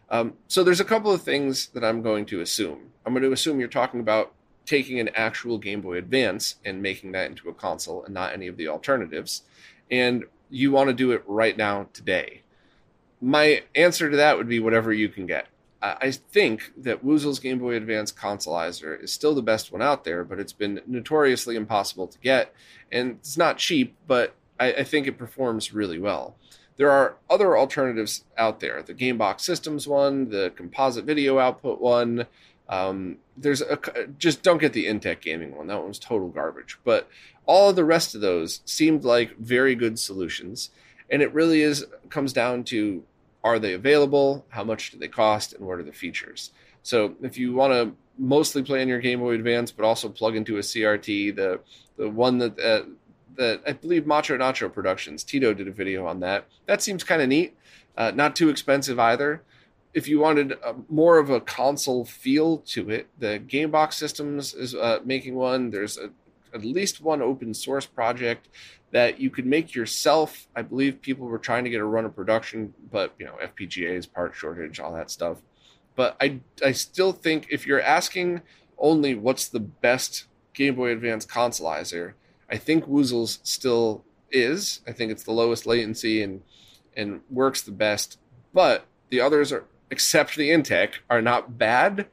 Um, 0.09 0.33
so 0.47 0.63
there's 0.63 0.79
a 0.79 0.85
couple 0.85 1.11
of 1.11 1.21
things 1.21 1.67
that 1.69 1.83
I'm 1.83 2.01
going 2.01 2.25
to 2.27 2.41
assume. 2.41 2.91
I'm 3.05 3.13
going 3.13 3.23
to 3.23 3.31
assume 3.31 3.59
you're 3.59 3.67
talking 3.67 3.99
about 3.99 4.33
taking 4.69 4.99
an 4.99 5.10
actual 5.15 5.58
Game 5.58 5.82
Boy 5.82 5.97
Advance 5.97 6.55
and 6.63 6.79
making 6.79 7.12
that 7.13 7.27
into 7.27 7.49
a 7.49 7.53
console 7.53 8.03
and 8.03 8.13
not 8.13 8.34
any 8.34 8.45
of 8.45 8.55
the 8.55 8.67
alternatives. 8.67 9.41
And 9.89 10.25
you 10.51 10.71
want 10.71 10.89
to 10.89 10.93
do 10.93 11.12
it 11.12 11.23
right 11.25 11.58
now, 11.58 11.88
today. 11.91 12.43
My 13.19 13.63
answer 13.73 14.12
to 14.12 14.17
that 14.17 14.38
would 14.38 14.47
be 14.47 14.60
whatever 14.60 14.93
you 14.93 15.10
can 15.10 15.25
get. 15.25 15.47
I 15.82 16.12
think 16.12 16.73
that 16.77 17.05
Woozle's 17.05 17.39
Game 17.39 17.58
Boy 17.58 17.75
Advance 17.75 18.12
Consolizer 18.12 19.01
is 19.01 19.12
still 19.13 19.34
the 19.34 19.41
best 19.41 19.71
one 19.71 19.82
out 19.82 20.03
there, 20.03 20.23
but 20.23 20.39
it's 20.39 20.53
been 20.53 20.82
notoriously 20.86 21.55
impossible 21.55 22.05
to 22.08 22.19
get. 22.19 22.53
And 22.91 23.12
it's 23.12 23.38
not 23.38 23.58
cheap, 23.58 23.95
but 24.05 24.36
I, 24.60 24.73
I 24.73 24.84
think 24.84 25.08
it 25.08 25.17
performs 25.17 25.73
really 25.73 25.97
well. 25.97 26.36
There 26.75 26.91
are 26.91 27.15
other 27.29 27.58
alternatives 27.58 28.25
out 28.38 28.60
there 28.60 28.84
the 28.84 28.93
Gamebox 28.93 29.41
Systems 29.41 29.88
one, 29.88 30.29
the 30.29 30.51
composite 30.55 31.05
video 31.05 31.39
output 31.39 31.82
one. 31.82 32.27
Um, 32.67 33.17
there's 33.41 33.62
a, 33.62 33.80
just 34.17 34.43
don't 34.43 34.60
get 34.60 34.73
the 34.73 34.86
Intech 34.86 35.21
Gaming 35.21 35.56
one. 35.56 35.67
That 35.67 35.82
one's 35.82 35.99
total 35.99 36.30
garbage. 36.30 36.78
But 36.84 37.10
all 37.45 37.69
of 37.69 37.75
the 37.75 37.86
rest 37.86 38.15
of 38.15 38.21
those 38.21 38.62
seemed 38.65 39.04
like 39.04 39.38
very 39.38 39.75
good 39.75 39.97
solutions. 39.97 40.71
And 41.10 41.21
it 41.21 41.34
really 41.34 41.62
is 41.62 41.86
comes 42.10 42.34
down 42.34 42.63
to 42.65 43.04
are 43.43 43.58
they 43.60 43.73
available, 43.73 44.45
how 44.49 44.63
much 44.63 44.91
do 44.91 44.97
they 44.97 45.08
cost, 45.08 45.54
and 45.54 45.65
what 45.65 45.80
are 45.80 45.84
the 45.84 45.93
features. 45.93 46.52
So 46.84 47.15
if 47.21 47.38
you 47.38 47.54
want 47.54 47.73
to 47.73 47.95
mostly 48.17 48.62
play 48.63 48.82
on 48.82 48.88
your 48.88 48.99
Game 48.99 49.19
Boy 49.19 49.34
Advance, 49.34 49.71
but 49.71 49.86
also 49.86 50.10
plug 50.10 50.36
into 50.36 50.58
a 50.58 50.62
CRT, 50.62 51.36
the 51.36 51.60
the 51.97 52.10
one 52.10 52.38
that 52.39 52.60
uh, 52.60 52.84
that 53.38 53.62
I 53.65 53.73
believe 53.73 54.06
Macho 54.06 54.38
Nacho 54.38 54.71
Productions, 54.71 55.23
Tito 55.23 55.54
did 55.54 55.67
a 55.67 55.71
video 55.71 56.06
on 56.06 56.19
that. 56.19 56.45
That 56.65 56.82
seems 56.82 57.04
kind 57.04 57.21
of 57.21 57.30
neat. 57.30 57.56
Uh, 57.97 58.12
not 58.13 58.36
too 58.36 58.49
expensive 58.49 58.99
either. 58.99 59.41
If 59.93 60.08
you 60.08 60.19
wanted 60.19 60.52
a, 60.63 60.75
more 60.88 61.17
of 61.17 61.30
a 61.30 61.41
console 61.41 62.06
feel 62.06 62.60
to 62.60 62.89
it, 62.89 63.08
the 63.17 63.39
Gamebox 63.39 63.93
Systems 63.93 64.54
is 64.54 64.75
uh, 64.75 64.99
making 65.04 65.36
one. 65.36 65.71
There's 65.71 65.97
a, 65.97 66.12
at 66.54 66.63
least 66.63 67.02
one 67.02 67.21
open 67.21 67.54
source 67.54 67.86
project 67.86 68.49
that 68.91 69.19
you 69.19 69.30
could 69.30 69.45
make 69.45 69.75
yourself. 69.75 70.47
I 70.56 70.62
believe 70.62 71.02
people 71.02 71.28
were 71.28 71.38
trying 71.38 71.63
to 71.63 71.69
get 71.69 71.82
a 71.82 71.86
run 71.86 72.06
of 72.06 72.15
production, 72.15 72.73
but 72.91 73.13
you 73.19 73.25
know 73.25 73.38
FPGAs, 73.41 74.12
part 74.12 74.36
shortage, 74.36 74.80
all 74.80 74.93
that 74.93 75.12
stuff. 75.12 75.41
But 75.95 76.15
I 76.19 76.39
I 76.63 76.71
still 76.71 77.12
think 77.12 77.47
if 77.49 77.67
you're 77.67 77.82
asking 77.82 78.41
only 78.78 79.15
what's 79.15 79.47
the 79.47 79.60
best 79.60 80.25
Game 80.54 80.75
Boy 80.75 80.91
Advance 80.91 81.25
consolizer, 81.25 82.13
I 82.49 82.58
think 82.58 82.86
Woozle's 82.86 83.39
still 83.43 84.04
is. 84.32 84.82
I 84.88 84.91
think 84.91 85.12
it's 85.12 85.23
the 85.23 85.32
lowest 85.32 85.65
latency 85.65 86.23
and 86.23 86.41
and 86.95 87.21
works 87.30 87.62
the 87.62 87.71
best. 87.71 88.17
But 88.54 88.86
the 89.10 89.21
others 89.21 89.52
are, 89.52 89.65
except 89.91 90.36
the 90.36 90.49
Intech, 90.49 90.95
are 91.10 91.21
not 91.21 91.58
bad. 91.58 92.08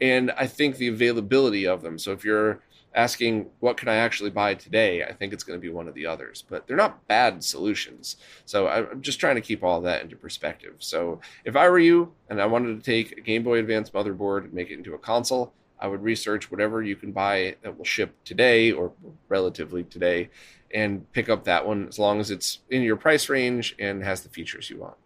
And 0.00 0.30
I 0.32 0.46
think 0.46 0.76
the 0.76 0.88
availability 0.88 1.66
of 1.66 1.82
them. 1.82 1.98
So 1.98 2.12
if 2.12 2.24
you're 2.24 2.62
asking 2.94 3.48
what 3.60 3.76
can 3.76 3.88
I 3.88 3.96
actually 3.96 4.30
buy 4.30 4.54
today, 4.54 5.04
I 5.04 5.12
think 5.12 5.32
it's 5.32 5.44
going 5.44 5.58
to 5.58 5.60
be 5.60 5.72
one 5.72 5.86
of 5.86 5.94
the 5.94 6.06
others. 6.06 6.44
But 6.48 6.66
they're 6.66 6.76
not 6.76 7.06
bad 7.06 7.44
solutions. 7.44 8.16
So 8.46 8.66
I'm 8.68 9.02
just 9.02 9.20
trying 9.20 9.36
to 9.36 9.40
keep 9.40 9.62
all 9.62 9.80
that 9.82 10.02
into 10.02 10.16
perspective. 10.16 10.76
So 10.78 11.20
if 11.44 11.56
I 11.56 11.68
were 11.68 11.78
you 11.78 12.12
and 12.28 12.40
I 12.40 12.46
wanted 12.46 12.82
to 12.82 12.90
take 12.90 13.16
a 13.18 13.20
Game 13.20 13.42
Boy 13.42 13.58
Advance 13.58 13.90
motherboard 13.90 14.44
and 14.44 14.52
make 14.52 14.70
it 14.70 14.78
into 14.78 14.94
a 14.94 14.98
console, 14.98 15.52
I 15.78 15.86
would 15.86 16.02
research 16.02 16.50
whatever 16.50 16.82
you 16.82 16.96
can 16.96 17.12
buy 17.12 17.56
that 17.62 17.76
will 17.76 17.84
ship 17.84 18.14
today 18.24 18.70
or 18.70 18.92
relatively 19.28 19.84
today 19.84 20.28
and 20.72 21.10
pick 21.12 21.28
up 21.28 21.44
that 21.44 21.66
one 21.66 21.88
as 21.88 21.98
long 21.98 22.20
as 22.20 22.30
it's 22.30 22.60
in 22.68 22.82
your 22.82 22.96
price 22.96 23.28
range 23.28 23.74
and 23.78 24.04
has 24.04 24.22
the 24.22 24.28
features 24.28 24.68
you 24.68 24.78
want. 24.78 24.96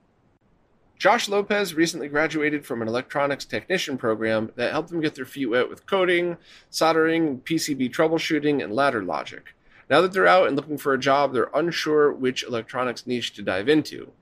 Josh 0.99 1.29
Lopez 1.29 1.75
recently 1.75 2.09
graduated 2.09 2.65
from 2.65 2.81
an 2.81 2.89
electronics 2.89 3.45
technician 3.45 3.99
program 3.99 4.53
that 4.57 4.73
helped 4.73 4.91
them 4.91 5.01
get 5.01 5.15
their 5.15 5.25
feet 5.25 5.47
wet 5.47 5.69
with 5.69 5.87
coding, 5.87 6.39
soldering, 6.71 7.41
PCB 7.41 7.91
troubleshooting, 7.91 8.63
and 8.63 8.73
ladder 8.73 9.03
logic. 9.03 9.55
Now 9.91 10.01
that 10.01 10.13
they're 10.13 10.27
out 10.27 10.47
and 10.47 10.57
looking 10.57 10.79
for 10.79 10.95
a 10.95 10.99
job, 10.99 11.33
they're 11.33 11.51
unsure 11.53 12.13
which 12.13 12.43
electronics 12.45 13.07
niche 13.07 13.35
to 13.35 13.43
dive 13.43 13.69
into. 13.69 14.13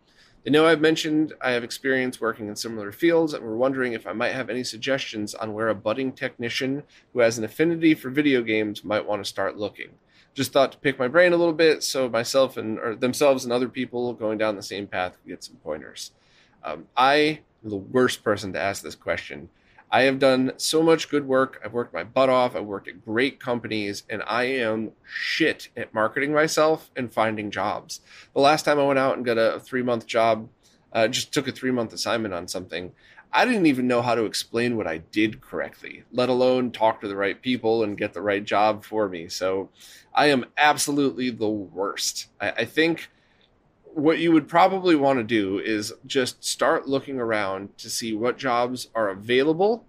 They 0.45 0.51
know 0.51 0.67
I've 0.67 0.81
mentioned 0.81 1.35
I 1.41 1.53
have 1.53 1.63
experience 1.63 2.21
working 2.21 2.49
in 2.49 2.57
similar 2.57 2.91
fields 2.91 3.33
and 3.33 3.45
were 3.45 3.57
wondering 3.57 3.93
if 3.93 4.07
I 4.07 4.13
might 4.13 4.33
have 4.33 4.51
any 4.51 4.65
suggestions 4.65 5.35
on 5.35 5.53
where 5.53 5.69
a 5.69 5.75
budding 5.75 6.11
technician 6.11 6.83
who 7.13 7.21
has 7.21 7.39
an 7.39 7.45
affinity 7.45 7.95
for 7.95 8.11
video 8.11 8.43
games 8.43 8.83
might 8.83 9.07
want 9.07 9.23
to 9.23 9.29
start 9.29 9.57
looking. 9.57 9.91
Just 10.35 10.53
thought 10.53 10.73
to 10.73 10.79
pick 10.79 10.99
my 10.99 11.07
brain 11.07 11.33
a 11.33 11.37
little 11.37 11.53
bit 11.53 11.85
so 11.85 12.09
myself 12.09 12.57
and 12.57 12.79
or 12.81 12.97
themselves 12.97 13.45
and 13.45 13.53
other 13.53 13.69
people 13.69 14.15
going 14.15 14.39
down 14.39 14.57
the 14.57 14.63
same 14.63 14.89
path 14.89 15.13
could 15.13 15.29
get 15.29 15.45
some 15.45 15.57
pointers. 15.57 16.11
Um, 16.65 16.87
I 16.97 17.41
am 17.65 17.71
the 17.71 17.77
worst 17.77 18.23
person 18.23 18.53
to 18.53 18.61
ask 18.61 18.83
this 18.83 18.95
question 18.95 19.49
I 19.93 20.05
have 20.05 20.19
done 20.19 20.53
so 20.57 20.83
much 20.83 21.11
good 21.11 21.29
work. 21.29 21.61
I've 21.63 21.75
worked 21.75 21.93
my 21.93 22.03
butt 22.03 22.31
off. 22.31 22.57
I've 22.57 22.65
worked 22.65 22.89
at 22.89 23.05
great 23.05 23.39
companies, 23.39 24.05
and 24.09 24.23
I 24.27 24.45
am 24.45 24.93
shit 25.05 25.69
at 25.77 25.93
marketing 25.93 26.33
myself 26.33 26.91
and 26.97 27.13
finding 27.13 27.51
jobs. 27.51 28.01
The 28.35 28.41
last 28.41 28.65
time 28.65 28.79
I 28.81 28.87
went 28.87 28.99
out 28.99 29.19
and 29.19 29.27
got 29.27 29.37
a 29.37 29.61
three 29.61 29.83
month 29.83 30.07
job, 30.07 30.49
uh, 30.95 31.09
just 31.09 31.33
took 31.35 31.47
a 31.47 31.53
three 31.53 31.71
month 31.71 31.93
assignment 31.93 32.33
on 32.33 32.49
something. 32.49 32.93
I 33.35 33.45
didn't 33.45 33.67
even 33.67 33.87
know 33.87 34.01
how 34.01 34.15
to 34.15 34.25
explain 34.25 34.79
what 34.79 34.87
I 34.87 34.99
did 34.99 35.43
correctly, 35.43 36.05
let 36.11 36.31
alone 36.31 36.71
talk 36.71 37.03
to 37.03 37.09
the 37.09 37.17
right 37.17 37.41
people 37.41 37.83
and 37.83 37.97
get 37.97 38.15
the 38.15 38.23
right 38.23 38.45
job 38.45 38.85
for 38.85 39.11
me. 39.11 39.29
So 39.29 39.69
I 40.15 40.27
am 40.27 40.47
absolutely 40.57 41.29
the 41.29 41.49
worst. 41.49 42.29
I, 42.41 42.51
I 42.51 42.65
think 42.65 43.11
what 43.95 44.19
you 44.19 44.33
would 44.33 44.49
probably 44.49 44.97
want 44.97 45.19
to 45.19 45.25
do 45.25 45.59
is 45.59 45.93
just 46.07 46.45
start 46.45 46.89
looking 46.89 47.19
around 47.19 47.77
to 47.79 47.91
see 47.91 48.15
what 48.15 48.39
jobs 48.39 48.89
are 48.95 49.11
available, 49.11 49.85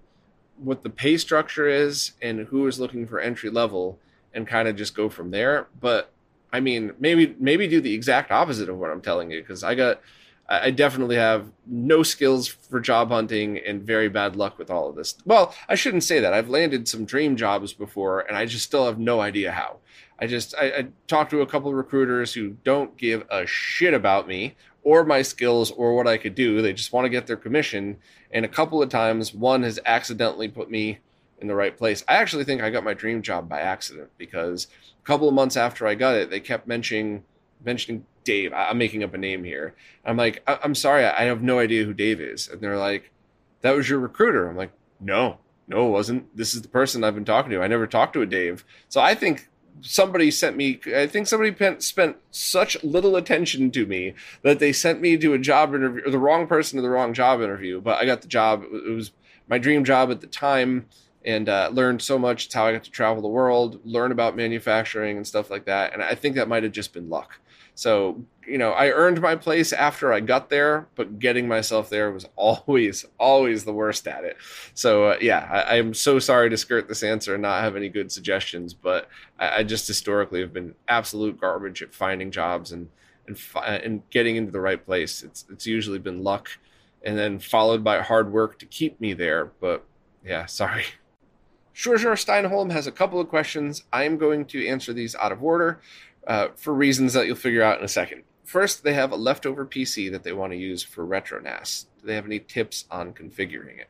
what 0.58 0.84
the 0.84 0.90
pay 0.90 1.18
structure 1.18 1.68
is, 1.68 2.14
and 2.22 2.48
who 2.48 2.68
is 2.68 2.80
looking 2.80 3.08
for 3.08 3.20
entry 3.20 3.50
level, 3.50 4.00
and 4.34 4.48
kind 4.48 4.68
of 4.68 4.76
just 4.76 4.96
go 4.96 5.10
from 5.10 5.32
there. 5.32 5.68
But 5.80 6.12
I 6.52 6.60
mean, 6.60 6.94
maybe 7.00 7.36
maybe 7.40 7.68
do 7.68 7.82
the 7.82 7.94
exact 7.94 8.32
opposite 8.32 8.70
of 8.70 8.78
what 8.78 8.92
I'm 8.92 9.02
telling 9.02 9.32
you 9.32 9.42
because 9.42 9.64
I 9.64 9.76
got 9.76 10.02
I 10.50 10.72
definitely 10.72 11.16
have 11.16 11.52
no 11.66 12.04
skills 12.04 12.48
for 12.48 12.80
job 12.80 13.10
hunting 13.10 13.58
and 13.58 13.82
very 13.82 14.10
bad 14.10 14.36
luck 14.36 14.58
with 14.60 14.70
all 14.70 14.90
of 14.90 14.96
this. 14.96 15.16
Well, 15.26 15.56
I 15.70 15.76
shouldn't 15.76 16.04
say 16.04 16.20
that. 16.20 16.34
I've 16.34 16.50
landed 16.50 16.88
some 16.88 17.06
dream 17.06 17.38
jobs 17.38 17.72
before, 17.74 18.22
and 18.22 18.36
I 18.36 18.46
just 18.46 18.66
still 18.66 18.86
have 18.86 19.00
no 19.00 19.22
idea 19.22 19.52
how. 19.52 19.78
I 20.24 20.28
just 20.28 20.56
I, 20.56 20.66
I 20.68 20.88
talked 21.08 21.32
to 21.32 21.42
a 21.42 21.46
couple 21.46 21.70
of 21.70 21.76
recruiters 21.76 22.34
who 22.34 22.52
don't 22.64 22.96
give 22.96 23.26
a 23.30 23.46
shit 23.46 23.94
about 23.94 24.26
me 24.26 24.56
or 24.82 25.04
my 25.04 25.22
skills 25.22 25.70
or 25.72 25.98
what 25.98 26.08
I 26.08 26.18
could 26.18 26.34
do. 26.34 26.62
They 26.62 26.72
just 26.72 26.94
want 26.94 27.04
to 27.04 27.10
get 27.10 27.28
their 27.28 27.36
commission. 27.36 27.98
And 28.32 28.46
a 28.46 28.48
couple 28.48 28.82
of 28.82 28.88
times, 28.88 29.34
one 29.34 29.64
has 29.64 29.82
accidentally 29.86 30.48
put 30.48 30.72
me 30.72 31.00
in 31.40 31.48
the 31.48 31.56
right 31.56 31.78
place. 31.78 32.06
I 32.08 32.16
actually 32.16 32.46
think 32.46 32.62
I 32.62 32.70
got 32.70 32.86
my 32.86 32.94
dream 32.94 33.22
job 33.22 33.50
by 33.50 33.60
accident 33.60 34.12
because 34.18 34.68
a 34.98 35.06
couple 35.06 35.28
of 35.28 35.34
months 35.34 35.58
after 35.58 35.86
I 35.86 35.96
got 35.96 36.16
it, 36.16 36.30
they 36.30 36.40
kept 36.40 36.68
mentioning 36.70 37.26
mentioning 37.66 38.06
Dave. 38.24 38.54
I'm 38.54 38.78
making 38.78 39.04
up 39.04 39.14
a 39.14 39.18
name 39.18 39.44
here. 39.44 39.76
I'm 40.06 40.16
like, 40.16 40.42
I- 40.48 40.60
am 40.64 40.74
sorry, 40.74 41.04
I 41.04 41.24
have 41.24 41.44
no 41.44 41.60
idea 41.60 41.84
who 41.84 41.94
Dave 41.94 42.22
is. 42.22 42.48
And 42.48 42.62
they're 42.62 42.78
like, 42.78 43.12
that 43.60 43.76
was 43.76 43.90
your 43.90 44.00
recruiter. 44.00 44.48
I'm 44.48 44.56
like, 44.56 44.72
no, 45.02 45.40
no, 45.68 45.88
it 45.88 45.92
wasn't. 45.92 46.38
This 46.38 46.54
is 46.54 46.62
the 46.62 46.70
person 46.70 47.04
I've 47.04 47.14
been 47.16 47.26
talking 47.26 47.52
to. 47.52 47.62
I 47.62 47.68
never 47.68 47.88
talked 47.88 48.14
to 48.14 48.22
a 48.22 48.26
Dave. 48.26 48.64
So 48.88 49.02
I 49.02 49.16
think 49.16 49.50
somebody 49.82 50.32
sent 50.32 50.56
me 50.56 50.80
i 50.96 51.08
think 51.08 51.28
somebody 51.28 51.54
spent 51.80 52.18
such 52.32 52.82
little 52.84 53.16
attention 53.16 53.72
to 53.72 53.86
me 53.86 54.14
that 54.42 54.60
they 54.60 54.72
sent 54.72 55.02
me 55.02 55.18
to 55.18 55.34
a 55.34 55.38
job 55.38 55.74
interview 55.74 56.10
the 56.10 56.20
wrong 56.20 56.48
person 56.48 56.78
to 56.78 56.82
the 56.82 56.90
wrong 56.90 57.14
job 57.14 57.42
interview 57.42 57.82
but 57.82 58.02
i 58.02 58.06
got 58.06 58.22
the 58.22 58.28
job 58.28 58.64
it 58.64 58.94
was 58.94 59.12
my 59.48 59.58
dream 59.58 59.84
job 59.84 60.10
at 60.10 60.22
the 60.22 60.28
time 60.28 60.86
and 61.26 61.48
uh, 61.48 61.70
learned 61.72 62.02
so 62.02 62.18
much 62.18 62.46
it's 62.46 62.54
how 62.54 62.66
i 62.66 62.72
got 62.72 62.84
to 62.84 62.92
travel 62.92 63.22
the 63.22 63.28
world 63.28 63.80
learn 63.84 64.12
about 64.12 64.36
manufacturing 64.36 65.18
and 65.18 65.28
stuff 65.28 65.50
like 65.50 65.66
that 65.66 65.94
and 65.94 66.02
i 66.02 66.16
think 66.16 66.36
that 66.36 66.48
might 66.48 66.64
have 66.64 66.72
just 66.72 66.94
been 66.94 67.10
luck 67.10 67.40
so, 67.76 68.24
you 68.46 68.58
know, 68.58 68.72
I 68.72 68.90
earned 68.90 69.22
my 69.22 69.36
place 69.36 69.74
after 69.74 70.14
I 70.14 70.20
got 70.20 70.50
there, 70.50 70.88
but 70.96 71.20
getting 71.20 71.48
myself 71.48 71.90
there 71.90 72.12
was 72.12 72.26
always, 72.36 73.06
always 73.18 73.64
the 73.64 73.74
worst 73.74 74.08
at 74.08 74.24
it. 74.24 74.38
So, 74.74 75.06
uh, 75.06 75.18
yeah, 75.22 75.66
I, 75.68 75.78
am 75.78 75.94
so 75.94 76.20
sorry 76.20 76.50
to 76.50 76.58
skirt 76.58 76.88
this 76.88 77.04
answer 77.04 77.34
and 77.34 77.42
not 77.42 77.64
have 77.64 77.76
any 77.76 77.90
good 77.90 78.12
suggestions, 78.12 78.74
but 78.74 79.10
I, 79.40 79.60
I 79.60 79.64
just 79.64 79.88
historically 79.88 80.42
have 80.42 80.54
been 80.54 80.76
absolute 80.88 81.40
garbage 81.40 81.82
at 81.82 81.94
finding 81.94 82.32
jobs 82.32 82.72
and 82.72 82.90
and 83.26 83.40
fi- 83.40 83.78
and 83.78 84.02
getting 84.10 84.36
into 84.36 84.52
the 84.52 84.60
right 84.60 84.84
place. 84.84 85.24
It's 85.24 85.46
it's 85.50 85.66
usually 85.66 86.00
been 86.00 86.24
luck, 86.24 86.50
and 87.04 87.18
then 87.18 87.40
followed 87.40 87.84
by 87.84 88.02
hard 88.02 88.32
work 88.32 88.60
to 88.60 88.66
keep 88.66 89.00
me 89.00 89.14
there. 89.14 89.46
But 89.62 89.86
yeah, 90.26 90.46
sorry. 90.46 90.86
Schwarzer 91.76 92.14
Steinholm 92.14 92.72
has 92.72 92.86
a 92.86 92.92
couple 92.92 93.20
of 93.20 93.30
questions. 93.30 93.84
I 93.92 94.04
am 94.04 94.18
going 94.18 94.46
to 94.46 94.68
answer 94.68 94.94
these 94.94 95.16
out 95.16 95.32
of 95.32 95.44
order 95.44 95.82
uh, 96.28 96.50
for 96.56 96.74
reasons 96.74 97.14
that 97.14 97.26
you'll 97.26 97.36
figure 97.36 97.64
out 97.64 97.80
in 97.80 97.86
a 97.86 97.90
second. 97.90 98.24
First, 98.44 98.84
they 98.84 98.94
have 98.94 99.12
a 99.12 99.16
leftover 99.16 99.66
PC 99.66 100.12
that 100.12 100.24
they 100.24 100.34
want 100.34 100.52
to 100.52 100.58
use 100.58 100.84
for 100.84 101.06
RetroNAS. 101.06 101.86
Do 102.02 102.08
they 102.08 102.16
have 102.16 102.26
any 102.26 102.40
tips 102.40 102.86
on 102.92 103.14
configuring 103.14 103.80
it? 103.80 103.90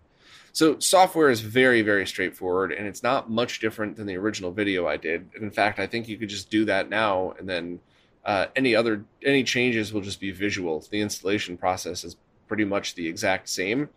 So, 0.51 0.77
software 0.77 1.31
is 1.31 1.41
very, 1.41 1.81
very 1.81 2.05
straightforward, 2.05 2.71
and 2.71 2.87
it's 2.87 3.01
not 3.01 3.29
much 3.29 3.59
different 3.59 3.95
than 3.95 4.05
the 4.05 4.17
original 4.17 4.51
video 4.51 4.87
I 4.87 4.97
did. 4.97 5.27
In 5.41 5.49
fact, 5.49 5.79
I 5.79 5.87
think 5.87 6.07
you 6.07 6.17
could 6.17 6.29
just 6.29 6.51
do 6.51 6.63
that 6.65 6.89
now, 6.89 7.33
and 7.39 7.49
then 7.49 7.79
uh, 8.23 8.45
any 8.55 8.75
other 8.75 9.03
any 9.23 9.43
changes 9.43 9.91
will 9.91 10.01
just 10.01 10.19
be 10.19 10.31
visual. 10.31 10.85
The 10.91 11.01
installation 11.01 11.57
process 11.57 12.03
is 12.03 12.15
pretty 12.47 12.65
much 12.65 12.93
the 12.93 13.07
exact 13.07 13.49
same. 13.49 13.89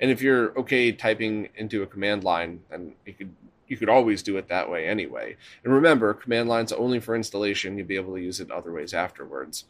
And 0.00 0.10
if 0.10 0.20
you're 0.20 0.56
okay 0.58 0.92
typing 0.92 1.48
into 1.56 1.82
a 1.82 1.86
command 1.86 2.24
line, 2.24 2.60
then 2.68 2.94
you 3.06 3.14
could 3.14 3.34
you 3.68 3.76
could 3.76 3.88
always 3.88 4.22
do 4.22 4.36
it 4.36 4.48
that 4.48 4.70
way 4.70 4.86
anyway. 4.86 5.36
And 5.64 5.72
remember, 5.72 6.14
command 6.14 6.48
line's 6.48 6.72
only 6.72 7.00
for 7.00 7.14
installation. 7.14 7.76
You'll 7.76 7.86
be 7.86 7.96
able 7.96 8.14
to 8.14 8.20
use 8.20 8.40
it 8.40 8.50
other 8.50 8.72
ways 8.72 8.94
afterwards. 8.94 9.64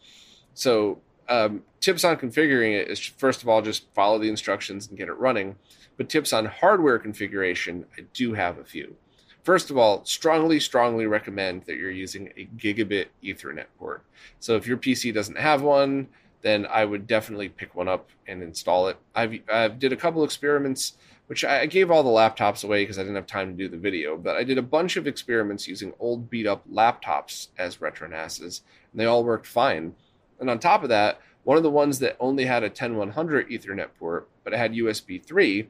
So 0.54 1.00
um, 1.28 1.62
tips 1.80 2.04
on 2.04 2.16
configuring 2.16 2.78
it 2.80 2.88
is 2.88 2.98
first 2.98 3.42
of 3.42 3.48
all 3.48 3.62
just 3.62 3.86
follow 3.94 4.18
the 4.18 4.28
instructions 4.28 4.88
and 4.88 4.98
get 4.98 5.08
it 5.08 5.18
running. 5.18 5.56
But 5.96 6.08
tips 6.08 6.32
on 6.32 6.46
hardware 6.46 6.98
configuration, 6.98 7.86
I 7.96 8.02
do 8.12 8.34
have 8.34 8.58
a 8.58 8.64
few. 8.64 8.96
First 9.44 9.70
of 9.70 9.76
all, 9.76 10.04
strongly, 10.04 10.60
strongly 10.60 11.06
recommend 11.06 11.64
that 11.64 11.76
you're 11.76 11.90
using 11.90 12.32
a 12.36 12.46
gigabit 12.56 13.06
Ethernet 13.24 13.66
port. 13.78 14.04
So 14.38 14.54
if 14.56 14.66
your 14.66 14.76
PC 14.76 15.12
doesn't 15.12 15.38
have 15.38 15.62
one, 15.62 16.08
then 16.42 16.66
I 16.66 16.84
would 16.84 17.06
definitely 17.06 17.48
pick 17.48 17.74
one 17.74 17.88
up 17.88 18.10
and 18.26 18.42
install 18.42 18.88
it. 18.88 18.98
I've, 19.14 19.38
I've 19.50 19.78
did 19.78 19.92
a 19.92 19.96
couple 19.96 20.24
experiments 20.24 20.96
which 21.32 21.44
I 21.44 21.64
gave 21.64 21.90
all 21.90 22.02
the 22.02 22.10
laptops 22.10 22.62
away 22.62 22.82
because 22.82 22.98
I 22.98 23.02
didn't 23.02 23.16
have 23.16 23.26
time 23.26 23.52
to 23.52 23.56
do 23.56 23.66
the 23.66 23.78
video. 23.78 24.18
But 24.18 24.36
I 24.36 24.44
did 24.44 24.58
a 24.58 24.62
bunch 24.62 24.98
of 24.98 25.06
experiments 25.06 25.66
using 25.66 25.94
old 25.98 26.28
beat 26.28 26.46
up 26.46 26.68
laptops 26.70 27.48
as 27.56 27.78
RetroNASs, 27.78 28.60
and 28.92 29.00
they 29.00 29.06
all 29.06 29.24
worked 29.24 29.46
fine. 29.46 29.94
And 30.40 30.50
on 30.50 30.58
top 30.58 30.82
of 30.82 30.90
that, 30.90 31.22
one 31.44 31.56
of 31.56 31.62
the 31.62 31.70
ones 31.70 32.00
that 32.00 32.18
only 32.20 32.44
had 32.44 32.62
a 32.62 32.68
10100 32.68 33.48
Ethernet 33.48 33.88
port, 33.98 34.28
but 34.44 34.52
it 34.52 34.58
had 34.58 34.74
USB 34.74 35.24
3, 35.24 35.68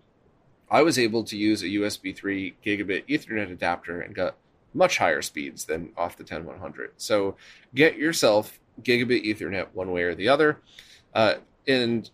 I 0.68 0.82
was 0.82 0.98
able 0.98 1.22
to 1.24 1.36
use 1.36 1.62
a 1.62 1.66
USB 1.66 2.12
3 2.16 2.56
gigabit 2.64 3.06
Ethernet 3.06 3.52
adapter 3.52 4.00
and 4.00 4.16
got 4.16 4.34
much 4.74 4.98
higher 4.98 5.22
speeds 5.22 5.66
than 5.66 5.92
off 5.96 6.16
the 6.16 6.24
10100. 6.24 6.94
So 6.96 7.36
get 7.72 7.96
yourself 7.96 8.58
gigabit 8.82 9.24
Ethernet 9.24 9.68
one 9.72 9.92
way 9.92 10.02
or 10.02 10.14
the 10.14 10.28
other. 10.28 10.58
Uh, 11.14 11.34
and 11.66 12.10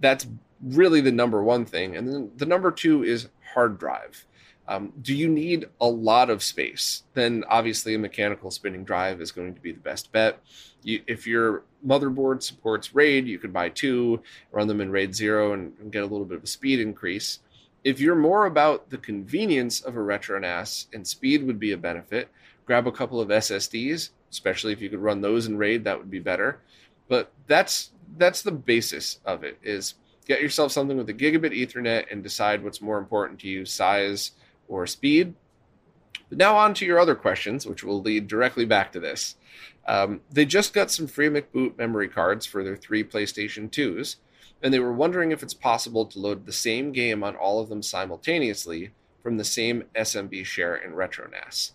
that's 0.00 0.26
really 0.62 1.00
the 1.00 1.12
number 1.12 1.42
one 1.42 1.64
thing. 1.64 1.96
And 1.96 2.08
then 2.08 2.30
the 2.36 2.46
number 2.46 2.70
two 2.70 3.04
is 3.04 3.28
hard 3.54 3.78
drive. 3.78 4.26
Um, 4.68 4.92
do 5.00 5.14
you 5.14 5.28
need 5.28 5.66
a 5.80 5.86
lot 5.86 6.28
of 6.28 6.42
space? 6.42 7.04
Then 7.14 7.44
obviously 7.48 7.94
a 7.94 7.98
mechanical 7.98 8.50
spinning 8.50 8.84
drive 8.84 9.20
is 9.20 9.30
going 9.30 9.54
to 9.54 9.60
be 9.60 9.72
the 9.72 9.80
best 9.80 10.10
bet. 10.10 10.40
You, 10.82 11.02
if 11.06 11.26
your 11.26 11.62
motherboard 11.86 12.42
supports 12.42 12.94
RAID, 12.94 13.26
you 13.26 13.38
could 13.38 13.52
buy 13.52 13.68
two, 13.68 14.22
run 14.50 14.66
them 14.66 14.80
in 14.80 14.90
RAID 14.90 15.14
zero, 15.14 15.52
and, 15.52 15.72
and, 15.80 15.92
get 15.92 16.02
a 16.02 16.06
little 16.06 16.24
bit 16.24 16.38
of 16.38 16.44
a 16.44 16.48
speed 16.48 16.80
increase. 16.80 17.40
If 17.84 18.00
you're 18.00 18.16
more 18.16 18.46
about 18.46 18.90
the 18.90 18.98
convenience 18.98 19.80
of 19.80 19.96
a 19.96 20.00
RetroNAS 20.00 20.86
and 20.92 21.06
speed 21.06 21.46
would 21.46 21.60
be 21.60 21.72
a 21.72 21.76
benefit, 21.76 22.28
grab 22.64 22.88
a 22.88 22.92
couple 22.92 23.20
of 23.20 23.28
SSDs, 23.28 24.10
especially 24.36 24.74
if 24.74 24.82
you 24.82 24.90
could 24.90 25.00
run 25.00 25.22
those 25.22 25.46
in 25.46 25.56
RAID, 25.56 25.84
that 25.84 25.98
would 25.98 26.10
be 26.10 26.18
better. 26.18 26.60
But 27.08 27.32
that's 27.46 27.90
that's 28.18 28.42
the 28.42 28.52
basis 28.52 29.18
of 29.24 29.44
it. 29.44 29.58
Is 29.62 29.94
get 30.26 30.42
yourself 30.42 30.72
something 30.72 30.98
with 30.98 31.08
a 31.08 31.14
gigabit 31.14 31.56
Ethernet 31.56 32.04
and 32.10 32.22
decide 32.22 32.62
what's 32.62 32.82
more 32.82 32.98
important 32.98 33.40
to 33.40 33.48
you 33.48 33.64
size 33.64 34.32
or 34.68 34.86
speed. 34.86 35.34
But 36.28 36.36
now, 36.36 36.56
on 36.56 36.74
to 36.74 36.84
your 36.84 36.98
other 36.98 37.14
questions, 37.14 37.64
which 37.64 37.82
will 37.82 38.02
lead 38.02 38.28
directly 38.28 38.66
back 38.66 38.92
to 38.92 39.00
this. 39.00 39.36
Um, 39.86 40.20
they 40.30 40.44
just 40.44 40.74
got 40.74 40.90
some 40.90 41.06
free 41.06 41.30
McBoot 41.30 41.78
memory 41.78 42.08
cards 42.08 42.44
for 42.44 42.62
their 42.62 42.76
three 42.76 43.04
PlayStation 43.04 43.70
2s, 43.70 44.16
and 44.60 44.74
they 44.74 44.80
were 44.80 44.92
wondering 44.92 45.30
if 45.30 45.42
it's 45.42 45.54
possible 45.54 46.04
to 46.04 46.18
load 46.18 46.44
the 46.44 46.52
same 46.52 46.92
game 46.92 47.22
on 47.24 47.36
all 47.36 47.60
of 47.60 47.68
them 47.70 47.82
simultaneously 47.82 48.92
from 49.22 49.36
the 49.36 49.44
same 49.44 49.84
SMB 49.94 50.44
share 50.44 50.74
in 50.74 50.92
RetroNAS. 50.92 51.72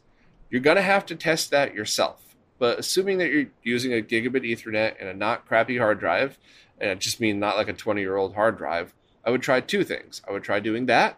You're 0.51 0.59
going 0.59 0.76
to 0.76 0.82
have 0.82 1.05
to 1.05 1.16
test 1.16 1.49
that 1.51 1.74
yourself, 1.74 2.30
but 2.62 2.78
assuming 2.78 3.18
that 3.18 3.32
you're 3.32 3.47
using 3.64 3.91
a 3.91 4.03
gigabit 4.03 4.47
Ethernet 4.47 4.93
and 4.99 5.09
a 5.09 5.16
not 5.16 5.47
crappy 5.47 5.80
hard 5.80 5.99
drive, 5.99 6.38
and 6.80 6.91
I 6.91 6.93
just 6.93 7.20
mean 7.20 7.39
not 7.39 7.57
like 7.57 7.68
a 7.68 7.74
20 7.74 8.01
year 8.01 8.16
old 8.16 8.36
hard 8.36 8.55
drive, 8.55 8.93
I 9.26 9.32
would 9.32 9.41
try 9.41 9.62
two 9.62 9.84
things. 9.84 10.22
I 10.28 10.32
would 10.32 10.43
try 10.43 10.59
doing 10.59 10.86
that. 10.86 11.18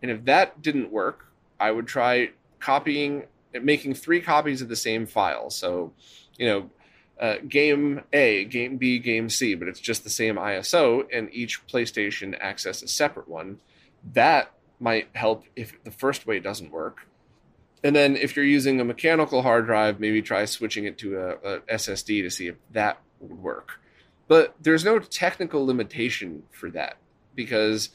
And 0.00 0.12
if 0.12 0.24
that 0.26 0.62
didn't 0.62 0.92
work, 0.92 1.26
I 1.58 1.72
would 1.72 1.88
try 1.88 2.30
copying, 2.60 3.24
making 3.52 3.94
three 3.94 4.20
copies 4.20 4.62
of 4.62 4.68
the 4.68 4.76
same 4.76 5.06
file. 5.06 5.50
So, 5.50 5.92
you 6.38 6.46
know, 6.46 6.70
uh, 7.20 7.38
game 7.48 8.02
A, 8.12 8.44
game 8.44 8.76
B, 8.76 9.00
game 9.00 9.28
C, 9.28 9.56
but 9.56 9.66
it's 9.66 9.80
just 9.80 10.04
the 10.04 10.10
same 10.10 10.36
ISO, 10.36 11.04
and 11.12 11.34
each 11.34 11.66
PlayStation 11.66 12.38
access 12.40 12.80
a 12.80 12.86
separate 12.86 13.26
one. 13.26 13.58
That 14.12 14.52
might 14.78 15.08
help 15.14 15.46
if 15.56 15.82
the 15.82 15.90
first 15.90 16.28
way 16.28 16.38
doesn't 16.38 16.70
work. 16.70 17.08
And 17.86 17.94
then 17.94 18.16
if 18.16 18.34
you're 18.34 18.44
using 18.44 18.80
a 18.80 18.84
mechanical 18.84 19.42
hard 19.42 19.66
drive, 19.66 20.00
maybe 20.00 20.20
try 20.20 20.44
switching 20.44 20.86
it 20.86 20.98
to 20.98 21.20
a, 21.20 21.28
a 21.34 21.60
SSD 21.60 22.20
to 22.22 22.30
see 22.30 22.48
if 22.48 22.56
that 22.72 22.98
would 23.20 23.40
work. 23.40 23.78
But 24.26 24.56
there's 24.60 24.84
no 24.84 24.98
technical 24.98 25.64
limitation 25.64 26.42
for 26.50 26.68
that 26.70 26.96
because 27.36 27.90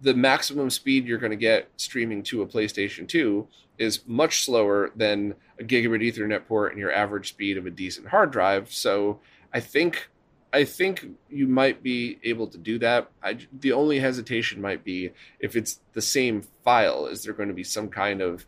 the 0.00 0.14
maximum 0.14 0.70
speed 0.70 1.06
you're 1.06 1.18
going 1.18 1.28
to 1.28 1.36
get 1.36 1.68
streaming 1.76 2.22
to 2.22 2.40
a 2.40 2.46
PlayStation 2.46 3.06
2 3.06 3.46
is 3.76 4.00
much 4.06 4.46
slower 4.46 4.90
than 4.96 5.34
a 5.60 5.62
gigabit 5.62 6.00
Ethernet 6.00 6.46
port 6.46 6.72
and 6.72 6.80
your 6.80 6.90
average 6.90 7.28
speed 7.28 7.58
of 7.58 7.66
a 7.66 7.70
decent 7.70 8.08
hard 8.08 8.30
drive. 8.30 8.72
So 8.72 9.20
I 9.52 9.60
think 9.60 10.08
I 10.54 10.64
think 10.64 11.04
you 11.28 11.48
might 11.48 11.82
be 11.82 12.18
able 12.22 12.46
to 12.46 12.56
do 12.56 12.78
that. 12.78 13.10
I, 13.20 13.38
the 13.60 13.72
only 13.72 13.98
hesitation 13.98 14.62
might 14.62 14.84
be 14.84 15.10
if 15.40 15.54
it's 15.54 15.80
the 15.92 16.00
same 16.00 16.42
file. 16.64 17.06
Is 17.06 17.24
there 17.24 17.34
going 17.34 17.48
to 17.48 17.54
be 17.54 17.64
some 17.64 17.88
kind 17.88 18.22
of, 18.22 18.46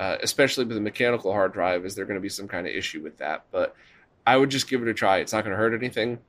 uh, 0.00 0.16
especially 0.22 0.64
with 0.64 0.78
a 0.78 0.80
mechanical 0.80 1.30
hard 1.30 1.52
drive, 1.52 1.84
is 1.84 1.94
there 1.94 2.06
going 2.06 2.16
to 2.16 2.22
be 2.22 2.30
some 2.30 2.48
kind 2.48 2.66
of 2.66 2.74
issue 2.74 3.02
with 3.02 3.18
that? 3.18 3.44
But 3.50 3.76
I 4.26 4.38
would 4.38 4.48
just 4.48 4.66
give 4.66 4.80
it 4.80 4.88
a 4.88 4.94
try. 4.94 5.18
It's 5.18 5.34
not 5.34 5.44
going 5.44 5.50
to 5.50 5.58
hurt 5.58 5.74
anything. 5.74 6.20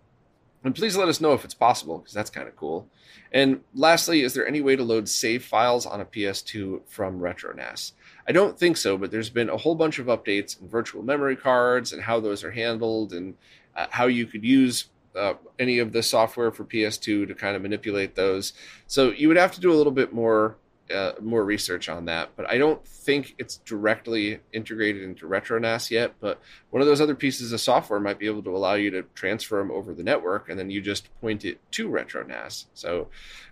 And 0.62 0.76
please 0.76 0.98
let 0.98 1.08
us 1.08 1.22
know 1.22 1.32
if 1.32 1.46
it's 1.46 1.54
possible, 1.54 1.98
because 1.98 2.14
that's 2.14 2.30
kind 2.30 2.50
of 2.50 2.56
cool. 2.58 2.90
And 3.32 3.62
lastly, 3.74 4.24
is 4.24 4.34
there 4.34 4.46
any 4.46 4.60
way 4.60 4.76
to 4.76 4.84
load 4.84 5.08
save 5.08 5.46
files 5.46 5.86
on 5.86 6.02
a 6.02 6.06
PS2 6.06 6.82
from 6.86 7.22
RetroNAS? 7.22 7.94
I 8.28 8.34
don't 8.34 8.60
think 8.60 8.76
so, 8.76 8.98
but 8.98 9.10
there's 9.10 9.30
been 9.30 9.50
a 9.50 9.56
whole 9.56 9.76
bunch 9.76 10.00
of 10.00 10.08
updates 10.08 10.62
in 10.62 10.68
virtual 10.68 11.02
memory 11.02 11.38
cards 11.38 11.94
and 11.94 12.02
how 12.02 12.20
those 12.20 12.44
are 12.44 12.52
handled 12.52 13.14
and 13.14 13.36
uh, 13.78 13.88
how 13.90 14.08
you 14.08 14.26
could 14.28 14.44
use 14.44 14.90
uh, 15.16 15.36
any 15.58 15.80
of 15.80 15.94
the 15.94 16.04
software 16.04 16.52
for 16.52 16.66
PS2 16.66 17.26
to 17.26 17.34
kind 17.36 17.56
of 17.56 17.62
manipulate 17.62 18.16
those. 18.16 18.52
So 18.88 19.12
you 19.12 19.30
would 19.30 19.38
have 19.38 19.54
to 19.54 19.62
do 19.62 19.72
a 19.72 19.76
little 19.76 19.94
bit 19.94 20.14
more 20.14 20.58
uh, 20.92 21.14
more 21.22 21.44
research 21.44 21.90
on 21.90 22.06
that, 22.06 22.30
but 22.36 22.50
I 22.50 22.58
don't 22.58 22.86
think 22.86 23.36
it's 23.38 23.58
directly 23.58 24.40
integrated 24.54 25.04
into 25.04 25.28
RetroNAS 25.28 25.90
yet. 25.92 26.14
But 26.20 26.40
one 26.70 26.82
of 26.82 26.88
those 26.88 27.02
other 27.02 27.16
pieces 27.16 27.52
of 27.52 27.62
software 27.62 28.00
might 28.00 28.20
be 28.20 28.28
able 28.28 28.44
to 28.44 28.56
allow 28.56 28.74
you 28.76 28.92
to 28.92 29.04
transfer 29.16 29.58
them 29.58 29.72
over 29.72 29.94
the 29.94 30.04
network, 30.04 30.50
and 30.50 30.60
then 30.60 30.70
you 30.70 30.82
just 30.82 31.10
point 31.22 31.46
it 31.46 31.60
to 31.72 31.90
RetroNAS. 31.90 32.66
So, 32.74 33.08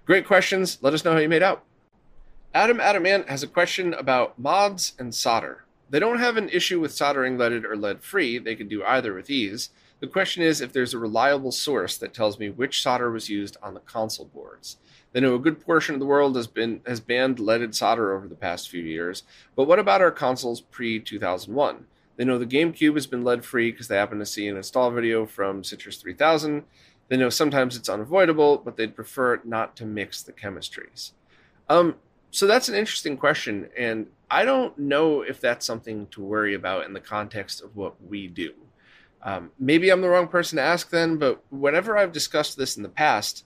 great 0.05 0.25
questions. 0.25 0.77
Let 0.81 0.93
us 0.93 1.03
know 1.03 1.13
how 1.13 1.19
you 1.19 1.29
made 1.29 1.43
out. 1.43 1.63
Adam 2.53 2.79
Adamant 2.79 3.29
has 3.29 3.43
a 3.43 3.47
question 3.47 3.93
about 3.93 4.39
mods 4.39 4.93
and 4.97 5.13
solder. 5.13 5.65
They 5.89 5.99
don't 5.99 6.19
have 6.19 6.37
an 6.37 6.49
issue 6.49 6.79
with 6.79 6.93
soldering 6.93 7.37
leaded 7.37 7.65
or 7.65 7.75
lead 7.75 8.03
free. 8.03 8.37
They 8.37 8.55
can 8.55 8.67
do 8.67 8.83
either 8.83 9.13
with 9.13 9.29
ease. 9.29 9.69
The 9.99 10.07
question 10.07 10.43
is 10.43 10.61
if 10.61 10.71
there's 10.71 10.93
a 10.93 10.99
reliable 10.99 11.51
source 11.51 11.97
that 11.97 12.13
tells 12.13 12.39
me 12.39 12.49
which 12.49 12.81
solder 12.81 13.11
was 13.11 13.29
used 13.29 13.57
on 13.61 13.73
the 13.73 13.81
console 13.81 14.25
boards. 14.25 14.77
They 15.11 15.19
know 15.19 15.35
a 15.35 15.39
good 15.39 15.59
portion 15.59 15.95
of 15.95 15.99
the 15.99 16.05
world 16.05 16.35
has 16.35 16.47
been 16.47 16.81
has 16.85 16.99
banned 16.99 17.39
leaded 17.39 17.75
solder 17.75 18.15
over 18.15 18.27
the 18.27 18.35
past 18.35 18.69
few 18.69 18.83
years, 18.83 19.23
but 19.55 19.67
what 19.67 19.79
about 19.79 20.01
our 20.01 20.11
consoles 20.11 20.61
pre 20.61 20.99
2001? 20.99 21.85
They 22.15 22.25
know 22.25 22.37
the 22.37 22.45
GameCube 22.45 22.95
has 22.95 23.07
been 23.07 23.23
lead 23.23 23.45
free 23.45 23.71
because 23.71 23.87
they 23.87 23.95
happen 23.95 24.19
to 24.19 24.25
see 24.25 24.47
an 24.47 24.57
install 24.57 24.91
video 24.91 25.25
from 25.25 25.63
Citrus 25.63 25.97
3000. 25.97 26.63
They 27.07 27.17
know 27.17 27.29
sometimes 27.29 27.75
it's 27.75 27.89
unavoidable, 27.89 28.57
but 28.57 28.75
they'd 28.75 28.95
prefer 28.95 29.41
not 29.45 29.75
to 29.77 29.85
mix 29.85 30.21
the 30.21 30.33
chemistries. 30.33 31.11
Um, 31.69 31.95
so 32.29 32.45
that's 32.45 32.69
an 32.69 32.75
interesting 32.75 33.17
question, 33.17 33.69
and 33.77 34.07
I 34.29 34.45
don't 34.45 34.77
know 34.77 35.21
if 35.21 35.41
that's 35.41 35.65
something 35.65 36.07
to 36.07 36.21
worry 36.21 36.53
about 36.53 36.85
in 36.85 36.93
the 36.93 36.99
context 36.99 37.63
of 37.63 37.75
what 37.75 37.95
we 38.03 38.27
do. 38.27 38.53
Um, 39.23 39.51
maybe 39.57 39.89
I'm 39.89 40.01
the 40.01 40.09
wrong 40.09 40.27
person 40.27 40.57
to 40.57 40.61
ask 40.61 40.89
then, 40.89 41.17
but 41.17 41.43
whenever 41.49 41.97
I've 41.97 42.11
discussed 42.11 42.57
this 42.57 42.77
in 42.77 42.83
the 42.83 42.89
past, 42.89 43.45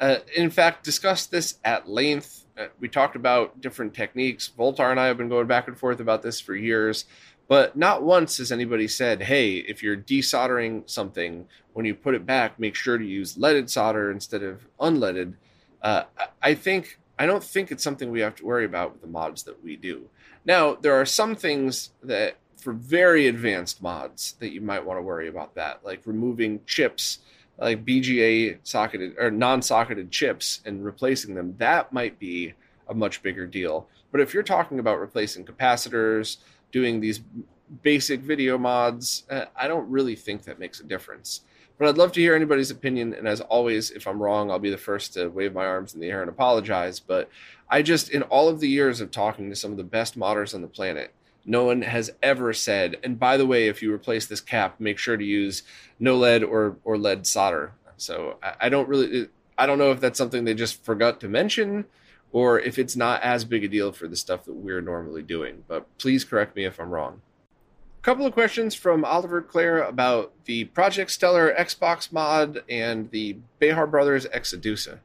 uh, 0.00 0.16
in 0.36 0.50
fact, 0.50 0.84
discussed 0.84 1.30
this 1.30 1.58
at 1.64 1.88
length. 1.88 2.46
Uh, 2.56 2.66
we 2.80 2.88
talked 2.88 3.16
about 3.16 3.60
different 3.60 3.94
techniques. 3.94 4.50
Voultar 4.56 4.90
and 4.90 5.00
I 5.00 5.06
have 5.06 5.18
been 5.18 5.28
going 5.28 5.46
back 5.46 5.68
and 5.68 5.78
forth 5.78 6.00
about 6.00 6.22
this 6.22 6.40
for 6.40 6.54
years, 6.54 7.04
but 7.48 7.76
not 7.76 8.02
once 8.02 8.38
has 8.38 8.52
anybody 8.52 8.88
said, 8.88 9.22
hey, 9.22 9.56
if 9.56 9.82
you're 9.82 9.96
desoldering 9.96 10.88
something, 10.88 11.46
when 11.72 11.84
you 11.84 11.94
put 11.94 12.14
it 12.14 12.24
back, 12.24 12.58
make 12.58 12.74
sure 12.74 12.96
to 12.96 13.04
use 13.04 13.36
leaded 13.36 13.70
solder 13.70 14.10
instead 14.10 14.42
of 14.42 14.66
unleaded. 14.80 15.34
Uh, 15.82 16.04
I 16.42 16.54
think 16.54 16.98
I 17.18 17.26
don't 17.26 17.44
think 17.44 17.70
it's 17.70 17.84
something 17.84 18.10
we 18.10 18.20
have 18.20 18.34
to 18.36 18.46
worry 18.46 18.64
about 18.64 18.92
with 18.92 19.02
the 19.02 19.06
mods 19.08 19.44
that 19.44 19.62
we 19.62 19.76
do. 19.76 20.08
Now, 20.44 20.74
there 20.74 20.94
are 20.94 21.06
some 21.06 21.36
things 21.36 21.90
that 22.02 22.36
for 22.56 22.72
very 22.72 23.28
advanced 23.28 23.82
mods 23.82 24.34
that 24.40 24.52
you 24.52 24.60
might 24.60 24.84
want 24.84 24.98
to 24.98 25.02
worry 25.02 25.28
about 25.28 25.54
that, 25.54 25.84
like 25.84 26.00
removing 26.06 26.60
chips, 26.66 27.18
like 27.58 27.84
BGA 27.84 28.58
socketed 28.62 29.14
or 29.18 29.30
non-socketed 29.30 30.10
chips 30.10 30.60
and 30.64 30.84
replacing 30.84 31.34
them. 31.34 31.54
That 31.58 31.92
might 31.92 32.18
be 32.18 32.54
a 32.88 32.94
much 32.94 33.22
bigger 33.22 33.46
deal. 33.46 33.88
But 34.10 34.20
if 34.20 34.34
you're 34.34 34.42
talking 34.42 34.78
about 34.78 35.00
replacing 35.00 35.44
capacitors, 35.44 36.38
doing 36.72 37.00
these 37.00 37.20
basic 37.82 38.20
video 38.20 38.58
mods, 38.58 39.24
uh, 39.30 39.46
I 39.56 39.68
don't 39.68 39.88
really 39.88 40.16
think 40.16 40.42
that 40.44 40.58
makes 40.58 40.80
a 40.80 40.84
difference. 40.84 41.42
But 41.78 41.88
I'd 41.88 41.98
love 41.98 42.12
to 42.12 42.20
hear 42.20 42.36
anybody's 42.36 42.70
opinion. 42.70 43.14
And 43.14 43.26
as 43.26 43.40
always, 43.40 43.90
if 43.90 44.06
I'm 44.06 44.22
wrong, 44.22 44.50
I'll 44.50 44.58
be 44.58 44.70
the 44.70 44.78
first 44.78 45.14
to 45.14 45.28
wave 45.28 45.54
my 45.54 45.64
arms 45.64 45.94
in 45.94 46.00
the 46.00 46.08
air 46.08 46.20
and 46.20 46.30
apologize. 46.30 47.00
But 47.00 47.28
I 47.68 47.82
just, 47.82 48.10
in 48.10 48.22
all 48.22 48.48
of 48.48 48.60
the 48.60 48.68
years 48.68 49.00
of 49.00 49.10
talking 49.10 49.50
to 49.50 49.56
some 49.56 49.72
of 49.72 49.76
the 49.76 49.84
best 49.84 50.18
modders 50.18 50.54
on 50.54 50.62
the 50.62 50.68
planet, 50.68 51.12
no 51.44 51.64
one 51.64 51.82
has 51.82 52.10
ever 52.22 52.52
said, 52.52 52.96
and 53.02 53.18
by 53.18 53.36
the 53.36 53.46
way, 53.46 53.68
if 53.68 53.82
you 53.82 53.92
replace 53.92 54.26
this 54.26 54.40
cap, 54.40 54.80
make 54.80 54.98
sure 54.98 55.16
to 55.16 55.24
use 55.24 55.62
no 55.98 56.16
lead 56.16 56.42
or, 56.42 56.76
or 56.84 56.96
lead 56.96 57.26
solder. 57.26 57.72
So 57.96 58.38
I, 58.42 58.54
I 58.62 58.68
don't 58.68 58.88
really, 58.88 59.28
I 59.58 59.66
don't 59.66 59.78
know 59.78 59.92
if 59.92 60.00
that's 60.00 60.18
something 60.18 60.44
they 60.44 60.54
just 60.54 60.84
forgot 60.84 61.20
to 61.20 61.28
mention 61.28 61.84
or 62.32 62.58
if 62.58 62.80
it's 62.80 62.96
not 62.96 63.22
as 63.22 63.44
big 63.44 63.62
a 63.62 63.68
deal 63.68 63.92
for 63.92 64.08
the 64.08 64.16
stuff 64.16 64.44
that 64.44 64.54
we're 64.54 64.80
normally 64.80 65.22
doing. 65.22 65.62
But 65.68 65.86
please 65.98 66.24
correct 66.24 66.56
me 66.56 66.64
if 66.64 66.80
I'm 66.80 66.90
wrong 66.90 67.20
A 68.00 68.02
couple 68.02 68.26
of 68.26 68.32
questions 68.32 68.74
from 68.74 69.04
Oliver 69.04 69.40
Clare 69.40 69.82
about 69.84 70.32
the 70.46 70.64
Project 70.64 71.12
Stellar 71.12 71.54
Xbox 71.54 72.10
mod 72.10 72.64
and 72.68 73.10
the 73.12 73.36
Behar 73.60 73.86
Brothers 73.86 74.26
Exadusa. 74.26 74.98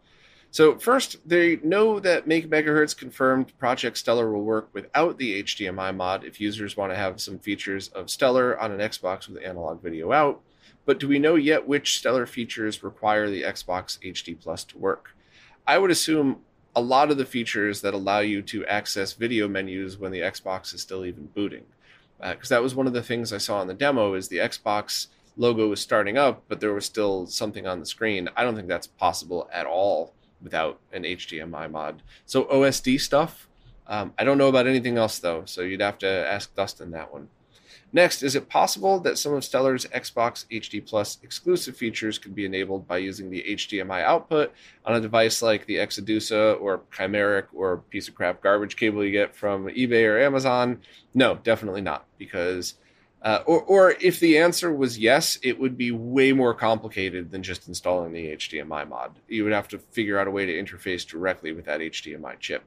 So 0.51 0.79
first, 0.79 1.17
they 1.27 1.57
know 1.57 1.99
that 1.99 2.25
Make 2.25 2.49
Megahertz 2.49 2.97
confirmed 2.97 3.55
Project 3.59 3.97
Stellar 3.97 4.31
will 4.31 4.43
work 4.43 4.69
without 4.73 5.17
the 5.17 5.43
HDMI 5.43 5.95
mod 5.95 6.23
if 6.23 6.41
users 6.41 6.75
want 6.75 6.91
to 6.91 6.95
have 6.95 7.21
some 7.21 7.37
features 7.37 7.89
of 7.89 8.09
Stellar 8.09 8.59
on 8.59 8.71
an 8.71 8.79
Xbox 8.79 9.27
with 9.27 9.43
analog 9.43 9.81
video 9.81 10.11
out. 10.11 10.41
But 10.85 10.99
do 10.99 11.07
we 11.07 11.19
know 11.19 11.35
yet 11.35 11.67
which 11.67 11.99
Stellar 11.99 12.25
features 12.25 12.81
require 12.81 13.29
the 13.29 13.43
Xbox 13.43 13.99
HD 13.99 14.39
Plus 14.39 14.63
to 14.65 14.77
work? 14.79 15.15
I 15.67 15.77
would 15.77 15.91
assume 15.91 16.39
a 16.75 16.81
lot 16.81 17.11
of 17.11 17.17
the 17.17 17.25
features 17.25 17.81
that 17.81 17.93
allow 17.93 18.19
you 18.19 18.41
to 18.43 18.65
access 18.65 19.13
video 19.13 19.47
menus 19.47 19.99
when 19.99 20.11
the 20.11 20.21
Xbox 20.21 20.73
is 20.73 20.81
still 20.81 21.05
even 21.05 21.27
booting 21.27 21.65
because 22.19 22.51
uh, 22.51 22.55
that 22.55 22.63
was 22.63 22.75
one 22.75 22.87
of 22.87 22.93
the 22.93 23.03
things 23.03 23.31
I 23.31 23.37
saw 23.37 23.61
in 23.61 23.67
the 23.67 23.73
demo 23.73 24.13
is 24.13 24.27
the 24.27 24.37
Xbox 24.37 25.07
logo 25.37 25.69
was 25.69 25.79
starting 25.79 26.17
up, 26.17 26.43
but 26.49 26.59
there 26.59 26.73
was 26.73 26.85
still 26.85 27.27
something 27.27 27.65
on 27.65 27.79
the 27.79 27.85
screen. 27.85 28.27
I 28.35 28.43
don't 28.43 28.55
think 28.55 28.67
that's 28.67 28.87
possible 28.87 29.47
at 29.53 29.65
all 29.65 30.13
without 30.41 30.79
an 30.93 31.03
HDMI 31.03 31.69
mod. 31.69 32.01
So 32.25 32.45
OSD 32.45 32.99
stuff, 32.99 33.47
um, 33.87 34.13
I 34.19 34.23
don't 34.23 34.37
know 34.37 34.47
about 34.47 34.67
anything 34.67 34.97
else 34.97 35.19
though, 35.19 35.43
so 35.45 35.61
you'd 35.61 35.81
have 35.81 35.97
to 35.99 36.07
ask 36.07 36.53
Dustin 36.55 36.91
that 36.91 37.11
one. 37.11 37.29
Next, 37.91 38.21
is 38.21 38.35
it 38.35 38.49
possible 38.49 38.99
that 38.99 39.17
some 39.17 39.33
of 39.33 39.43
Stellar's 39.43 39.85
Xbox 39.85 40.45
HD 40.51 40.85
Plus 40.85 41.17
exclusive 41.23 41.75
features 41.75 42.19
could 42.19 42.35
be 42.35 42.45
enabled 42.45 42.87
by 42.87 42.99
using 42.99 43.31
the 43.31 43.43
HDMI 43.49 44.03
output 44.03 44.53
on 44.85 44.95
a 44.95 45.01
device 45.01 45.41
like 45.41 45.65
the 45.65 45.77
Exadusa 45.77 46.61
or 46.61 46.81
Chimeric 46.91 47.45
or 47.51 47.77
piece 47.89 48.07
of 48.07 48.13
crap 48.13 48.43
garbage 48.43 48.75
cable 48.75 49.03
you 49.03 49.11
get 49.11 49.35
from 49.35 49.65
eBay 49.67 50.07
or 50.07 50.19
Amazon? 50.19 50.81
No, 51.15 51.35
definitely 51.35 51.81
not. 51.81 52.05
Because, 52.19 52.75
uh, 53.21 53.43
or, 53.45 53.61
or 53.63 53.91
if 53.99 54.19
the 54.19 54.37
answer 54.37 54.71
was 54.71 54.97
yes, 54.97 55.37
it 55.43 55.59
would 55.59 55.77
be 55.77 55.91
way 55.91 56.31
more 56.31 56.53
complicated 56.53 57.31
than 57.31 57.43
just 57.43 57.67
installing 57.67 58.13
the 58.13 58.35
HDMI 58.35 58.87
mod. 58.87 59.19
You 59.27 59.43
would 59.43 59.53
have 59.53 59.67
to 59.69 59.79
figure 59.79 60.17
out 60.17 60.27
a 60.27 60.31
way 60.31 60.45
to 60.45 60.53
interface 60.53 61.05
directly 61.05 61.51
with 61.51 61.65
that 61.65 61.81
HDMI 61.81 62.39
chip. 62.39 62.63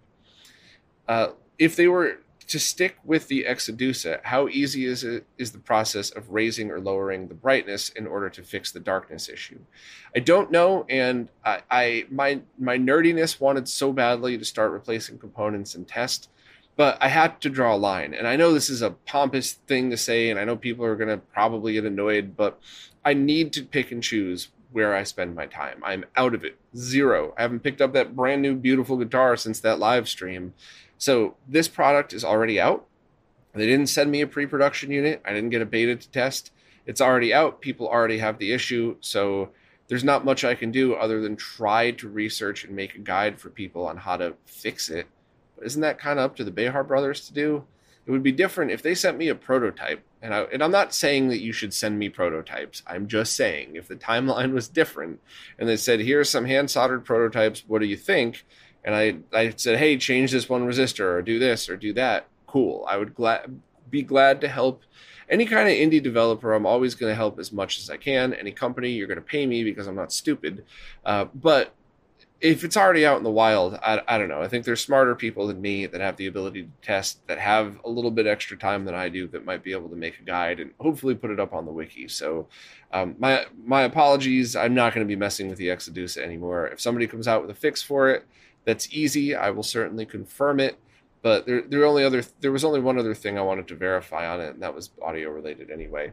Uh, 1.08 1.28
if 1.58 1.74
they 1.74 1.88
were 1.88 2.18
to 2.48 2.58
stick 2.58 2.96
with 3.04 3.28
the 3.28 3.46
Exadusa, 3.48 4.20
how 4.24 4.48
easy 4.48 4.84
is 4.84 5.04
it 5.04 5.24
is 5.38 5.52
the 5.52 5.58
process 5.58 6.10
of 6.10 6.30
raising 6.30 6.70
or 6.70 6.80
lowering 6.80 7.28
the 7.28 7.34
brightness 7.34 7.88
in 7.90 8.06
order 8.06 8.28
to 8.28 8.42
fix 8.42 8.72
the 8.72 8.80
darkness 8.80 9.28
issue? 9.28 9.58
I 10.14 10.18
don't 10.18 10.50
know, 10.50 10.84
and 10.88 11.30
I, 11.44 11.62
I 11.70 12.06
my 12.10 12.40
my 12.58 12.76
nerdiness 12.76 13.40
wanted 13.40 13.68
so 13.68 13.92
badly 13.92 14.36
to 14.36 14.44
start 14.44 14.72
replacing 14.72 15.18
components 15.18 15.74
and 15.74 15.88
test, 15.88 16.28
but 16.76 16.98
I 17.00 17.08
had 17.08 17.40
to 17.42 17.50
draw 17.50 17.74
a 17.74 17.76
line. 17.76 18.14
And 18.14 18.26
I 18.26 18.36
know 18.36 18.52
this 18.52 18.70
is 18.70 18.82
a 18.82 18.90
pompous 18.90 19.52
thing 19.52 19.90
to 19.90 19.96
say, 19.96 20.30
and 20.30 20.38
I 20.38 20.44
know 20.44 20.56
people 20.56 20.84
are 20.84 20.96
gonna 20.96 21.18
probably 21.18 21.74
get 21.74 21.84
annoyed, 21.84 22.36
but 22.36 22.60
I 23.04 23.14
need 23.14 23.52
to 23.54 23.62
pick 23.62 23.90
and 23.90 24.02
choose 24.02 24.48
where 24.70 24.94
I 24.94 25.02
spend 25.02 25.34
my 25.34 25.46
time. 25.46 25.82
I'm 25.84 26.06
out 26.16 26.34
of 26.34 26.44
it. 26.44 26.56
Zero. 26.76 27.34
I 27.36 27.42
haven't 27.42 27.62
picked 27.62 27.82
up 27.82 27.92
that 27.92 28.16
brand 28.16 28.40
new 28.40 28.54
beautiful 28.54 28.96
guitar 28.96 29.36
since 29.36 29.60
that 29.60 29.78
live 29.78 30.08
stream 30.08 30.54
so 31.02 31.34
this 31.48 31.66
product 31.66 32.12
is 32.12 32.24
already 32.24 32.60
out. 32.60 32.86
They 33.54 33.66
didn't 33.66 33.88
send 33.88 34.12
me 34.12 34.20
a 34.20 34.26
pre-production 34.28 34.92
unit. 34.92 35.20
I 35.24 35.32
didn't 35.32 35.50
get 35.50 35.60
a 35.60 35.66
beta 35.66 35.96
to 35.96 36.08
test. 36.10 36.52
It's 36.86 37.00
already 37.00 37.34
out. 37.34 37.60
People 37.60 37.88
already 37.88 38.18
have 38.18 38.38
the 38.38 38.52
issue. 38.52 38.98
So 39.00 39.48
there's 39.88 40.04
not 40.04 40.24
much 40.24 40.44
I 40.44 40.54
can 40.54 40.70
do 40.70 40.94
other 40.94 41.20
than 41.20 41.34
try 41.34 41.90
to 41.90 42.08
research 42.08 42.62
and 42.62 42.76
make 42.76 42.94
a 42.94 43.00
guide 43.00 43.40
for 43.40 43.50
people 43.50 43.84
on 43.84 43.96
how 43.96 44.16
to 44.16 44.34
fix 44.46 44.88
it. 44.88 45.08
Isn't 45.64 45.82
that 45.82 45.98
kind 45.98 46.18
of 46.18 46.24
up 46.24 46.36
to 46.36 46.44
the 46.44 46.50
Behar 46.50 46.84
brothers 46.84 47.26
to 47.26 47.32
do? 47.32 47.64
It 48.04 48.10
would 48.10 48.22
be 48.22 48.32
different 48.32 48.72
if 48.72 48.82
they 48.82 48.94
sent 48.94 49.16
me 49.16 49.28
a 49.28 49.34
prototype. 49.34 50.04
And, 50.20 50.34
I, 50.34 50.42
and 50.42 50.62
I'm 50.62 50.70
not 50.70 50.92
saying 50.94 51.28
that 51.28 51.40
you 51.40 51.52
should 51.52 51.72
send 51.72 51.98
me 51.98 52.08
prototypes. 52.08 52.82
I'm 52.86 53.06
just 53.06 53.34
saying 53.36 53.76
if 53.76 53.88
the 53.88 53.96
timeline 53.96 54.52
was 54.52 54.68
different 54.68 55.20
and 55.58 55.68
they 55.68 55.76
said, 55.76 56.00
here's 56.00 56.28
some 56.28 56.44
hand 56.44 56.70
soldered 56.70 57.04
prototypes, 57.04 57.64
what 57.66 57.80
do 57.80 57.86
you 57.86 57.96
think? 57.96 58.44
and 58.84 58.94
I, 58.94 59.16
I 59.32 59.52
said, 59.56 59.78
hey, 59.78 59.96
change 59.96 60.32
this 60.32 60.48
one 60.48 60.66
resistor 60.66 61.04
or 61.04 61.22
do 61.22 61.38
this 61.38 61.68
or 61.68 61.76
do 61.76 61.92
that, 61.94 62.26
cool. 62.46 62.84
I 62.88 62.96
would 62.96 63.14
glad 63.14 63.60
be 63.90 64.02
glad 64.02 64.40
to 64.40 64.48
help 64.48 64.82
any 65.28 65.44
kind 65.44 65.68
of 65.68 65.74
indie 65.74 66.02
developer. 66.02 66.52
I'm 66.52 66.66
always 66.66 66.94
going 66.94 67.10
to 67.10 67.16
help 67.16 67.38
as 67.38 67.52
much 67.52 67.78
as 67.78 67.90
I 67.90 67.96
can. 67.96 68.32
Any 68.32 68.52
company, 68.52 68.90
you're 68.90 69.06
going 69.06 69.16
to 69.16 69.22
pay 69.22 69.46
me 69.46 69.62
because 69.64 69.86
I'm 69.86 69.94
not 69.94 70.12
stupid. 70.12 70.64
Uh, 71.04 71.26
but 71.34 71.74
if 72.42 72.64
it's 72.64 72.76
already 72.76 73.06
out 73.06 73.18
in 73.18 73.22
the 73.22 73.30
wild, 73.30 73.78
I, 73.84 74.02
I 74.08 74.18
don't 74.18 74.28
know. 74.28 74.42
I 74.42 74.48
think 74.48 74.64
there's 74.64 74.80
smarter 74.80 75.14
people 75.14 75.46
than 75.46 75.62
me 75.62 75.86
that 75.86 76.00
have 76.00 76.16
the 76.16 76.26
ability 76.26 76.64
to 76.64 76.68
test, 76.82 77.24
that 77.28 77.38
have 77.38 77.78
a 77.84 77.88
little 77.88 78.10
bit 78.10 78.26
extra 78.26 78.56
time 78.56 78.84
than 78.84 78.96
I 78.96 79.08
do, 79.08 79.28
that 79.28 79.44
might 79.44 79.62
be 79.62 79.70
able 79.70 79.88
to 79.90 79.96
make 79.96 80.18
a 80.18 80.24
guide 80.24 80.58
and 80.58 80.72
hopefully 80.80 81.14
put 81.14 81.30
it 81.30 81.38
up 81.38 81.54
on 81.54 81.64
the 81.64 81.72
wiki. 81.72 82.08
So, 82.08 82.48
um, 82.92 83.14
my 83.18 83.46
my 83.64 83.82
apologies. 83.82 84.56
I'm 84.56 84.74
not 84.74 84.92
going 84.92 85.06
to 85.06 85.08
be 85.08 85.16
messing 85.16 85.48
with 85.48 85.58
the 85.58 85.70
Exodus 85.70 86.16
anymore. 86.16 86.66
If 86.66 86.80
somebody 86.80 87.06
comes 87.06 87.28
out 87.28 87.42
with 87.42 87.50
a 87.50 87.58
fix 87.58 87.80
for 87.80 88.10
it, 88.10 88.26
that's 88.64 88.92
easy. 88.92 89.36
I 89.36 89.50
will 89.50 89.62
certainly 89.62 90.04
confirm 90.04 90.58
it. 90.58 90.78
But 91.22 91.46
there, 91.46 91.62
there 91.62 91.84
only 91.84 92.02
other 92.02 92.24
there 92.40 92.50
was 92.50 92.64
only 92.64 92.80
one 92.80 92.98
other 92.98 93.14
thing 93.14 93.38
I 93.38 93.42
wanted 93.42 93.68
to 93.68 93.76
verify 93.76 94.28
on 94.28 94.40
it, 94.40 94.54
and 94.54 94.62
that 94.62 94.74
was 94.74 94.90
audio 95.00 95.30
related 95.30 95.70
anyway. 95.70 96.12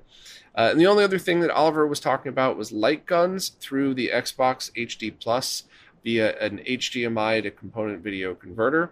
Uh, 0.56 0.70
and 0.72 0.80
the 0.80 0.86
only 0.86 1.04
other 1.04 1.18
thing 1.18 1.40
that 1.40 1.50
Oliver 1.50 1.88
was 1.88 2.00
talking 2.00 2.30
about 2.30 2.56
was 2.56 2.72
light 2.72 3.08
guns 3.08 3.50
through 3.50 3.96
the 3.96 4.12
Xbox 4.14 4.72
HD 4.74 5.12
Plus 5.20 5.64
via 6.04 6.38
an 6.40 6.60
HDMI 6.60 7.44
to 7.44 7.52
component 7.52 8.04
video 8.04 8.34
converter. 8.36 8.92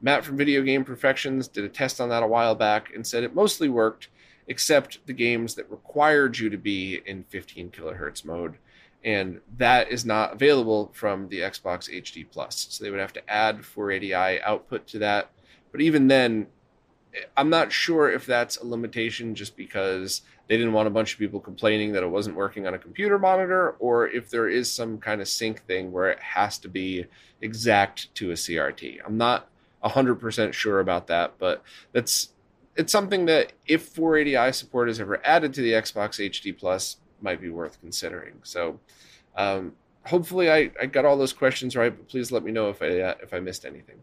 Matt 0.00 0.24
from 0.24 0.36
Video 0.36 0.62
Game 0.62 0.84
Perfections 0.84 1.48
did 1.48 1.64
a 1.64 1.68
test 1.68 2.00
on 2.00 2.08
that 2.10 2.22
a 2.22 2.26
while 2.26 2.54
back 2.54 2.94
and 2.94 3.06
said 3.06 3.24
it 3.24 3.34
mostly 3.34 3.68
worked, 3.68 4.08
except 4.48 5.06
the 5.06 5.12
games 5.12 5.54
that 5.54 5.70
required 5.70 6.38
you 6.38 6.50
to 6.50 6.58
be 6.58 7.00
in 7.06 7.24
15 7.24 7.70
kilohertz 7.70 8.24
mode 8.24 8.58
and 9.04 9.40
that 9.58 9.90
is 9.90 10.04
not 10.04 10.32
available 10.32 10.90
from 10.94 11.28
the 11.28 11.40
Xbox 11.40 11.90
HD 11.90 12.26
Plus. 12.28 12.66
So 12.70 12.82
they 12.82 12.90
would 12.90 13.00
have 13.00 13.12
to 13.12 13.30
add 13.30 13.58
480i 13.58 14.40
output 14.42 14.86
to 14.88 14.98
that. 15.00 15.30
But 15.70 15.82
even 15.82 16.08
then, 16.08 16.46
I'm 17.36 17.50
not 17.50 17.70
sure 17.70 18.10
if 18.10 18.24
that's 18.24 18.56
a 18.56 18.66
limitation 18.66 19.34
just 19.34 19.56
because 19.56 20.22
they 20.48 20.56
didn't 20.56 20.72
want 20.72 20.88
a 20.88 20.90
bunch 20.90 21.12
of 21.12 21.18
people 21.18 21.40
complaining 21.40 21.92
that 21.92 22.02
it 22.02 22.10
wasn't 22.10 22.36
working 22.36 22.66
on 22.66 22.74
a 22.74 22.78
computer 22.78 23.18
monitor, 23.18 23.70
or 23.78 24.08
if 24.08 24.30
there 24.30 24.48
is 24.48 24.70
some 24.70 24.98
kind 24.98 25.20
of 25.20 25.28
sync 25.28 25.60
thing 25.66 25.90
where 25.90 26.10
it 26.10 26.20
has 26.20 26.58
to 26.58 26.68
be 26.68 27.06
exact 27.40 28.14
to 28.16 28.30
a 28.30 28.34
CRT. 28.34 29.00
I'm 29.04 29.16
not 29.16 29.48
100% 29.82 30.52
sure 30.52 30.80
about 30.80 31.06
that, 31.08 31.34
but 31.38 31.62
that's 31.92 32.30
it's 32.76 32.92
something 32.92 33.26
that 33.26 33.52
if 33.66 33.94
480i 33.94 34.52
support 34.54 34.90
is 34.90 35.00
ever 35.00 35.24
added 35.24 35.54
to 35.54 35.62
the 35.62 35.72
Xbox 35.72 36.18
HD 36.18 36.56
Plus, 36.56 36.96
might 37.20 37.40
be 37.40 37.48
worth 37.48 37.80
considering. 37.80 38.34
So, 38.42 38.80
um, 39.36 39.74
hopefully, 40.04 40.50
I, 40.50 40.70
I 40.80 40.86
got 40.86 41.04
all 41.04 41.16
those 41.16 41.32
questions 41.32 41.76
right, 41.76 41.96
but 41.96 42.08
please 42.08 42.32
let 42.32 42.42
me 42.42 42.52
know 42.52 42.70
if 42.70 42.82
I 42.82 43.00
uh, 43.00 43.14
if 43.22 43.32
I 43.32 43.40
missed 43.40 43.64
anything. 43.64 44.02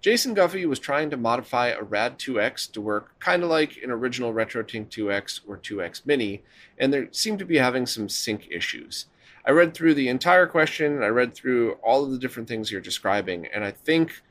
Jason 0.00 0.34
Guffey 0.34 0.64
was 0.64 0.78
trying 0.78 1.10
to 1.10 1.16
modify 1.16 1.68
a 1.68 1.82
RAD 1.82 2.18
2X 2.18 2.70
to 2.72 2.80
work 2.80 3.18
kind 3.18 3.42
of 3.42 3.50
like 3.50 3.78
an 3.82 3.90
original 3.90 4.32
RetroTink 4.32 4.88
2X 4.90 5.40
or 5.46 5.58
2X 5.58 6.06
Mini, 6.06 6.42
and 6.78 6.92
there 6.92 7.08
seemed 7.10 7.40
to 7.40 7.44
be 7.44 7.58
having 7.58 7.84
some 7.86 8.08
sync 8.08 8.48
issues. 8.50 9.06
I 9.44 9.50
read 9.50 9.74
through 9.74 9.94
the 9.94 10.08
entire 10.08 10.46
question, 10.46 11.02
I 11.02 11.08
read 11.08 11.34
through 11.34 11.72
all 11.82 12.04
of 12.04 12.10
the 12.10 12.18
different 12.18 12.48
things 12.48 12.70
you're 12.70 12.80
describing, 12.80 13.46
and 13.46 13.64
I 13.64 13.72
think 13.72 14.22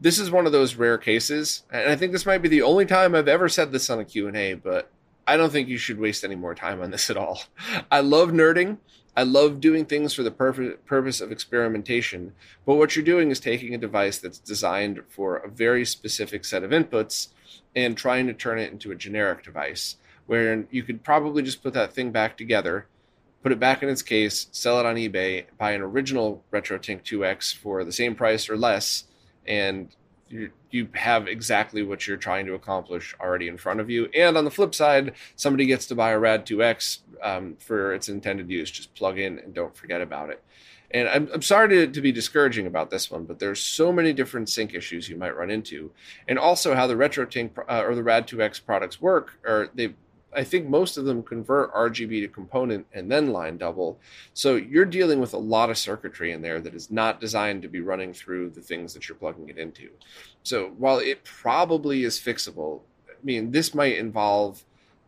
this 0.00 0.18
is 0.18 0.30
one 0.30 0.46
of 0.46 0.52
those 0.52 0.74
rare 0.74 0.98
cases, 0.98 1.62
and 1.72 1.88
I 1.88 1.96
think 1.96 2.12
this 2.12 2.26
might 2.26 2.42
be 2.42 2.48
the 2.48 2.62
only 2.62 2.86
time 2.86 3.14
I've 3.14 3.28
ever 3.28 3.48
said 3.48 3.70
this 3.70 3.88
on 3.90 4.00
a 4.00 4.04
Q&A, 4.04 4.54
but 4.54 4.90
I 5.26 5.36
don't 5.36 5.50
think 5.50 5.68
you 5.68 5.78
should 5.78 6.00
waste 6.00 6.24
any 6.24 6.34
more 6.34 6.54
time 6.54 6.82
on 6.82 6.90
this 6.90 7.08
at 7.08 7.16
all. 7.16 7.42
I 7.90 8.00
love 8.00 8.30
nerding. 8.30 8.78
I 9.16 9.22
love 9.22 9.60
doing 9.60 9.84
things 9.84 10.12
for 10.12 10.24
the 10.24 10.30
purpose 10.30 11.20
of 11.20 11.30
experimentation, 11.30 12.32
but 12.66 12.74
what 12.74 12.96
you're 12.96 13.04
doing 13.04 13.30
is 13.30 13.38
taking 13.38 13.72
a 13.72 13.78
device 13.78 14.18
that's 14.18 14.40
designed 14.40 15.02
for 15.08 15.36
a 15.36 15.48
very 15.48 15.84
specific 15.84 16.44
set 16.44 16.64
of 16.64 16.72
inputs 16.72 17.28
and 17.76 17.96
trying 17.96 18.26
to 18.26 18.32
turn 18.32 18.58
it 18.58 18.72
into 18.72 18.90
a 18.90 18.96
generic 18.96 19.44
device 19.44 19.96
where 20.26 20.66
you 20.70 20.82
could 20.82 21.04
probably 21.04 21.42
just 21.42 21.62
put 21.62 21.74
that 21.74 21.92
thing 21.92 22.10
back 22.10 22.36
together, 22.36 22.86
put 23.42 23.52
it 23.52 23.60
back 23.60 23.82
in 23.82 23.88
its 23.88 24.02
case, 24.02 24.48
sell 24.50 24.80
it 24.80 24.86
on 24.86 24.96
eBay, 24.96 25.44
buy 25.58 25.72
an 25.72 25.82
original 25.82 26.42
RetroTink 26.52 27.02
2X 27.02 27.54
for 27.54 27.84
the 27.84 27.92
same 27.92 28.14
price 28.14 28.48
or 28.48 28.56
less, 28.56 29.04
and 29.46 29.94
you, 30.34 30.50
you 30.70 30.88
have 30.94 31.28
exactly 31.28 31.82
what 31.82 32.06
you're 32.06 32.16
trying 32.16 32.44
to 32.46 32.54
accomplish 32.54 33.14
already 33.20 33.46
in 33.46 33.56
front 33.56 33.80
of 33.80 33.88
you. 33.88 34.08
And 34.14 34.36
on 34.36 34.44
the 34.44 34.50
flip 34.50 34.74
side, 34.74 35.12
somebody 35.36 35.64
gets 35.64 35.86
to 35.86 35.94
buy 35.94 36.10
a 36.10 36.18
Rad 36.18 36.44
2X 36.44 36.98
um, 37.22 37.56
for 37.60 37.94
its 37.94 38.08
intended 38.08 38.50
use. 38.50 38.70
Just 38.70 38.94
plug 38.94 39.18
in 39.18 39.38
and 39.38 39.54
don't 39.54 39.76
forget 39.76 40.00
about 40.00 40.30
it. 40.30 40.42
And 40.90 41.08
I'm, 41.08 41.28
I'm 41.32 41.42
sorry 41.42 41.68
to, 41.68 41.86
to 41.86 42.00
be 42.00 42.12
discouraging 42.12 42.66
about 42.66 42.90
this 42.90 43.10
one, 43.10 43.24
but 43.24 43.38
there's 43.38 43.60
so 43.60 43.92
many 43.92 44.12
different 44.12 44.48
sync 44.48 44.74
issues 44.74 45.08
you 45.08 45.16
might 45.16 45.36
run 45.36 45.50
into. 45.50 45.92
And 46.28 46.38
also 46.38 46.74
how 46.74 46.86
the 46.86 46.94
RetroTink 46.94 47.50
uh, 47.68 47.82
or 47.84 47.94
the 47.94 48.02
Rad 48.02 48.26
2X 48.26 48.64
products 48.64 49.00
work, 49.00 49.38
or 49.44 49.70
they 49.74 49.94
I 50.34 50.44
think 50.44 50.68
most 50.68 50.96
of 50.96 51.04
them 51.04 51.22
convert 51.22 51.74
RGB 51.74 52.20
to 52.22 52.28
component 52.28 52.86
and 52.92 53.10
then 53.10 53.32
line 53.32 53.58
double. 53.58 53.98
So 54.32 54.56
you're 54.56 54.84
dealing 54.84 55.20
with 55.20 55.34
a 55.34 55.38
lot 55.38 55.70
of 55.70 55.78
circuitry 55.78 56.32
in 56.32 56.42
there 56.42 56.60
that 56.60 56.74
is 56.74 56.90
not 56.90 57.20
designed 57.20 57.62
to 57.62 57.68
be 57.68 57.80
running 57.80 58.12
through 58.12 58.50
the 58.50 58.60
things 58.60 58.94
that 58.94 59.08
you're 59.08 59.16
plugging 59.16 59.48
it 59.48 59.58
into. 59.58 59.90
So 60.42 60.72
while 60.76 60.98
it 60.98 61.24
probably 61.24 62.04
is 62.04 62.18
fixable, 62.18 62.80
I 63.08 63.14
mean, 63.22 63.52
this 63.52 63.74
might 63.74 63.96
involve 63.96 64.64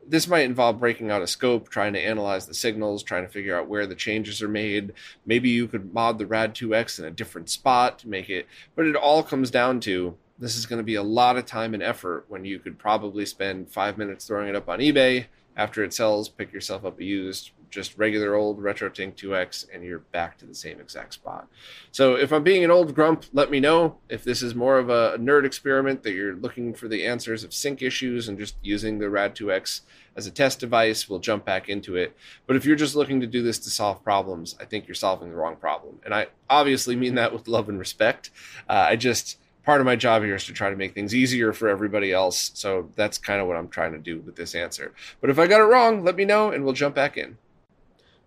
this 0.08 0.28
might 0.28 0.44
involve 0.44 0.78
breaking 0.78 1.10
out 1.10 1.22
a 1.22 1.26
scope, 1.26 1.68
trying 1.68 1.92
to 1.92 2.00
analyze 2.00 2.46
the 2.46 2.54
signals, 2.54 3.02
trying 3.02 3.24
to 3.24 3.32
figure 3.32 3.58
out 3.58 3.68
where 3.68 3.86
the 3.86 3.94
changes 3.94 4.40
are 4.40 4.48
made. 4.48 4.92
Maybe 5.24 5.48
you 5.48 5.66
could 5.66 5.92
mod 5.92 6.18
the 6.18 6.26
RAD2X 6.26 6.98
in 7.00 7.04
a 7.04 7.10
different 7.10 7.50
spot 7.50 7.98
to 8.00 8.08
make 8.08 8.30
it, 8.30 8.46
but 8.74 8.86
it 8.86 8.94
all 8.94 9.22
comes 9.22 9.50
down 9.50 9.80
to 9.80 10.16
this 10.38 10.56
is 10.56 10.66
going 10.66 10.78
to 10.78 10.84
be 10.84 10.96
a 10.96 11.02
lot 11.02 11.36
of 11.36 11.46
time 11.46 11.74
and 11.74 11.82
effort 11.82 12.26
when 12.28 12.44
you 12.44 12.58
could 12.58 12.78
probably 12.78 13.24
spend 13.24 13.70
five 13.70 13.96
minutes 13.96 14.26
throwing 14.26 14.48
it 14.48 14.56
up 14.56 14.68
on 14.68 14.80
eBay. 14.80 15.26
After 15.56 15.82
it 15.82 15.94
sells, 15.94 16.28
pick 16.28 16.52
yourself 16.52 16.84
up 16.84 17.00
a 17.00 17.04
used, 17.04 17.52
just 17.70 17.96
regular 17.96 18.34
old 18.34 18.60
retro 18.60 18.90
RetroTink 18.90 19.16
2X, 19.16 19.66
and 19.72 19.82
you're 19.82 20.00
back 20.00 20.36
to 20.38 20.46
the 20.46 20.54
same 20.54 20.78
exact 20.80 21.14
spot. 21.14 21.48
So 21.92 22.14
if 22.14 22.30
I'm 22.30 22.42
being 22.42 22.62
an 22.62 22.70
old 22.70 22.94
grump, 22.94 23.24
let 23.32 23.50
me 23.50 23.58
know. 23.58 23.96
If 24.10 24.22
this 24.22 24.42
is 24.42 24.54
more 24.54 24.78
of 24.78 24.90
a 24.90 25.16
nerd 25.18 25.46
experiment 25.46 26.02
that 26.02 26.12
you're 26.12 26.36
looking 26.36 26.74
for 26.74 26.88
the 26.88 27.06
answers 27.06 27.42
of 27.42 27.54
sync 27.54 27.80
issues 27.80 28.28
and 28.28 28.38
just 28.38 28.56
using 28.62 28.98
the 28.98 29.06
Rad2X 29.06 29.80
as 30.14 30.26
a 30.26 30.30
test 30.30 30.60
device, 30.60 31.08
we'll 31.08 31.20
jump 31.20 31.46
back 31.46 31.70
into 31.70 31.96
it. 31.96 32.14
But 32.46 32.56
if 32.56 32.66
you're 32.66 32.76
just 32.76 32.96
looking 32.96 33.20
to 33.22 33.26
do 33.26 33.42
this 33.42 33.58
to 33.60 33.70
solve 33.70 34.04
problems, 34.04 34.56
I 34.60 34.66
think 34.66 34.86
you're 34.86 34.94
solving 34.94 35.30
the 35.30 35.36
wrong 35.36 35.56
problem. 35.56 36.00
And 36.04 36.14
I 36.14 36.26
obviously 36.50 36.96
mean 36.96 37.14
that 37.14 37.32
with 37.32 37.48
love 37.48 37.70
and 37.70 37.78
respect. 37.78 38.30
Uh, 38.68 38.86
I 38.88 38.96
just 38.96 39.38
part 39.66 39.80
of 39.80 39.84
my 39.84 39.96
job 39.96 40.22
here 40.22 40.36
is 40.36 40.46
to 40.46 40.52
try 40.52 40.70
to 40.70 40.76
make 40.76 40.94
things 40.94 41.14
easier 41.14 41.52
for 41.52 41.68
everybody 41.68 42.12
else. 42.12 42.52
So 42.54 42.88
that's 42.94 43.18
kind 43.18 43.40
of 43.40 43.48
what 43.48 43.56
I'm 43.56 43.68
trying 43.68 43.92
to 43.92 43.98
do 43.98 44.20
with 44.20 44.36
this 44.36 44.54
answer. 44.54 44.94
But 45.20 45.28
if 45.28 45.38
I 45.38 45.48
got 45.48 45.60
it 45.60 45.64
wrong, 45.64 46.04
let 46.04 46.14
me 46.14 46.24
know 46.24 46.52
and 46.52 46.64
we'll 46.64 46.72
jump 46.72 46.94
back 46.94 47.18
in. 47.18 47.36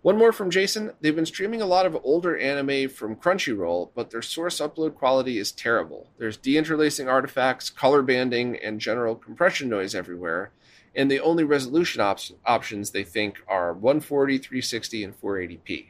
One 0.02 0.16
more 0.16 0.32
from 0.32 0.50
Jason. 0.50 0.92
They've 1.00 1.16
been 1.16 1.26
streaming 1.26 1.60
a 1.60 1.66
lot 1.66 1.86
of 1.86 1.98
older 2.04 2.36
anime 2.38 2.88
from 2.88 3.16
Crunchyroll, 3.16 3.90
but 3.94 4.10
their 4.10 4.22
source 4.22 4.60
upload 4.60 4.94
quality 4.94 5.38
is 5.38 5.52
terrible. 5.52 6.08
There's 6.18 6.38
deinterlacing 6.38 7.10
artifacts, 7.10 7.68
color 7.68 8.00
banding, 8.00 8.56
and 8.56 8.80
general 8.80 9.14
compression 9.14 9.68
noise 9.68 9.94
everywhere. 9.94 10.52
And 10.94 11.10
the 11.10 11.20
only 11.20 11.44
resolution 11.44 12.00
op- 12.00 12.20
options 12.46 12.90
they 12.90 13.04
think 13.04 13.42
are 13.46 13.72
140, 13.72 14.38
360, 14.38 15.04
and 15.04 15.20
480p. 15.20 15.86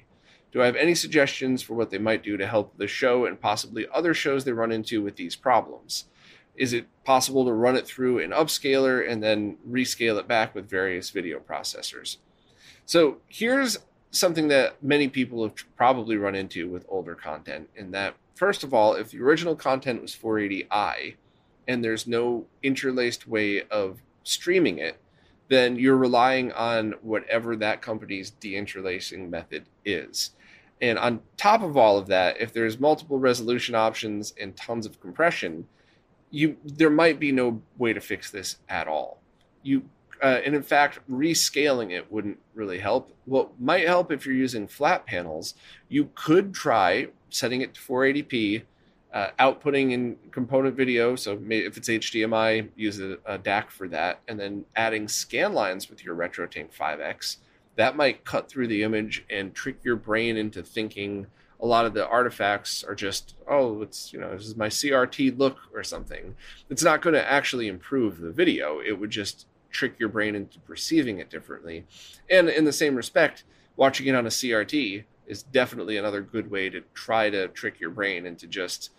Do 0.53 0.63
I 0.63 0.67
have 0.67 0.77
any 0.77 0.95
suggestions 0.95 1.63
for 1.63 1.75
what 1.75 1.91
they 1.91 1.99
might 1.99 2.23
do 2.23 2.37
to 2.37 2.47
help 2.47 2.77
the 2.77 2.89
show 2.89 3.25
and 3.25 3.41
possibly 3.41 3.87
other 3.93 4.15
shows 4.15 4.45
they 4.45 4.53
run 4.53 4.73
into 4.73 5.03
with 5.03 5.17
these 5.17 5.37
problems? 5.37 6.07
Is 6.57 6.73
it 6.73 6.87
possible 7.05 7.45
to 7.45 7.53
run 7.53 7.77
it 7.77 7.87
through 7.87 8.19
an 8.19 8.31
upscaler 8.31 9.09
and 9.09 9.23
then 9.23 9.59
rescale 9.69 10.19
it 10.19 10.27
back 10.27 10.55
with 10.55 10.69
various 10.69 11.11
video 11.11 11.39
processors? 11.39 12.17
So 12.85 13.19
here's 13.29 13.79
something 14.11 14.49
that 14.49 14.83
many 14.83 15.09
people 15.09 15.45
have 15.45 15.55
probably 15.77 16.17
run 16.17 16.35
into 16.35 16.69
with 16.69 16.85
older 16.89 17.15
content 17.15 17.71
in 17.77 17.93
that 17.93 18.15
first 18.35 18.65
of 18.65 18.73
all, 18.73 18.95
if 18.95 19.11
the 19.11 19.21
original 19.21 19.55
content 19.55 20.01
was 20.01 20.17
480i 20.17 21.15
and 21.69 21.85
there's 21.85 22.07
no 22.07 22.47
interlaced 22.63 23.29
way 23.29 23.63
of 23.65 24.01
streaming 24.25 24.79
it, 24.79 24.97
then 25.49 25.77
you're 25.77 25.97
relying 25.97 26.51
on 26.53 26.95
whatever 27.03 27.55
that 27.57 27.83
company's 27.83 28.31
deinterlacing 28.31 29.29
method 29.29 29.67
is. 29.85 30.31
And 30.81 30.99
on 30.99 31.21
top 31.37 31.63
of 31.63 31.77
all 31.77 31.99
of 31.99 32.07
that, 32.07 32.41
if 32.41 32.53
there's 32.53 32.81
multiple 32.81 33.19
resolution 33.19 33.75
options 33.75 34.33
and 34.41 34.57
tons 34.57 34.87
of 34.87 35.01
compression, 35.01 35.67
you 36.31 36.57
there 36.65 36.91
might 36.91 37.19
be 37.19 37.33
no 37.33 37.61
way 37.77 37.93
to 37.93 38.01
fix 38.01 38.31
this 38.31 38.57
at 38.69 38.89
all. 38.89 39.21
You 39.63 39.83
uh, 40.23 40.41
and 40.45 40.55
in 40.55 40.63
fact, 40.63 41.01
rescaling 41.11 41.93
it 41.93 42.11
wouldn't 42.13 42.39
really 42.55 42.79
help. 42.79 43.13
What 43.25 43.59
might 43.61 43.87
help 43.87 44.13
if 44.13 44.27
you're 44.27 44.35
using 44.35 44.67
flat 44.69 45.07
panels, 45.07 45.55
you 45.89 46.11
could 46.15 46.53
try 46.53 47.09
setting 47.31 47.63
it 47.63 47.75
to 47.75 47.81
480p, 47.81 48.63
uh, 49.15 49.29
outputting 49.39 49.93
in 49.93 50.17
component 50.31 50.77
video. 50.77 51.17
So 51.17 51.41
if 51.49 51.77
it's 51.77 51.89
HDMI, 51.89 52.69
use 52.77 53.01
a, 53.01 53.19
a 53.25 53.39
DAC 53.39 53.71
for 53.71 53.89
that, 53.89 54.21
and 54.29 54.39
then 54.39 54.67
adding 54.77 55.09
scan 55.09 55.55
lines 55.55 55.89
with 55.89 56.05
your 56.05 56.15
RetroTink 56.15 56.75
5X 56.75 57.37
that 57.81 57.97
might 57.97 58.27
cut 58.27 58.47
through 58.47 58.69
the 58.69 58.83
image 58.83 59.25
and 59.31 59.55
trick 59.55 59.79
your 59.83 59.97
brain 59.97 60.37
into 60.37 60.63
thinking 60.63 61.27
a 61.61 61.67
lot 61.67 61.87
of 61.87 61.95
the 61.95 62.07
artifacts 62.07 62.85
are 62.85 62.95
just 62.95 63.35
oh 63.49 63.81
it's 63.81 64.13
you 64.13 64.21
know 64.21 64.37
this 64.37 64.47
is 64.47 64.57
my 64.57 64.69
crt 64.69 65.39
look 65.39 65.57
or 65.75 65.83
something. 65.83 66.35
It's 66.69 66.83
not 66.83 67.01
going 67.01 67.15
to 67.15 67.31
actually 67.31 67.69
improve 67.69 68.21
the 68.21 68.33
video. 68.33 68.81
It 68.81 69.01
would 69.01 69.11
just 69.11 69.47
trick 69.71 69.95
your 69.99 70.11
brain 70.11 70.35
into 70.35 70.59
perceiving 70.61 71.21
it 71.21 71.31
differently. 71.31 71.87
And 72.29 72.51
in 72.51 72.67
the 72.67 72.73
same 72.73 72.97
respect 72.97 73.45
watching 73.77 74.07
it 74.07 74.15
on 74.15 74.27
a 74.27 74.31
crt 74.31 75.05
is 75.27 75.43
definitely 75.43 75.97
another 75.97 76.21
good 76.21 76.51
way 76.51 76.69
to 76.69 76.83
try 76.93 77.31
to 77.31 77.49
trick 77.49 77.81
your 77.81 77.91
brain 77.91 78.27
into 78.27 78.47
just 78.47 78.91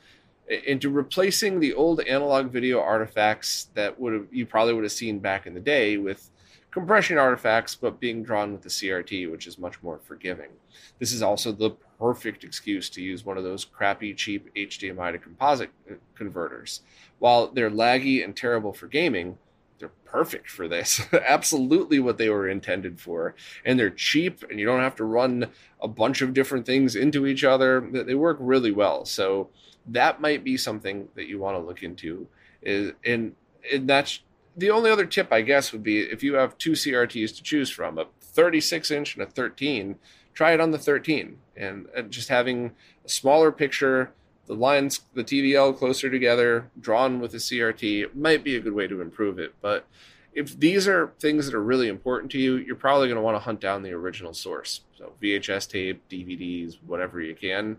into 0.65 0.89
replacing 0.89 1.59
the 1.59 1.73
old 1.73 2.01
analog 2.01 2.49
video 2.49 2.81
artifacts 2.81 3.69
that 3.75 3.99
would 3.99 4.13
have 4.13 4.27
you 4.31 4.47
probably 4.47 4.73
would 4.73 4.83
have 4.83 4.91
seen 4.91 5.19
back 5.19 5.45
in 5.45 5.53
the 5.53 5.59
day 5.59 5.97
with 5.97 6.31
compression 6.71 7.17
artifacts, 7.17 7.75
but 7.75 7.99
being 7.99 8.23
drawn 8.23 8.53
with 8.53 8.61
the 8.61 8.69
CRT, 8.69 9.29
which 9.29 9.45
is 9.45 9.59
much 9.59 9.81
more 9.83 9.99
forgiving. 9.99 10.49
This 10.99 11.11
is 11.11 11.21
also 11.21 11.51
the 11.51 11.71
perfect 11.99 12.43
excuse 12.43 12.89
to 12.91 13.01
use 13.01 13.25
one 13.25 13.37
of 13.37 13.43
those 13.43 13.65
crappy, 13.65 14.13
cheap 14.13 14.53
HDMI 14.55 15.11
to 15.11 15.19
composite 15.19 15.69
uh, 15.89 15.95
converters. 16.15 16.81
While 17.19 17.47
they're 17.47 17.69
laggy 17.69 18.23
and 18.23 18.35
terrible 18.35 18.73
for 18.73 18.87
gaming, 18.87 19.37
they're 19.79 19.91
perfect 20.05 20.49
for 20.49 20.67
this. 20.67 21.01
Absolutely 21.27 21.99
what 21.99 22.17
they 22.17 22.29
were 22.29 22.47
intended 22.47 22.99
for. 22.99 23.35
And 23.65 23.77
they're 23.77 23.89
cheap, 23.89 24.43
and 24.49 24.59
you 24.59 24.65
don't 24.65 24.79
have 24.79 24.95
to 24.97 25.03
run 25.03 25.49
a 25.81 25.87
bunch 25.87 26.21
of 26.21 26.33
different 26.33 26.65
things 26.65 26.95
into 26.95 27.27
each 27.27 27.43
other. 27.43 27.81
They 27.91 28.15
work 28.15 28.37
really 28.39 28.71
well. 28.71 29.05
So 29.05 29.49
that 29.87 30.21
might 30.21 30.43
be 30.43 30.55
something 30.55 31.09
that 31.15 31.27
you 31.27 31.39
want 31.39 31.57
to 31.57 31.67
look 31.67 31.83
into. 31.83 32.27
Is 32.61 32.93
and, 33.03 33.35
and 33.73 33.89
that's 33.89 34.21
the 34.55 34.69
only 34.69 34.91
other 34.91 35.05
tip, 35.05 35.31
I 35.31 35.41
guess, 35.41 35.71
would 35.71 35.83
be 35.83 35.99
if 35.99 36.23
you 36.23 36.35
have 36.35 36.57
two 36.57 36.71
CRTs 36.71 37.35
to 37.35 37.43
choose 37.43 37.69
from, 37.69 37.97
a 37.97 38.05
36 38.21 38.91
inch 38.91 39.15
and 39.15 39.23
a 39.23 39.29
13, 39.29 39.95
try 40.33 40.53
it 40.53 40.61
on 40.61 40.71
the 40.71 40.77
13. 40.77 41.37
And, 41.55 41.87
just 42.09 42.29
having 42.29 42.71
a 43.05 43.09
smaller 43.09 43.51
picture, 43.51 44.11
the 44.47 44.53
lines, 44.53 45.01
the 45.13 45.23
TVL 45.23 45.77
closer 45.77 46.09
together, 46.09 46.69
drawn 46.79 47.19
with 47.19 47.33
a 47.33 47.37
CRT 47.37 48.15
might 48.15 48.43
be 48.43 48.55
a 48.55 48.59
good 48.59 48.73
way 48.73 48.87
to 48.87 49.01
improve 49.01 49.39
it. 49.39 49.53
But 49.61 49.85
if 50.33 50.57
these 50.59 50.87
are 50.87 51.13
things 51.19 51.45
that 51.45 51.55
are 51.55 51.63
really 51.63 51.87
important 51.87 52.31
to 52.31 52.39
you, 52.39 52.55
you're 52.55 52.75
probably 52.75 53.07
going 53.07 53.17
to 53.17 53.21
want 53.21 53.35
to 53.35 53.39
hunt 53.39 53.59
down 53.59 53.83
the 53.83 53.91
original 53.91 54.33
source. 54.33 54.81
So 54.97 55.13
VHS 55.21 55.69
tape, 55.69 56.07
DVDs, 56.09 56.77
whatever 56.85 57.21
you 57.21 57.35
can. 57.35 57.77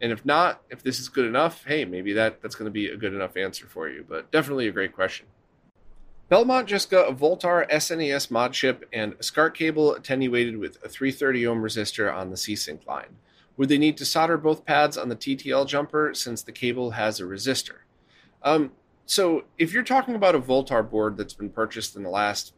And 0.00 0.10
if 0.10 0.24
not, 0.24 0.62
if 0.68 0.82
this 0.82 0.98
is 0.98 1.08
good 1.08 1.26
enough, 1.26 1.64
hey, 1.64 1.84
maybe 1.84 2.12
that 2.14 2.42
that's 2.42 2.56
going 2.56 2.66
to 2.66 2.72
be 2.72 2.88
a 2.88 2.96
good 2.96 3.14
enough 3.14 3.36
answer 3.36 3.66
for 3.66 3.88
you. 3.88 4.04
But 4.06 4.32
definitely 4.32 4.66
a 4.66 4.72
great 4.72 4.92
question. 4.92 5.26
Belmont 6.28 6.66
just 6.66 6.90
got 6.90 7.10
a 7.10 7.14
Voultar 7.14 7.68
SNES 7.70 8.30
mod 8.30 8.52
chip 8.54 8.88
and 8.92 9.14
a 9.18 9.22
SCART 9.22 9.56
cable 9.56 9.94
attenuated 9.94 10.56
with 10.56 10.76
a 10.82 10.88
330 10.88 11.46
ohm 11.46 11.62
resistor 11.62 12.12
on 12.12 12.30
the 12.30 12.36
C-Sync 12.36 12.86
line. 12.86 13.16
Would 13.56 13.68
they 13.68 13.78
need 13.78 13.96
to 13.98 14.06
solder 14.06 14.38
both 14.38 14.64
pads 14.64 14.96
on 14.96 15.08
the 15.08 15.16
TTL 15.16 15.66
jumper 15.66 16.14
since 16.14 16.42
the 16.42 16.52
cable 16.52 16.92
has 16.92 17.20
a 17.20 17.24
resistor? 17.24 17.80
Um, 18.42 18.72
so 19.04 19.44
if 19.58 19.72
you're 19.72 19.82
talking 19.82 20.14
about 20.14 20.34
a 20.34 20.40
Voultar 20.40 20.88
board 20.88 21.16
that's 21.16 21.34
been 21.34 21.50
purchased 21.50 21.96
in 21.96 22.02
the 22.02 22.08
last 22.08 22.54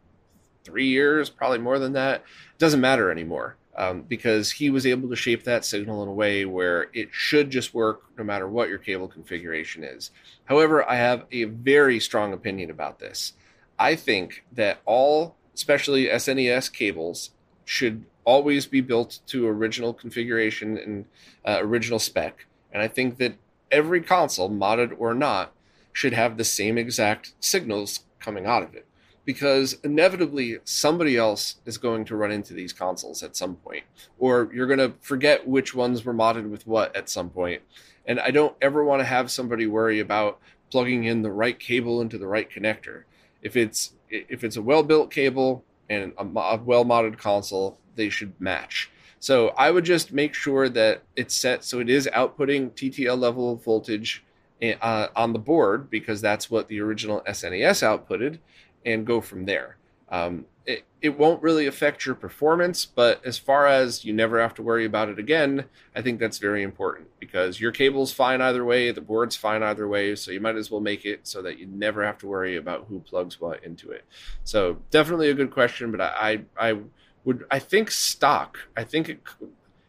three 0.62 0.86
years, 0.86 1.28
probably 1.30 1.58
more 1.58 1.78
than 1.78 1.94
that, 1.94 2.20
it 2.20 2.58
doesn't 2.58 2.80
matter 2.80 3.10
anymore 3.10 3.56
um, 3.76 4.02
because 4.02 4.52
he 4.52 4.70
was 4.70 4.86
able 4.86 5.08
to 5.08 5.16
shape 5.16 5.44
that 5.44 5.64
signal 5.64 6.02
in 6.02 6.08
a 6.08 6.12
way 6.12 6.44
where 6.44 6.88
it 6.92 7.08
should 7.12 7.50
just 7.50 7.74
work 7.74 8.04
no 8.16 8.24
matter 8.24 8.48
what 8.48 8.68
your 8.68 8.78
cable 8.78 9.08
configuration 9.08 9.82
is. 9.82 10.10
However, 10.44 10.88
I 10.88 10.96
have 10.96 11.24
a 11.32 11.44
very 11.44 12.00
strong 12.00 12.32
opinion 12.32 12.70
about 12.70 12.98
this. 12.98 13.32
I 13.78 13.96
think 13.96 14.44
that 14.52 14.80
all, 14.84 15.36
especially 15.54 16.06
SNES 16.06 16.72
cables, 16.72 17.30
should 17.64 18.04
always 18.24 18.66
be 18.66 18.80
built 18.80 19.20
to 19.26 19.46
original 19.46 19.92
configuration 19.92 20.78
and 20.78 21.04
uh, 21.44 21.58
original 21.60 21.98
spec. 21.98 22.46
And 22.72 22.82
I 22.82 22.88
think 22.88 23.18
that 23.18 23.34
every 23.70 24.00
console, 24.00 24.50
modded 24.50 24.94
or 24.98 25.14
not, 25.14 25.52
should 25.92 26.12
have 26.12 26.36
the 26.36 26.44
same 26.44 26.76
exact 26.76 27.32
signals 27.40 28.00
coming 28.18 28.46
out 28.46 28.62
of 28.62 28.74
it 28.74 28.86
because 29.24 29.74
inevitably 29.82 30.58
somebody 30.64 31.16
else 31.16 31.56
is 31.64 31.78
going 31.78 32.04
to 32.04 32.16
run 32.16 32.30
into 32.30 32.52
these 32.52 32.72
consoles 32.72 33.22
at 33.22 33.36
some 33.36 33.56
point 33.56 33.84
or 34.18 34.50
you're 34.52 34.66
going 34.66 34.78
to 34.78 34.92
forget 35.00 35.46
which 35.46 35.74
ones 35.74 36.04
were 36.04 36.14
modded 36.14 36.50
with 36.50 36.66
what 36.66 36.94
at 36.94 37.08
some 37.08 37.30
point. 37.30 37.60
point 37.60 37.62
and 38.06 38.20
i 38.20 38.30
don't 38.30 38.56
ever 38.60 38.84
want 38.84 39.00
to 39.00 39.06
have 39.06 39.30
somebody 39.30 39.66
worry 39.66 40.00
about 40.00 40.38
plugging 40.70 41.04
in 41.04 41.22
the 41.22 41.30
right 41.30 41.58
cable 41.58 42.00
into 42.00 42.18
the 42.18 42.26
right 42.26 42.50
connector 42.50 43.04
if 43.44 43.56
it's 43.56 43.92
if 44.10 44.42
it's 44.42 44.56
a 44.56 44.62
well 44.62 44.82
built 44.82 45.10
cable 45.10 45.64
and 45.88 46.12
a, 46.18 46.22
a 46.22 46.56
well 46.56 46.84
modded 46.84 47.16
console 47.16 47.78
they 47.94 48.08
should 48.08 48.32
match 48.40 48.90
so 49.20 49.48
i 49.50 49.70
would 49.70 49.84
just 49.84 50.12
make 50.12 50.34
sure 50.34 50.68
that 50.68 51.02
it's 51.14 51.36
set 51.36 51.62
so 51.62 51.78
it 51.78 51.88
is 51.88 52.08
outputting 52.12 52.72
ttl 52.72 53.18
level 53.18 53.54
voltage 53.54 54.24
uh, 54.72 55.08
on 55.16 55.32
the 55.32 55.38
board 55.38 55.90
because 55.90 56.20
that's 56.20 56.50
what 56.50 56.68
the 56.68 56.80
original 56.80 57.20
SNES 57.26 57.82
outputted, 57.82 58.38
and 58.84 59.06
go 59.06 59.20
from 59.20 59.44
there. 59.44 59.76
Um, 60.08 60.46
it, 60.66 60.84
it 61.02 61.18
won't 61.18 61.42
really 61.42 61.66
affect 61.66 62.06
your 62.06 62.14
performance, 62.14 62.86
but 62.86 63.24
as 63.24 63.38
far 63.38 63.66
as 63.66 64.04
you 64.04 64.12
never 64.12 64.40
have 64.40 64.54
to 64.54 64.62
worry 64.62 64.86
about 64.86 65.10
it 65.10 65.18
again, 65.18 65.66
I 65.94 66.00
think 66.00 66.18
that's 66.18 66.38
very 66.38 66.62
important 66.62 67.08
because 67.20 67.60
your 67.60 67.72
cable's 67.72 68.12
fine 68.12 68.40
either 68.40 68.64
way, 68.64 68.90
the 68.90 69.02
board's 69.02 69.36
fine 69.36 69.62
either 69.62 69.86
way, 69.86 70.14
so 70.16 70.30
you 70.30 70.40
might 70.40 70.56
as 70.56 70.70
well 70.70 70.80
make 70.80 71.04
it 71.04 71.26
so 71.26 71.42
that 71.42 71.58
you 71.58 71.66
never 71.66 72.04
have 72.04 72.18
to 72.18 72.26
worry 72.26 72.56
about 72.56 72.86
who 72.88 73.00
plugs 73.00 73.40
what 73.40 73.62
into 73.62 73.90
it. 73.90 74.04
So 74.44 74.78
definitely 74.90 75.28
a 75.28 75.34
good 75.34 75.50
question, 75.50 75.90
but 75.90 76.00
I 76.00 76.44
I, 76.58 76.70
I 76.70 76.78
would 77.24 77.44
I 77.50 77.58
think 77.58 77.90
stock. 77.90 78.58
I 78.76 78.84
think 78.84 79.08
it, 79.08 79.20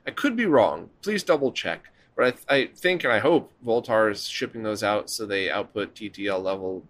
I 0.06 0.12
could 0.12 0.36
be 0.36 0.46
wrong. 0.46 0.90
Please 1.02 1.24
double 1.24 1.52
check. 1.52 1.86
But 2.18 2.40
I, 2.50 2.56
I 2.56 2.66
think 2.68 3.04
and 3.04 3.12
I 3.12 3.20
hope 3.20 3.52
Voultar 3.66 4.12
is 4.12 4.28
shipping 4.28 4.64
those 4.64 4.84
out 4.84 5.10
so 5.10 5.26
they 5.26 5.50
output 5.50 5.96
TTL 5.96 6.42
level 6.42 6.84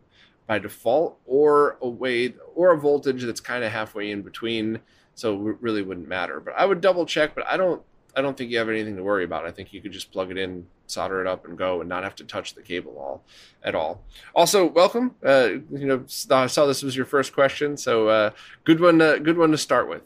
by 0.47 0.59
default, 0.59 1.19
or 1.25 1.77
a 1.81 1.89
way 1.89 2.33
or 2.55 2.71
a 2.71 2.77
voltage 2.77 3.23
that's 3.23 3.39
kind 3.39 3.63
of 3.63 3.71
halfway 3.71 4.11
in 4.11 4.21
between. 4.21 4.79
So 5.15 5.49
it 5.49 5.57
really 5.61 5.81
wouldn't 5.81 6.07
matter. 6.07 6.39
But 6.39 6.55
I 6.57 6.65
would 6.65 6.81
double 6.81 7.05
check. 7.05 7.35
But 7.35 7.47
I 7.47 7.57
don't 7.57 7.81
I 8.15 8.21
don't 8.21 8.37
think 8.37 8.49
you 8.51 8.57
have 8.57 8.69
anything 8.69 8.95
to 8.95 9.03
worry 9.03 9.23
about. 9.23 9.45
I 9.45 9.51
think 9.51 9.73
you 9.73 9.81
could 9.81 9.91
just 9.91 10.11
plug 10.11 10.31
it 10.31 10.37
in, 10.37 10.65
solder 10.87 11.19
it 11.21 11.27
up, 11.27 11.45
and 11.45 11.57
go, 11.57 11.81
and 11.81 11.89
not 11.89 12.03
have 12.03 12.15
to 12.15 12.23
touch 12.23 12.53
the 12.53 12.61
cable 12.61 12.97
all 12.97 13.23
at 13.63 13.75
all. 13.75 14.03
Also, 14.33 14.65
welcome. 14.65 15.15
Uh, 15.23 15.49
you 15.71 15.85
know, 15.85 16.05
I 16.31 16.47
saw 16.47 16.65
this 16.65 16.83
was 16.83 16.95
your 16.95 17.05
first 17.05 17.33
question, 17.33 17.75
so 17.75 18.07
uh, 18.07 18.29
good 18.63 18.79
one. 18.79 19.01
Uh, 19.01 19.17
good 19.17 19.37
one 19.37 19.51
to 19.51 19.57
start 19.57 19.89
with. 19.89 20.03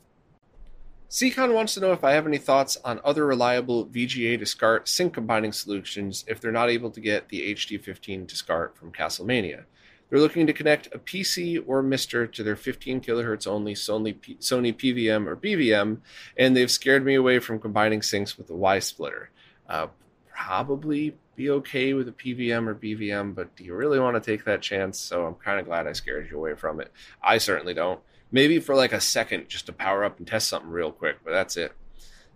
Seacon 1.09 1.53
wants 1.53 1.73
to 1.73 1.79
know 1.79 1.91
if 1.91 2.03
I 2.03 2.11
have 2.11 2.27
any 2.27 2.37
thoughts 2.37 2.77
on 2.85 3.01
other 3.03 3.25
reliable 3.25 3.87
VGA 3.87 4.37
to 4.37 4.45
SCART 4.45 4.87
sync 4.87 5.13
combining 5.13 5.51
solutions 5.51 6.23
if 6.27 6.39
they're 6.39 6.51
not 6.51 6.69
able 6.69 6.91
to 6.91 6.99
get 6.99 7.29
the 7.29 7.51
HD15 7.55 8.27
to 8.27 8.35
SCART 8.35 8.77
from 8.77 8.91
Castlemania. 8.91 9.63
They're 10.09 10.19
looking 10.19 10.47
to 10.47 10.53
connect 10.53 10.87
a 10.87 10.99
PC 10.99 11.63
or 11.65 11.83
MiSTer 11.83 12.31
to 12.33 12.43
their 12.43 12.55
15 12.55 13.01
kilohertz 13.01 13.45
only 13.47 13.75
Sony, 13.75 14.19
P- 14.19 14.35
Sony 14.35 14.73
PVM 14.73 15.27
or 15.27 15.35
BVM, 15.35 15.99
and 16.37 16.55
they've 16.55 16.71
scared 16.71 17.05
me 17.05 17.15
away 17.15 17.39
from 17.39 17.59
combining 17.59 17.99
syncs 17.99 18.37
with 18.37 18.49
a 18.49 18.55
Y 18.55 18.79
splitter. 18.79 19.29
Uh, 19.67 19.87
probably 20.33 21.15
be 21.35 21.49
okay 21.49 21.93
with 21.93 22.07
a 22.07 22.11
PVM 22.11 22.67
or 22.67 22.75
BVM, 22.75 23.35
but 23.35 23.55
do 23.55 23.63
you 23.63 23.75
really 23.75 23.99
want 23.99 24.21
to 24.21 24.31
take 24.31 24.45
that 24.45 24.61
chance? 24.61 24.99
So 24.99 25.25
I'm 25.25 25.35
kind 25.35 25.59
of 25.59 25.65
glad 25.65 25.87
I 25.87 25.93
scared 25.93 26.29
you 26.29 26.37
away 26.37 26.55
from 26.55 26.81
it. 26.81 26.91
I 27.21 27.37
certainly 27.37 27.73
don't 27.73 27.99
maybe 28.31 28.59
for 28.59 28.75
like 28.75 28.93
a 28.93 29.01
second 29.01 29.49
just 29.49 29.65
to 29.65 29.73
power 29.73 30.03
up 30.03 30.17
and 30.17 30.27
test 30.27 30.47
something 30.47 30.69
real 30.69 30.91
quick, 30.91 31.17
but 31.23 31.31
that's 31.31 31.57
it. 31.57 31.73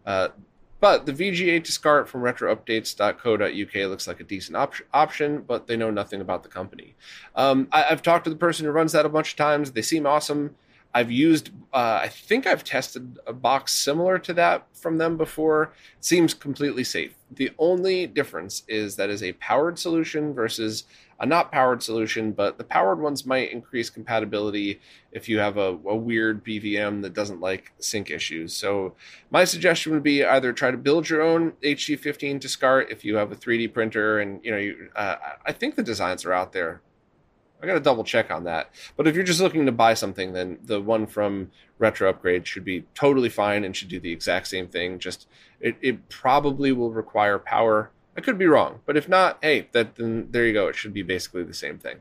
Uh, 0.05 0.29
but 0.83 1.05
the 1.05 1.13
VGA 1.13 1.63
to 1.63 1.71
SCART 1.71 2.09
from 2.09 2.23
retroupgrades.co.uk 2.23 3.89
looks 3.89 4.05
like 4.05 4.19
a 4.19 4.23
decent 4.25 4.57
op- 4.57 4.73
option, 4.93 5.41
but 5.47 5.65
they 5.65 5.77
know 5.77 5.89
nothing 5.89 6.19
about 6.19 6.43
the 6.43 6.49
company. 6.49 6.93
Um, 7.37 7.69
I- 7.71 7.83
have 7.83 8.01
talked 8.01 8.25
to 8.25 8.29
the 8.29 8.35
person 8.35 8.65
who 8.65 8.71
runs 8.73 8.91
that 8.91 9.05
a 9.05 9.09
bunch 9.09 9.31
of 9.31 9.37
times. 9.37 9.71
They 9.71 9.81
seem 9.81 10.05
awesome. 10.05 10.57
I've 10.93 11.09
used, 11.09 11.51
uh, 11.73 12.01
I 12.03 12.09
think 12.09 12.45
I've 12.45 12.65
tested 12.65 13.17
a 13.25 13.31
box 13.31 13.71
similar 13.71 14.19
to 14.19 14.33
that 14.33 14.67
from 14.73 14.97
them 14.97 15.15
before. 15.15 15.71
It 15.99 16.03
seems 16.03 16.33
completely 16.33 16.83
safe. 16.83 17.15
The 17.31 17.51
only 17.57 18.05
difference 18.05 18.63
is 18.67 18.97
that 18.97 19.09
is 19.09 19.23
a 19.23 19.31
powered 19.33 19.79
solution 19.79 20.33
versus 20.33 20.83
a 21.19 21.25
not 21.25 21.51
powered 21.51 21.83
solution, 21.83 22.31
but 22.31 22.57
the 22.57 22.63
powered 22.63 22.99
ones 22.99 23.25
might 23.25 23.51
increase 23.51 23.89
compatibility 23.89 24.79
if 25.11 25.29
you 25.29 25.39
have 25.39 25.57
a, 25.57 25.77
a, 25.85 25.95
weird 25.95 26.43
BVM 26.43 27.01
that 27.01 27.13
doesn't 27.13 27.39
like 27.39 27.71
sync 27.79 28.09
issues. 28.09 28.53
So 28.53 28.95
my 29.29 29.43
suggestion 29.45 29.93
would 29.93 30.03
be 30.03 30.23
either 30.23 30.51
try 30.53 30.71
to 30.71 30.77
build 30.77 31.09
your 31.09 31.21
own 31.21 31.53
HD15 31.63 32.41
to 32.41 32.49
SCART 32.49 32.91
if 32.91 33.05
you 33.05 33.15
have 33.15 33.31
a 33.31 33.35
3D 33.35 33.73
printer, 33.73 34.19
and 34.19 34.43
you 34.43 34.51
know, 34.51 34.57
you, 34.57 34.89
uh, 34.95 35.15
I 35.45 35.51
think 35.51 35.75
the 35.75 35.83
designs 35.83 36.25
are 36.25 36.33
out 36.33 36.51
there. 36.51 36.81
I 37.61 37.65
got 37.65 37.75
to 37.75 37.79
double 37.79 38.03
check 38.03 38.29
on 38.29 38.43
that. 38.43 38.71
But 38.97 39.07
if 39.07 39.15
you're 39.15 39.23
just 39.23 39.39
looking 39.39 39.65
to 39.67 39.71
buy 39.71 39.93
something, 39.93 40.33
then 40.33 40.59
the 40.61 40.81
one 40.81 41.07
from 41.07 41.49
Retro 41.79 42.09
Upgrade 42.09 42.45
should 42.45 42.65
be 42.65 42.83
totally 42.93 43.29
fine 43.29 43.63
and 43.63 43.73
should 43.73 43.87
do 43.87 44.01
the 44.01 44.11
exact 44.11 44.47
same 44.47 44.67
thing. 44.67 44.99
Just 44.99 45.29
it, 45.61 45.77
it 45.81 46.09
probably 46.09 46.73
will 46.73 46.91
require 46.91 47.39
power 47.39 47.91
I 48.15 48.21
could 48.21 48.37
be 48.37 48.45
wrong, 48.45 48.79
but 48.85 48.97
if 48.97 49.09
not, 49.09 49.39
hey, 49.41 49.69
that 49.71 49.95
then 49.95 50.27
there 50.31 50.45
you 50.45 50.53
go. 50.53 50.67
It 50.67 50.75
should 50.75 50.93
be 50.93 51.01
basically 51.01 51.43
the 51.43 51.53
same 51.53 51.79
thing. 51.79 51.97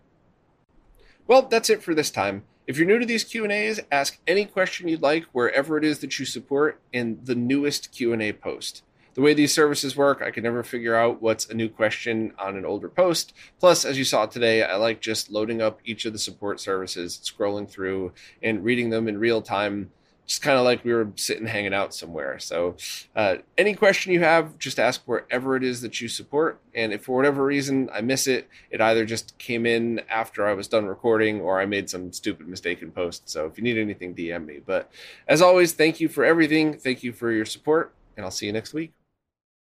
Well, 1.26 1.42
that's 1.42 1.70
it 1.70 1.82
for 1.82 1.94
this 1.94 2.10
time. 2.10 2.44
If 2.66 2.76
you're 2.76 2.86
new 2.86 2.98
to 2.98 3.06
these 3.06 3.24
Q&As, 3.24 3.80
ask 3.90 4.18
any 4.26 4.44
question 4.44 4.88
you'd 4.88 5.02
like 5.02 5.24
wherever 5.32 5.76
it 5.78 5.84
is 5.84 5.98
that 6.00 6.18
you 6.18 6.24
support 6.24 6.80
in 6.92 7.20
the 7.24 7.34
newest 7.34 7.92
Q&A 7.92 8.32
post. 8.32 8.82
The 9.14 9.20
way 9.20 9.34
these 9.34 9.52
services 9.52 9.96
work, 9.96 10.22
I 10.22 10.30
can 10.30 10.42
never 10.42 10.62
figure 10.62 10.94
out 10.94 11.20
what's 11.20 11.48
a 11.48 11.54
new 11.54 11.68
question 11.68 12.32
on 12.38 12.56
an 12.56 12.64
older 12.64 12.88
post. 12.88 13.34
Plus, 13.60 13.84
as 13.84 13.98
you 13.98 14.04
saw 14.04 14.26
today, 14.26 14.62
I 14.62 14.76
like 14.76 15.00
just 15.00 15.30
loading 15.30 15.60
up 15.60 15.80
each 15.84 16.06
of 16.06 16.12
the 16.12 16.18
support 16.18 16.60
services, 16.60 17.20
scrolling 17.22 17.68
through 17.68 18.12
and 18.42 18.64
reading 18.64 18.90
them 18.90 19.08
in 19.08 19.18
real 19.18 19.42
time 19.42 19.90
just 20.33 20.41
kind 20.41 20.57
of 20.57 20.64
like 20.64 20.83
we 20.83 20.95
were 20.95 21.12
sitting 21.16 21.47
hanging 21.47 21.74
out 21.74 21.95
somewhere. 21.95 22.39
So, 22.39 22.76
uh, 23.14 23.37
any 23.59 23.74
question 23.74 24.14
you 24.14 24.20
have, 24.20 24.59
just 24.59 24.78
ask 24.78 25.03
wherever 25.05 25.57
it 25.57 25.62
is 25.62 25.83
that 25.83 26.01
you 26.01 26.09
support. 26.09 26.59
And 26.74 26.91
if 26.91 27.05
for 27.05 27.14
whatever 27.14 27.45
reason 27.45 27.91
I 27.93 28.01
miss 28.01 28.26
it, 28.26 28.49
it 28.70 28.80
either 28.80 29.05
just 29.05 29.37
came 29.37 29.66
in 29.66 30.01
after 30.09 30.47
I 30.47 30.55
was 30.55 30.68
done 30.68 30.87
recording 30.87 31.43
or 31.43 31.61
I 31.61 31.66
made 31.66 31.91
some 31.91 32.14
stupid 32.14 32.49
mistaken 32.49 32.93
post. 32.93 33.28
So, 33.28 33.45
if 33.45 33.59
you 33.59 33.62
need 33.62 33.76
anything, 33.76 34.14
DM 34.14 34.47
me. 34.47 34.61
But 34.64 34.91
as 35.28 35.43
always, 35.43 35.74
thank 35.74 36.01
you 36.01 36.09
for 36.09 36.24
everything. 36.24 36.78
Thank 36.78 37.03
you 37.03 37.12
for 37.12 37.30
your 37.30 37.45
support, 37.45 37.93
and 38.16 38.24
I'll 38.24 38.30
see 38.30 38.47
you 38.47 38.55
next 38.55 38.72
week. 38.72 39.01